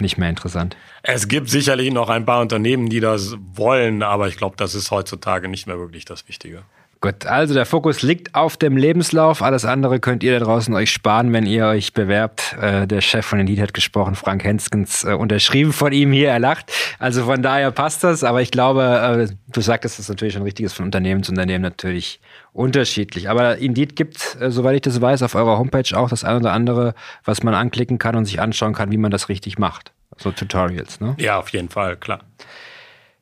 nicht 0.00 0.18
mehr 0.18 0.28
interessant. 0.28 0.76
Es 1.02 1.28
gibt 1.28 1.48
sicherlich 1.48 1.92
noch 1.92 2.08
ein 2.08 2.24
paar 2.24 2.40
Unternehmen, 2.40 2.88
die 2.88 3.00
das 3.00 3.36
wollen, 3.54 4.02
aber 4.02 4.28
ich 4.28 4.36
glaube, 4.36 4.56
das 4.56 4.74
ist 4.74 4.90
heutzutage 4.90 5.48
nicht 5.48 5.66
mehr 5.66 5.78
wirklich 5.78 6.04
das 6.04 6.28
Wichtige. 6.28 6.62
Gut, 7.02 7.24
also 7.24 7.54
der 7.54 7.64
Fokus 7.64 8.02
liegt 8.02 8.34
auf 8.34 8.58
dem 8.58 8.76
Lebenslauf. 8.76 9.40
Alles 9.40 9.64
andere 9.64 10.00
könnt 10.00 10.22
ihr 10.22 10.38
da 10.38 10.44
draußen 10.44 10.74
euch 10.74 10.90
sparen, 10.90 11.32
wenn 11.32 11.46
ihr 11.46 11.64
euch 11.64 11.94
bewerbt. 11.94 12.54
Äh, 12.60 12.86
der 12.86 13.00
Chef 13.00 13.24
von 13.24 13.38
Indeed 13.40 13.58
hat 13.58 13.72
gesprochen, 13.72 14.14
Frank 14.14 14.44
Henskens, 14.44 15.04
äh, 15.04 15.14
unterschrieben 15.14 15.72
von 15.72 15.92
ihm 15.92 16.12
hier, 16.12 16.28
er 16.28 16.38
lacht. 16.38 16.70
Also 16.98 17.24
von 17.24 17.40
daher 17.40 17.70
passt 17.70 18.04
das. 18.04 18.22
Aber 18.22 18.42
ich 18.42 18.50
glaube, 18.50 19.28
äh, 19.30 19.34
du 19.50 19.60
sagtest, 19.62 19.98
das 19.98 20.04
ist 20.04 20.08
natürlich 20.10 20.34
schon 20.34 20.42
richtig, 20.42 20.66
ist 20.66 20.74
von 20.74 20.84
Unternehmen 20.84 21.22
zu 21.22 21.32
Unternehmen 21.32 21.62
natürlich 21.62 22.20
unterschiedlich. 22.52 23.30
Aber 23.30 23.56
Indeed 23.56 23.96
gibt, 23.96 24.36
soweit 24.48 24.74
ich 24.74 24.82
das 24.82 25.00
weiß, 25.00 25.22
auf 25.22 25.34
eurer 25.34 25.56
Homepage 25.56 25.96
auch 25.96 26.10
das 26.10 26.22
eine 26.22 26.40
oder 26.40 26.52
andere, 26.52 26.94
was 27.24 27.42
man 27.42 27.54
anklicken 27.54 27.98
kann 27.98 28.14
und 28.14 28.26
sich 28.26 28.40
anschauen 28.40 28.74
kann, 28.74 28.92
wie 28.92 28.98
man 28.98 29.10
das 29.10 29.30
richtig 29.30 29.58
macht. 29.58 29.92
So 30.18 30.32
Tutorials, 30.32 31.00
ne? 31.00 31.14
Ja, 31.18 31.38
auf 31.38 31.48
jeden 31.48 31.70
Fall, 31.70 31.96
klar. 31.96 32.20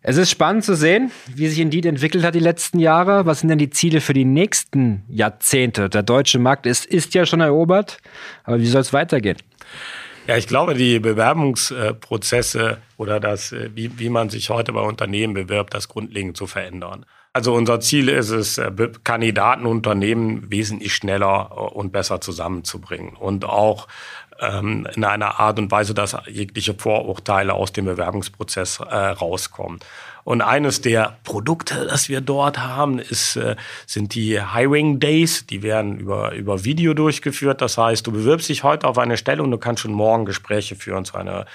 Es 0.08 0.16
ist 0.16 0.30
spannend 0.30 0.64
zu 0.64 0.74
sehen, 0.74 1.12
wie 1.34 1.48
sich 1.48 1.58
Indeed 1.58 1.84
entwickelt 1.84 2.24
hat 2.24 2.34
die 2.34 2.40
letzten 2.40 2.78
Jahre. 2.78 3.26
Was 3.26 3.40
sind 3.40 3.50
denn 3.50 3.58
die 3.58 3.68
Ziele 3.68 4.00
für 4.00 4.14
die 4.14 4.24
nächsten 4.24 5.04
Jahrzehnte? 5.06 5.90
Der 5.90 6.02
deutsche 6.02 6.38
Markt 6.38 6.64
ist, 6.64 6.86
ist 6.86 7.12
ja 7.12 7.26
schon 7.26 7.42
erobert, 7.42 7.98
aber 8.44 8.58
wie 8.58 8.64
soll 8.64 8.80
es 8.80 8.94
weitergehen? 8.94 9.36
Ja, 10.26 10.38
ich 10.38 10.46
glaube, 10.46 10.72
die 10.72 10.98
Bewerbungsprozesse 10.98 12.78
oder 12.96 13.20
das, 13.20 13.54
wie, 13.74 13.98
wie 13.98 14.08
man 14.08 14.30
sich 14.30 14.48
heute 14.48 14.72
bei 14.72 14.80
Unternehmen 14.80 15.34
bewirbt, 15.34 15.74
das 15.74 15.88
grundlegend 15.88 16.38
zu 16.38 16.46
verändern. 16.46 17.04
Also 17.32 17.54
unser 17.54 17.80
Ziel 17.80 18.08
ist 18.08 18.30
es, 18.30 18.58
äh, 18.58 18.70
Kandidaten 19.04 19.66
und 19.66 19.78
Unternehmen 19.78 20.50
wesentlich 20.50 20.94
schneller 20.94 21.50
äh, 21.50 21.60
und 21.60 21.92
besser 21.92 22.20
zusammenzubringen 22.20 23.16
und 23.16 23.44
auch 23.44 23.86
ähm, 24.40 24.86
in 24.94 25.04
einer 25.04 25.38
Art 25.40 25.58
und 25.58 25.70
Weise, 25.70 25.94
dass 25.94 26.16
jegliche 26.26 26.74
Vorurteile 26.74 27.54
aus 27.54 27.72
dem 27.72 27.84
Bewerbungsprozess 27.84 28.80
äh, 28.80 28.94
rauskommen. 28.94 29.80
Und 30.24 30.42
eines 30.42 30.80
der 30.80 31.16
Produkte, 31.24 31.86
das 31.86 32.08
wir 32.08 32.20
dort 32.20 32.58
haben, 32.58 32.98
ist, 32.98 33.36
äh, 33.36 33.56
sind 33.86 34.14
die 34.14 34.40
Hiring 34.40 35.00
Days. 35.00 35.46
Die 35.46 35.62
werden 35.62 35.98
über, 35.98 36.32
über 36.32 36.64
Video 36.64 36.94
durchgeführt. 36.94 37.60
Das 37.60 37.78
heißt, 37.78 38.06
du 38.06 38.12
bewirbst 38.12 38.48
dich 38.48 38.62
heute 38.62 38.86
auf 38.86 38.98
eine 38.98 39.16
Stelle 39.16 39.42
und 39.42 39.50
du 39.50 39.58
kannst 39.58 39.82
schon 39.82 39.92
morgen 39.92 40.24
Gespräche 40.24 40.76
führen 40.76 41.04
zu 41.04 41.16
einer 41.16 41.46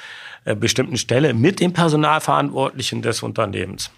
bestimmten 0.60 0.98
Stelle 0.98 1.34
mit 1.34 1.62
dem 1.62 1.72
Personalverantwortlichen 1.72 3.02
des 3.02 3.24
Unternehmens. 3.24 3.92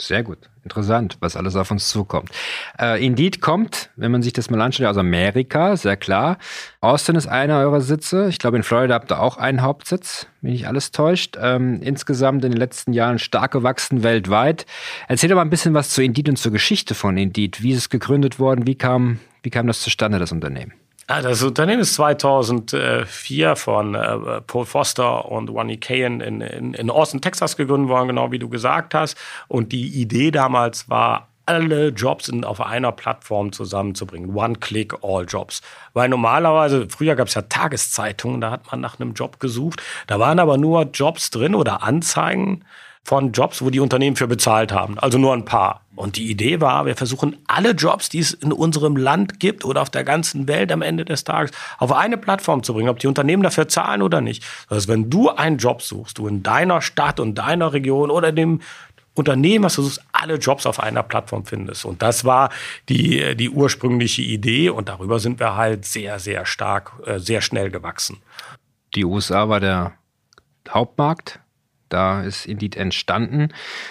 Sehr 0.00 0.22
gut. 0.22 0.38
Interessant, 0.62 1.18
was 1.20 1.36
alles 1.36 1.56
auf 1.56 1.70
uns 1.70 1.88
zukommt. 1.88 2.30
Äh, 2.78 3.04
Indeed 3.04 3.40
kommt, 3.40 3.90
wenn 3.96 4.10
man 4.10 4.22
sich 4.22 4.32
das 4.32 4.50
mal 4.50 4.60
anschaut, 4.60 4.86
aus 4.86 4.96
Amerika, 4.96 5.76
sehr 5.76 5.96
klar. 5.96 6.38
Austin 6.80 7.16
ist 7.16 7.26
einer 7.26 7.58
eurer 7.58 7.80
Sitze. 7.80 8.28
Ich 8.28 8.38
glaube, 8.38 8.56
in 8.56 8.62
Florida 8.62 8.94
habt 8.94 9.12
ihr 9.12 9.20
auch 9.20 9.36
einen 9.36 9.62
Hauptsitz, 9.62 10.26
wenn 10.40 10.52
nicht 10.52 10.66
alles 10.66 10.90
täuscht. 10.90 11.36
Ähm, 11.40 11.80
insgesamt 11.82 12.44
in 12.44 12.52
den 12.52 12.58
letzten 12.58 12.92
Jahren 12.92 13.18
stark 13.18 13.52
gewachsen 13.52 14.02
weltweit. 14.02 14.64
Erzähl 15.08 15.34
mal 15.34 15.42
ein 15.42 15.50
bisschen 15.50 15.74
was 15.74 15.90
zu 15.90 16.02
Indeed 16.02 16.30
und 16.30 16.36
zur 16.36 16.52
Geschichte 16.52 16.94
von 16.94 17.16
Indeed. 17.16 17.62
Wie 17.62 17.72
ist 17.72 17.78
es 17.78 17.90
gegründet 17.90 18.38
worden? 18.38 18.66
Wie 18.66 18.76
kam, 18.76 19.20
wie 19.42 19.50
kam 19.50 19.66
das 19.66 19.82
zustande, 19.82 20.18
das 20.18 20.32
Unternehmen? 20.32 20.72
Ah, 21.12 21.22
das 21.22 21.42
Unternehmen 21.42 21.80
ist 21.80 21.94
2004 21.94 23.56
von 23.56 23.96
äh, 23.96 24.40
Paul 24.42 24.64
Foster 24.64 25.24
und 25.28 25.52
Wani 25.52 25.76
Kayen 25.76 26.20
in, 26.20 26.40
in, 26.40 26.72
in 26.72 26.88
Austin, 26.88 27.20
Texas 27.20 27.56
gegründet 27.56 27.88
worden, 27.88 28.06
genau 28.06 28.30
wie 28.30 28.38
du 28.38 28.48
gesagt 28.48 28.94
hast. 28.94 29.18
Und 29.48 29.72
die 29.72 29.88
Idee 29.88 30.30
damals 30.30 30.88
war, 30.88 31.26
alle 31.46 31.88
Jobs 31.88 32.28
in, 32.28 32.44
auf 32.44 32.60
einer 32.60 32.92
Plattform 32.92 33.50
zusammenzubringen. 33.50 34.36
One-Click, 34.36 35.02
all 35.02 35.24
Jobs. 35.24 35.62
Weil 35.94 36.08
normalerweise, 36.08 36.86
früher 36.88 37.16
gab 37.16 37.26
es 37.26 37.34
ja 37.34 37.42
Tageszeitungen, 37.42 38.40
da 38.40 38.52
hat 38.52 38.70
man 38.70 38.80
nach 38.80 39.00
einem 39.00 39.14
Job 39.14 39.40
gesucht. 39.40 39.82
Da 40.06 40.20
waren 40.20 40.38
aber 40.38 40.58
nur 40.58 40.82
Jobs 40.92 41.30
drin 41.30 41.56
oder 41.56 41.82
Anzeigen 41.82 42.64
von 43.10 43.32
Jobs, 43.32 43.60
wo 43.60 43.70
die 43.70 43.80
Unternehmen 43.80 44.14
für 44.14 44.28
bezahlt 44.28 44.70
haben. 44.70 44.96
Also 45.00 45.18
nur 45.18 45.32
ein 45.32 45.44
paar. 45.44 45.80
Und 45.96 46.14
die 46.14 46.30
Idee 46.30 46.60
war, 46.60 46.86
wir 46.86 46.94
versuchen 46.94 47.38
alle 47.48 47.72
Jobs, 47.72 48.08
die 48.08 48.20
es 48.20 48.32
in 48.32 48.52
unserem 48.52 48.96
Land 48.96 49.40
gibt 49.40 49.64
oder 49.64 49.82
auf 49.82 49.90
der 49.90 50.04
ganzen 50.04 50.46
Welt 50.46 50.70
am 50.70 50.80
Ende 50.80 51.04
des 51.04 51.24
Tages, 51.24 51.50
auf 51.78 51.90
eine 51.90 52.16
Plattform 52.16 52.62
zu 52.62 52.72
bringen, 52.72 52.88
ob 52.88 53.00
die 53.00 53.08
Unternehmen 53.08 53.42
dafür 53.42 53.66
zahlen 53.66 54.02
oder 54.02 54.20
nicht. 54.20 54.44
Das 54.68 54.76
heißt, 54.76 54.88
wenn 54.88 55.10
du 55.10 55.28
einen 55.28 55.58
Job 55.58 55.82
suchst, 55.82 56.18
du 56.18 56.28
in 56.28 56.44
deiner 56.44 56.82
Stadt 56.82 57.18
und 57.18 57.34
deiner 57.34 57.72
Region 57.72 58.12
oder 58.12 58.30
dem 58.30 58.60
Unternehmen, 59.14 59.64
was 59.64 59.74
du 59.74 59.82
suchst, 59.82 60.04
alle 60.12 60.36
Jobs 60.36 60.64
auf 60.64 60.78
einer 60.78 61.02
Plattform 61.02 61.44
findest. 61.44 61.84
Und 61.84 62.02
das 62.02 62.24
war 62.24 62.50
die, 62.88 63.34
die 63.34 63.50
ursprüngliche 63.50 64.22
Idee 64.22 64.70
und 64.70 64.88
darüber 64.88 65.18
sind 65.18 65.40
wir 65.40 65.56
halt 65.56 65.84
sehr, 65.84 66.20
sehr 66.20 66.46
stark, 66.46 66.92
äh, 67.06 67.18
sehr 67.18 67.40
schnell 67.40 67.72
gewachsen. 67.72 68.18
Die 68.94 69.04
USA 69.04 69.48
war 69.48 69.58
der 69.58 69.94
Hauptmarkt 70.68 71.40
da 71.90 72.22
ist 72.22 72.46
Indeed 72.46 72.76
entstanden. 72.76 73.48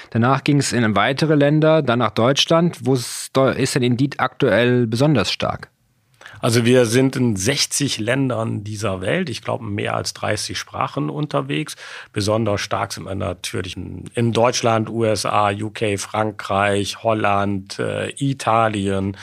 Danach 0.09 0.43
ging 0.43 0.57
es 0.57 0.73
in 0.73 0.95
weitere 0.95 1.35
Länder, 1.35 1.81
dann 1.81 1.99
nach 1.99 2.11
Deutschland. 2.11 2.79
Wo 2.83 2.95
ist 2.95 3.75
denn 3.75 3.83
Indeed 3.83 4.19
aktuell 4.19 4.87
besonders 4.87 5.31
stark? 5.31 5.69
Also 6.41 6.63
wir 6.63 6.85
sind 6.85 7.15
in 7.15 7.35
60 7.35 7.99
Ländern 7.99 8.63
dieser 8.63 9.01
Welt, 9.01 9.29
ich 9.29 9.41
glaube 9.41 9.65
mehr 9.65 9.95
als 9.95 10.13
30 10.13 10.57
Sprachen 10.57 11.09
unterwegs. 11.09 11.75
Besonders 12.13 12.61
stark 12.61 12.93
sind 12.93 13.03
wir 13.03 13.15
natürlich 13.15 13.75
in 13.75 14.31
Deutschland, 14.31 14.89
USA, 14.89 15.51
UK, 15.51 15.99
Frankreich, 15.99 17.03
Holland, 17.03 17.79
äh, 17.79 18.11
Italien, 18.17 19.17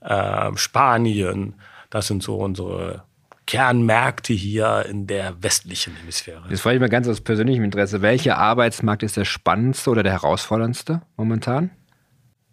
äh, 0.00 0.50
Spanien. 0.56 1.54
Das 1.90 2.08
sind 2.08 2.22
so 2.22 2.36
unsere 2.36 3.05
Kernmärkte 3.46 4.32
hier 4.32 4.86
in 4.88 5.06
der 5.06 5.40
westlichen 5.42 5.94
Hemisphäre. 5.96 6.42
Jetzt 6.50 6.62
frage 6.62 6.76
ich 6.76 6.80
mal 6.80 6.88
ganz 6.88 7.06
aus 7.06 7.20
persönlichem 7.20 7.64
Interesse, 7.64 8.02
welcher 8.02 8.38
Arbeitsmarkt 8.38 9.02
ist 9.02 9.16
der 9.16 9.24
spannendste 9.24 9.90
oder 9.90 10.02
der 10.02 10.12
herausforderndste 10.12 11.02
momentan? 11.16 11.70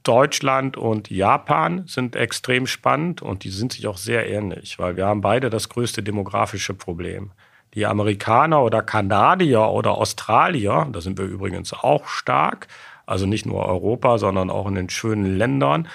Deutschland 0.03 0.77
und 0.77 1.09
Japan 1.09 1.83
sind 1.87 2.15
extrem 2.15 2.67
spannend 2.67 3.21
und 3.21 3.43
die 3.45 3.49
sind 3.49 3.71
sich 3.73 3.87
auch 3.87 3.97
sehr 3.97 4.29
ähnlich, 4.29 4.77
weil 4.77 4.97
wir 4.97 5.05
haben 5.07 5.21
beide 5.21 5.49
das 5.49 5.69
größte 5.69 6.03
demografische 6.03 6.73
Problem. 6.73 7.31
Die 7.73 7.85
Amerikaner 7.85 8.61
oder 8.61 8.83
Kanadier 8.83 9.61
oder 9.61 9.97
Australier, 9.97 10.87
da 10.91 11.01
sind 11.01 11.17
wir 11.17 11.25
übrigens 11.25 11.73
auch 11.73 12.07
stark, 12.07 12.67
also 13.05 13.25
nicht 13.25 13.45
nur 13.45 13.65
Europa, 13.65 14.17
sondern 14.17 14.49
auch 14.49 14.67
in 14.67 14.75
den 14.75 14.89
schönen 14.89 15.37
Ländern. 15.37 15.87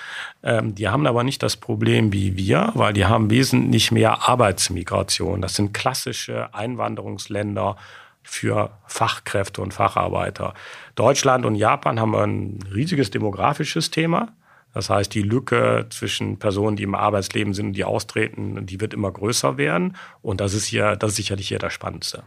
Ähm, 0.43 0.75
die 0.75 0.89
haben 0.89 1.07
aber 1.07 1.25
nicht 1.25 1.43
das 1.43 1.57
Problem 1.57 2.13
wie 2.13 2.37
wir, 2.37 2.73
weil 2.75 2.93
die 2.93 3.07
haben 3.07 3.31
wesentlich 3.31 3.91
mehr 3.93 4.29
Arbeitsmigration. 4.29 5.41
Das 5.41 5.55
sind 5.55 5.73
klassische 5.73 6.55
Einwanderungsländer 6.55 7.77
für 8.23 8.71
Fachkräfte 8.87 9.63
und 9.63 9.73
Facharbeiter. 9.73 10.53
Deutschland 10.95 11.47
und 11.47 11.55
Japan 11.55 11.99
haben 11.99 12.15
ein 12.15 12.59
riesiges 12.75 13.11
demografisches 13.11 13.91
Thema. 13.91 14.29
Das 14.75 14.91
heißt, 14.91 15.15
die 15.15 15.23
Lücke 15.23 15.87
zwischen 15.89 16.39
Personen, 16.39 16.77
die 16.77 16.83
im 16.83 16.95
Arbeitsleben 16.95 17.55
sind 17.55 17.69
und 17.69 17.73
die 17.73 17.85
austreten, 17.85 18.67
die 18.67 18.81
wird 18.81 18.93
immer 18.93 19.11
größer 19.11 19.57
werden. 19.57 19.97
Und 20.21 20.43
das 20.43 20.53
ist 20.53 20.67
hier, 20.67 20.95
das 20.97 21.13
ist 21.13 21.17
sicherlich 21.17 21.49
hier 21.49 21.59
das 21.59 21.73
Spannendste. 21.73 22.23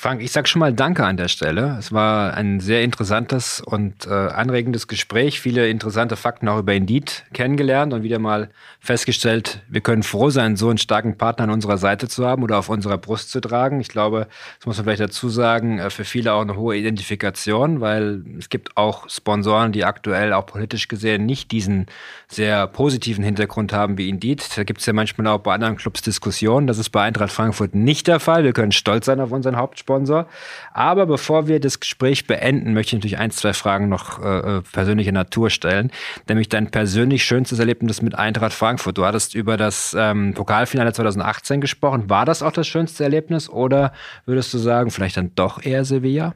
Frank, 0.00 0.22
ich 0.22 0.32
sag 0.32 0.48
schon 0.48 0.60
mal 0.60 0.72
Danke 0.72 1.04
an 1.04 1.18
der 1.18 1.28
Stelle. 1.28 1.76
Es 1.78 1.92
war 1.92 2.32
ein 2.32 2.58
sehr 2.60 2.82
interessantes 2.82 3.60
und 3.60 4.06
äh, 4.06 4.10
anregendes 4.10 4.88
Gespräch. 4.88 5.40
Viele 5.40 5.68
interessante 5.68 6.16
Fakten 6.16 6.48
auch 6.48 6.60
über 6.60 6.72
Indeed 6.72 7.26
kennengelernt 7.34 7.92
und 7.92 8.02
wieder 8.02 8.18
mal 8.18 8.48
festgestellt, 8.80 9.60
wir 9.68 9.82
können 9.82 10.02
froh 10.02 10.30
sein, 10.30 10.56
so 10.56 10.70
einen 10.70 10.78
starken 10.78 11.18
Partner 11.18 11.44
an 11.44 11.50
unserer 11.50 11.76
Seite 11.76 12.08
zu 12.08 12.26
haben 12.26 12.42
oder 12.42 12.56
auf 12.56 12.70
unserer 12.70 12.96
Brust 12.96 13.30
zu 13.30 13.42
tragen. 13.42 13.78
Ich 13.82 13.88
glaube, 13.88 14.26
das 14.56 14.64
muss 14.64 14.78
man 14.78 14.84
vielleicht 14.84 15.02
dazu 15.02 15.28
sagen, 15.28 15.78
äh, 15.78 15.90
für 15.90 16.04
viele 16.04 16.32
auch 16.32 16.40
eine 16.40 16.56
hohe 16.56 16.78
Identifikation, 16.78 17.82
weil 17.82 18.24
es 18.38 18.48
gibt 18.48 18.78
auch 18.78 19.06
Sponsoren, 19.10 19.72
die 19.72 19.84
aktuell 19.84 20.32
auch 20.32 20.46
politisch 20.46 20.88
gesehen 20.88 21.26
nicht 21.26 21.52
diesen 21.52 21.84
sehr 22.26 22.66
positiven 22.68 23.22
Hintergrund 23.22 23.74
haben 23.74 23.98
wie 23.98 24.08
Indeed. 24.08 24.56
Da 24.56 24.64
gibt 24.64 24.80
es 24.80 24.86
ja 24.86 24.94
manchmal 24.94 25.26
auch 25.26 25.40
bei 25.40 25.52
anderen 25.52 25.76
Clubs 25.76 26.00
Diskussionen. 26.00 26.66
Das 26.66 26.78
ist 26.78 26.88
bei 26.88 27.02
Eintracht 27.02 27.32
Frankfurt 27.32 27.74
nicht 27.74 28.06
der 28.06 28.18
Fall. 28.18 28.44
Wir 28.44 28.54
können 28.54 28.72
stolz 28.72 29.04
sein 29.04 29.20
auf 29.20 29.30
unseren 29.30 29.56
Hauptsponsor. 29.56 29.89
Sponsor. 29.90 30.26
Aber 30.72 31.06
bevor 31.06 31.48
wir 31.48 31.58
das 31.58 31.80
Gespräch 31.80 32.26
beenden, 32.26 32.74
möchte 32.74 32.90
ich 32.90 33.00
natürlich 33.00 33.18
ein, 33.18 33.30
zwei 33.32 33.52
Fragen 33.52 33.88
noch 33.88 34.22
äh, 34.22 34.58
äh, 34.58 34.62
persönlicher 34.62 35.12
Natur 35.12 35.50
stellen. 35.50 35.90
Nämlich 36.28 36.48
dein 36.48 36.70
persönlich 36.70 37.24
schönstes 37.24 37.58
Erlebnis 37.58 38.02
mit 38.02 38.14
Eintracht 38.14 38.52
Frankfurt. 38.52 38.98
Du 38.98 39.04
hattest 39.04 39.34
über 39.34 39.56
das 39.56 39.96
ähm, 39.98 40.34
Pokalfinale 40.34 40.92
2018 40.92 41.60
gesprochen. 41.60 42.08
War 42.08 42.24
das 42.24 42.42
auch 42.42 42.52
das 42.52 42.68
schönste 42.68 43.02
Erlebnis 43.02 43.48
oder 43.48 43.92
würdest 44.26 44.54
du 44.54 44.58
sagen, 44.58 44.90
vielleicht 44.90 45.16
dann 45.16 45.34
doch 45.34 45.62
eher 45.62 45.84
Sevilla? 45.84 46.34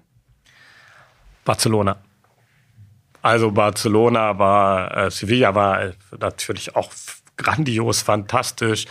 Barcelona. 1.44 1.98
Also 3.22 3.52
Barcelona 3.52 4.38
war, 4.38 4.96
äh, 4.96 5.10
Sevilla 5.10 5.54
war 5.54 5.82
äh, 5.82 5.92
natürlich 6.18 6.74
auch 6.74 6.90
grandios, 7.36 8.02
fantastisch, 8.02 8.86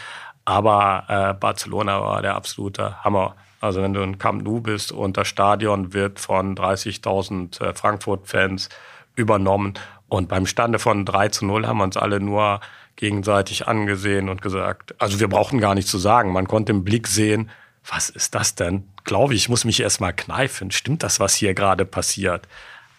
aber 0.45 1.05
äh, 1.07 1.34
Barcelona 1.39 2.01
war 2.01 2.22
der 2.22 2.36
absolute 2.36 3.03
Hammer. 3.03 3.36
Also 3.64 3.82
wenn 3.82 3.93
du 3.93 4.01
in 4.01 4.18
Camp 4.18 4.43
Nou 4.43 4.59
bist 4.59 4.91
und 4.91 5.16
das 5.16 5.30
Stadion 5.30 5.93
wird 5.93 6.20
von 6.20 6.53
30.000 6.53 7.61
äh, 7.61 7.74
Frankfurt-Fans 7.74 8.68
übernommen 9.16 9.76
und 10.09 10.28
beim 10.28 10.45
Stande 10.45 10.80
von 10.80 11.05
3 11.05 11.30
zu 11.30 11.45
0 11.45 11.66
haben 11.66 11.78
wir 11.78 11.86
uns 11.86 11.95
alle 11.95 12.20
nur 12.20 12.59
gegenseitig 12.97 13.66
angesehen 13.66 14.28
und 14.28 14.41
gesagt, 14.41 14.93
also 15.01 15.22
wir 15.22 15.30
brauchten 15.30 15.61
gar 15.61 15.76
nichts 15.76 15.89
zu 15.91 15.97
sagen. 15.97 16.34
Man 16.34 16.45
konnte 16.45 16.74
im 16.74 16.84
Blick 16.84 17.07
sehen, 17.07 17.51
was 17.88 18.09
ist 18.09 18.36
das 18.36 18.55
denn? 18.55 18.84
Glaube 19.05 19.34
ich, 19.34 19.47
muss 19.47 19.64
mich 19.64 19.80
erstmal 19.80 20.11
kneifen. 20.11 20.70
Stimmt 20.70 21.01
das, 21.01 21.22
was 21.22 21.34
hier 21.34 21.53
gerade 21.53 21.86
passiert? 21.86 22.49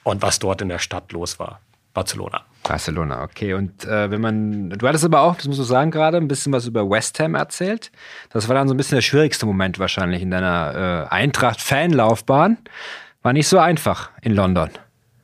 Und 0.03 0.23
was 0.23 0.39
dort 0.39 0.63
in 0.63 0.71
der 0.71 0.79
Stadt 0.79 1.13
los 1.13 1.39
war? 1.39 1.61
Barcelona. 1.93 2.43
Barcelona, 2.65 3.23
okay. 3.23 3.55
Und 3.55 3.85
äh, 3.85 4.11
wenn 4.11 4.21
man, 4.21 4.71
du 4.71 4.89
hattest 4.89 5.05
aber 5.05 5.21
auch, 5.21 5.37
das 5.37 5.47
musst 5.47 5.61
du 5.61 5.65
sagen 5.65 5.91
gerade, 5.91 6.17
ein 6.17 6.29
bisschen 6.29 6.53
was 6.53 6.67
über 6.67 6.89
West 6.91 7.21
Ham 7.21 7.35
erzählt. 7.35 7.93
Das 8.31 8.49
war 8.49 8.55
dann 8.57 8.67
so 8.67 8.75
ein 8.75 8.77
bisschen 8.77 8.97
der 8.97 9.03
schwierigste 9.03 9.47
Moment 9.47 9.79
wahrscheinlich 9.79 10.23
in 10.23 10.31
deiner 10.31 11.07
äh, 11.11 11.15
Eintracht-Fanlaufbahn. 11.15 12.59
War 13.23 13.33
nicht 13.33 13.49
so 13.49 13.59
einfach 13.59 14.11
in 14.23 14.35
London. 14.35 14.71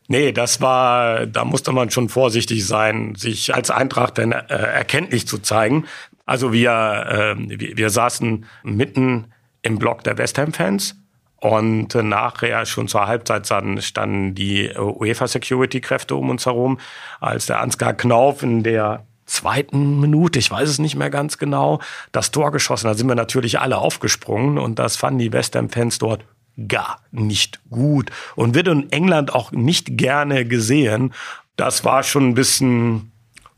Nee, 0.09 0.32
das 0.32 0.61
war, 0.61 1.26
da 1.26 1.45
musste 1.45 1.72
man 1.72 1.91
schon 1.91 2.09
vorsichtig 2.09 2.66
sein, 2.66 3.14
sich 3.14 3.55
als 3.55 3.70
Eintracht 3.70 4.18
dann 4.18 4.32
äh, 4.32 4.38
erkenntlich 4.49 5.26
zu 5.26 5.38
zeigen. 5.38 5.86
Also 6.26 6.53
wir, 6.53 7.36
äh, 7.38 7.59
wir, 7.61 7.76
wir 7.76 7.91
saßen 7.91 8.45
mitten 8.62 9.26
im 9.62 9.78
Block 9.78 10.05
der 10.05 10.18
West 10.18 10.38
Ham-Fans 10.38 10.99
und 11.41 11.95
nachher 11.95 12.66
schon 12.66 12.86
zur 12.86 13.07
Halbzeit 13.07 13.47
standen 13.47 14.34
die 14.34 14.70
UEFA-Security-Kräfte 14.76 16.14
um 16.14 16.30
uns 16.30 16.47
herum, 16.47 16.78
als 17.18 17.47
der 17.47 17.61
Ansgar 17.61 17.95
Knauf 17.95 18.43
in 18.43 18.62
der 18.62 19.07
zweiten 19.24 20.01
Minute, 20.01 20.38
ich 20.38 20.51
weiß 20.51 20.68
es 20.68 20.78
nicht 20.78 20.97
mehr 20.97 21.09
ganz 21.09 21.38
genau, 21.38 21.80
das 22.12 22.30
Tor 22.30 22.51
geschossen. 22.53 22.88
Da 22.88 22.95
sind 22.95 23.09
wir 23.09 23.14
natürlich 23.14 23.59
alle 23.61 23.78
aufgesprungen 23.78 24.59
und 24.59 24.78
das 24.78 24.97
fanden 24.97 25.20
die 25.20 25.32
West 25.32 25.57
Ham-Fans 25.57 25.99
dort 25.99 26.24
gar 26.68 27.01
nicht 27.11 27.61
gut 27.70 28.11
und 28.36 28.55
wird 28.55 28.68
in 28.68 28.91
England 28.93 29.34
auch 29.34 29.53
nicht 29.53 29.97
gerne 29.97 30.45
gesehen. 30.45 31.14
Das 31.57 31.84
war 31.84 32.03
schon 32.03 32.28
ein 32.28 32.34
bisschen 32.34 33.12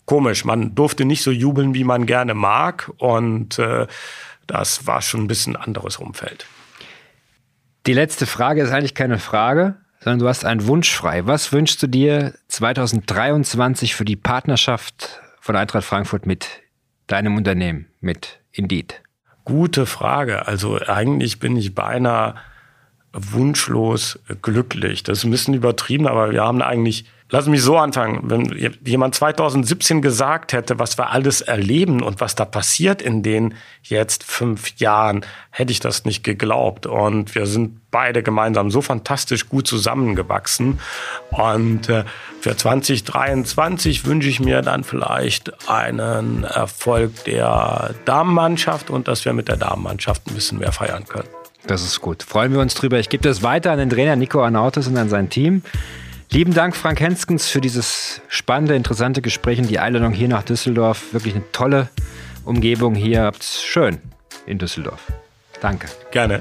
komisch. 0.04 0.44
Man 0.44 0.74
durfte 0.74 1.04
nicht 1.04 1.22
so 1.22 1.30
jubeln, 1.30 1.74
wie 1.74 1.84
man 1.84 2.06
gerne 2.06 2.34
mag 2.34 2.92
und 2.98 3.58
äh, 3.58 3.86
das 4.46 4.86
war 4.86 5.02
schon 5.02 5.22
ein 5.22 5.28
bisschen 5.28 5.56
anderes 5.56 5.96
Umfeld. 5.96 6.46
Die 7.86 7.94
letzte 7.94 8.26
Frage 8.26 8.62
ist 8.62 8.70
eigentlich 8.70 8.94
keine 8.94 9.18
Frage, 9.18 9.74
sondern 9.98 10.20
du 10.20 10.28
hast 10.28 10.44
einen 10.44 10.66
Wunsch 10.68 10.94
frei. 10.94 11.26
Was 11.26 11.52
wünschst 11.52 11.82
du 11.82 11.88
dir 11.88 12.34
2023 12.46 13.96
für 13.96 14.04
die 14.04 14.14
Partnerschaft 14.14 15.20
von 15.40 15.56
Eintracht 15.56 15.84
Frankfurt 15.84 16.24
mit 16.24 16.46
deinem 17.08 17.36
Unternehmen, 17.36 17.86
mit 18.00 18.38
Indeed? 18.52 19.02
Gute 19.44 19.86
Frage. 19.86 20.46
Also 20.46 20.78
eigentlich 20.80 21.40
bin 21.40 21.56
ich 21.56 21.74
beinahe 21.74 22.36
wunschlos 23.12 24.20
glücklich. 24.42 25.02
Das 25.02 25.18
ist 25.18 25.24
ein 25.24 25.32
bisschen 25.32 25.54
übertrieben, 25.54 26.06
aber 26.06 26.30
wir 26.30 26.44
haben 26.44 26.62
eigentlich 26.62 27.06
Lass 27.34 27.46
mich 27.46 27.62
so 27.62 27.78
anfangen. 27.78 28.20
Wenn 28.24 28.74
jemand 28.84 29.14
2017 29.14 30.02
gesagt 30.02 30.52
hätte, 30.52 30.78
was 30.78 30.98
wir 30.98 31.12
alles 31.12 31.40
erleben 31.40 32.02
und 32.02 32.20
was 32.20 32.34
da 32.34 32.44
passiert 32.44 33.00
in 33.00 33.22
den 33.22 33.54
jetzt 33.82 34.22
fünf 34.22 34.76
Jahren, 34.76 35.24
hätte 35.50 35.72
ich 35.72 35.80
das 35.80 36.04
nicht 36.04 36.24
geglaubt. 36.24 36.84
Und 36.84 37.34
wir 37.34 37.46
sind 37.46 37.90
beide 37.90 38.22
gemeinsam 38.22 38.70
so 38.70 38.82
fantastisch 38.82 39.48
gut 39.48 39.66
zusammengewachsen. 39.66 40.78
Und 41.30 41.88
äh, 41.88 42.04
für 42.42 42.54
2023 42.54 44.04
wünsche 44.04 44.28
ich 44.28 44.38
mir 44.38 44.60
dann 44.60 44.84
vielleicht 44.84 45.70
einen 45.70 46.44
Erfolg 46.44 47.24
der 47.24 47.94
Damenmannschaft 48.04 48.90
und 48.90 49.08
dass 49.08 49.24
wir 49.24 49.32
mit 49.32 49.48
der 49.48 49.56
Damenmannschaft 49.56 50.26
ein 50.26 50.34
bisschen 50.34 50.58
mehr 50.58 50.72
feiern 50.72 51.06
können. 51.06 51.28
Das 51.66 51.82
ist 51.82 52.02
gut. 52.02 52.24
Freuen 52.24 52.52
wir 52.52 52.60
uns 52.60 52.74
drüber. 52.74 52.98
Ich 52.98 53.08
gebe 53.08 53.26
das 53.26 53.42
weiter 53.42 53.72
an 53.72 53.78
den 53.78 53.88
Trainer 53.88 54.16
Nico 54.16 54.42
Arnautis 54.42 54.86
und 54.86 54.98
an 54.98 55.08
sein 55.08 55.30
Team. 55.30 55.62
Lieben 56.32 56.54
Dank, 56.54 56.74
Frank 56.74 56.98
Henskens, 56.98 57.48
für 57.48 57.60
dieses 57.60 58.22
spannende, 58.26 58.74
interessante 58.74 59.20
Gespräch 59.20 59.58
und 59.58 59.68
die 59.68 59.78
Einladung 59.78 60.14
hier 60.14 60.28
nach 60.28 60.42
Düsseldorf. 60.42 61.12
Wirklich 61.12 61.34
eine 61.34 61.44
tolle 61.52 61.90
Umgebung 62.46 62.94
hier. 62.94 63.24
Habt's 63.24 63.62
schön 63.62 63.98
in 64.46 64.58
Düsseldorf. 64.58 65.12
Danke. 65.60 65.88
Gerne. 66.10 66.40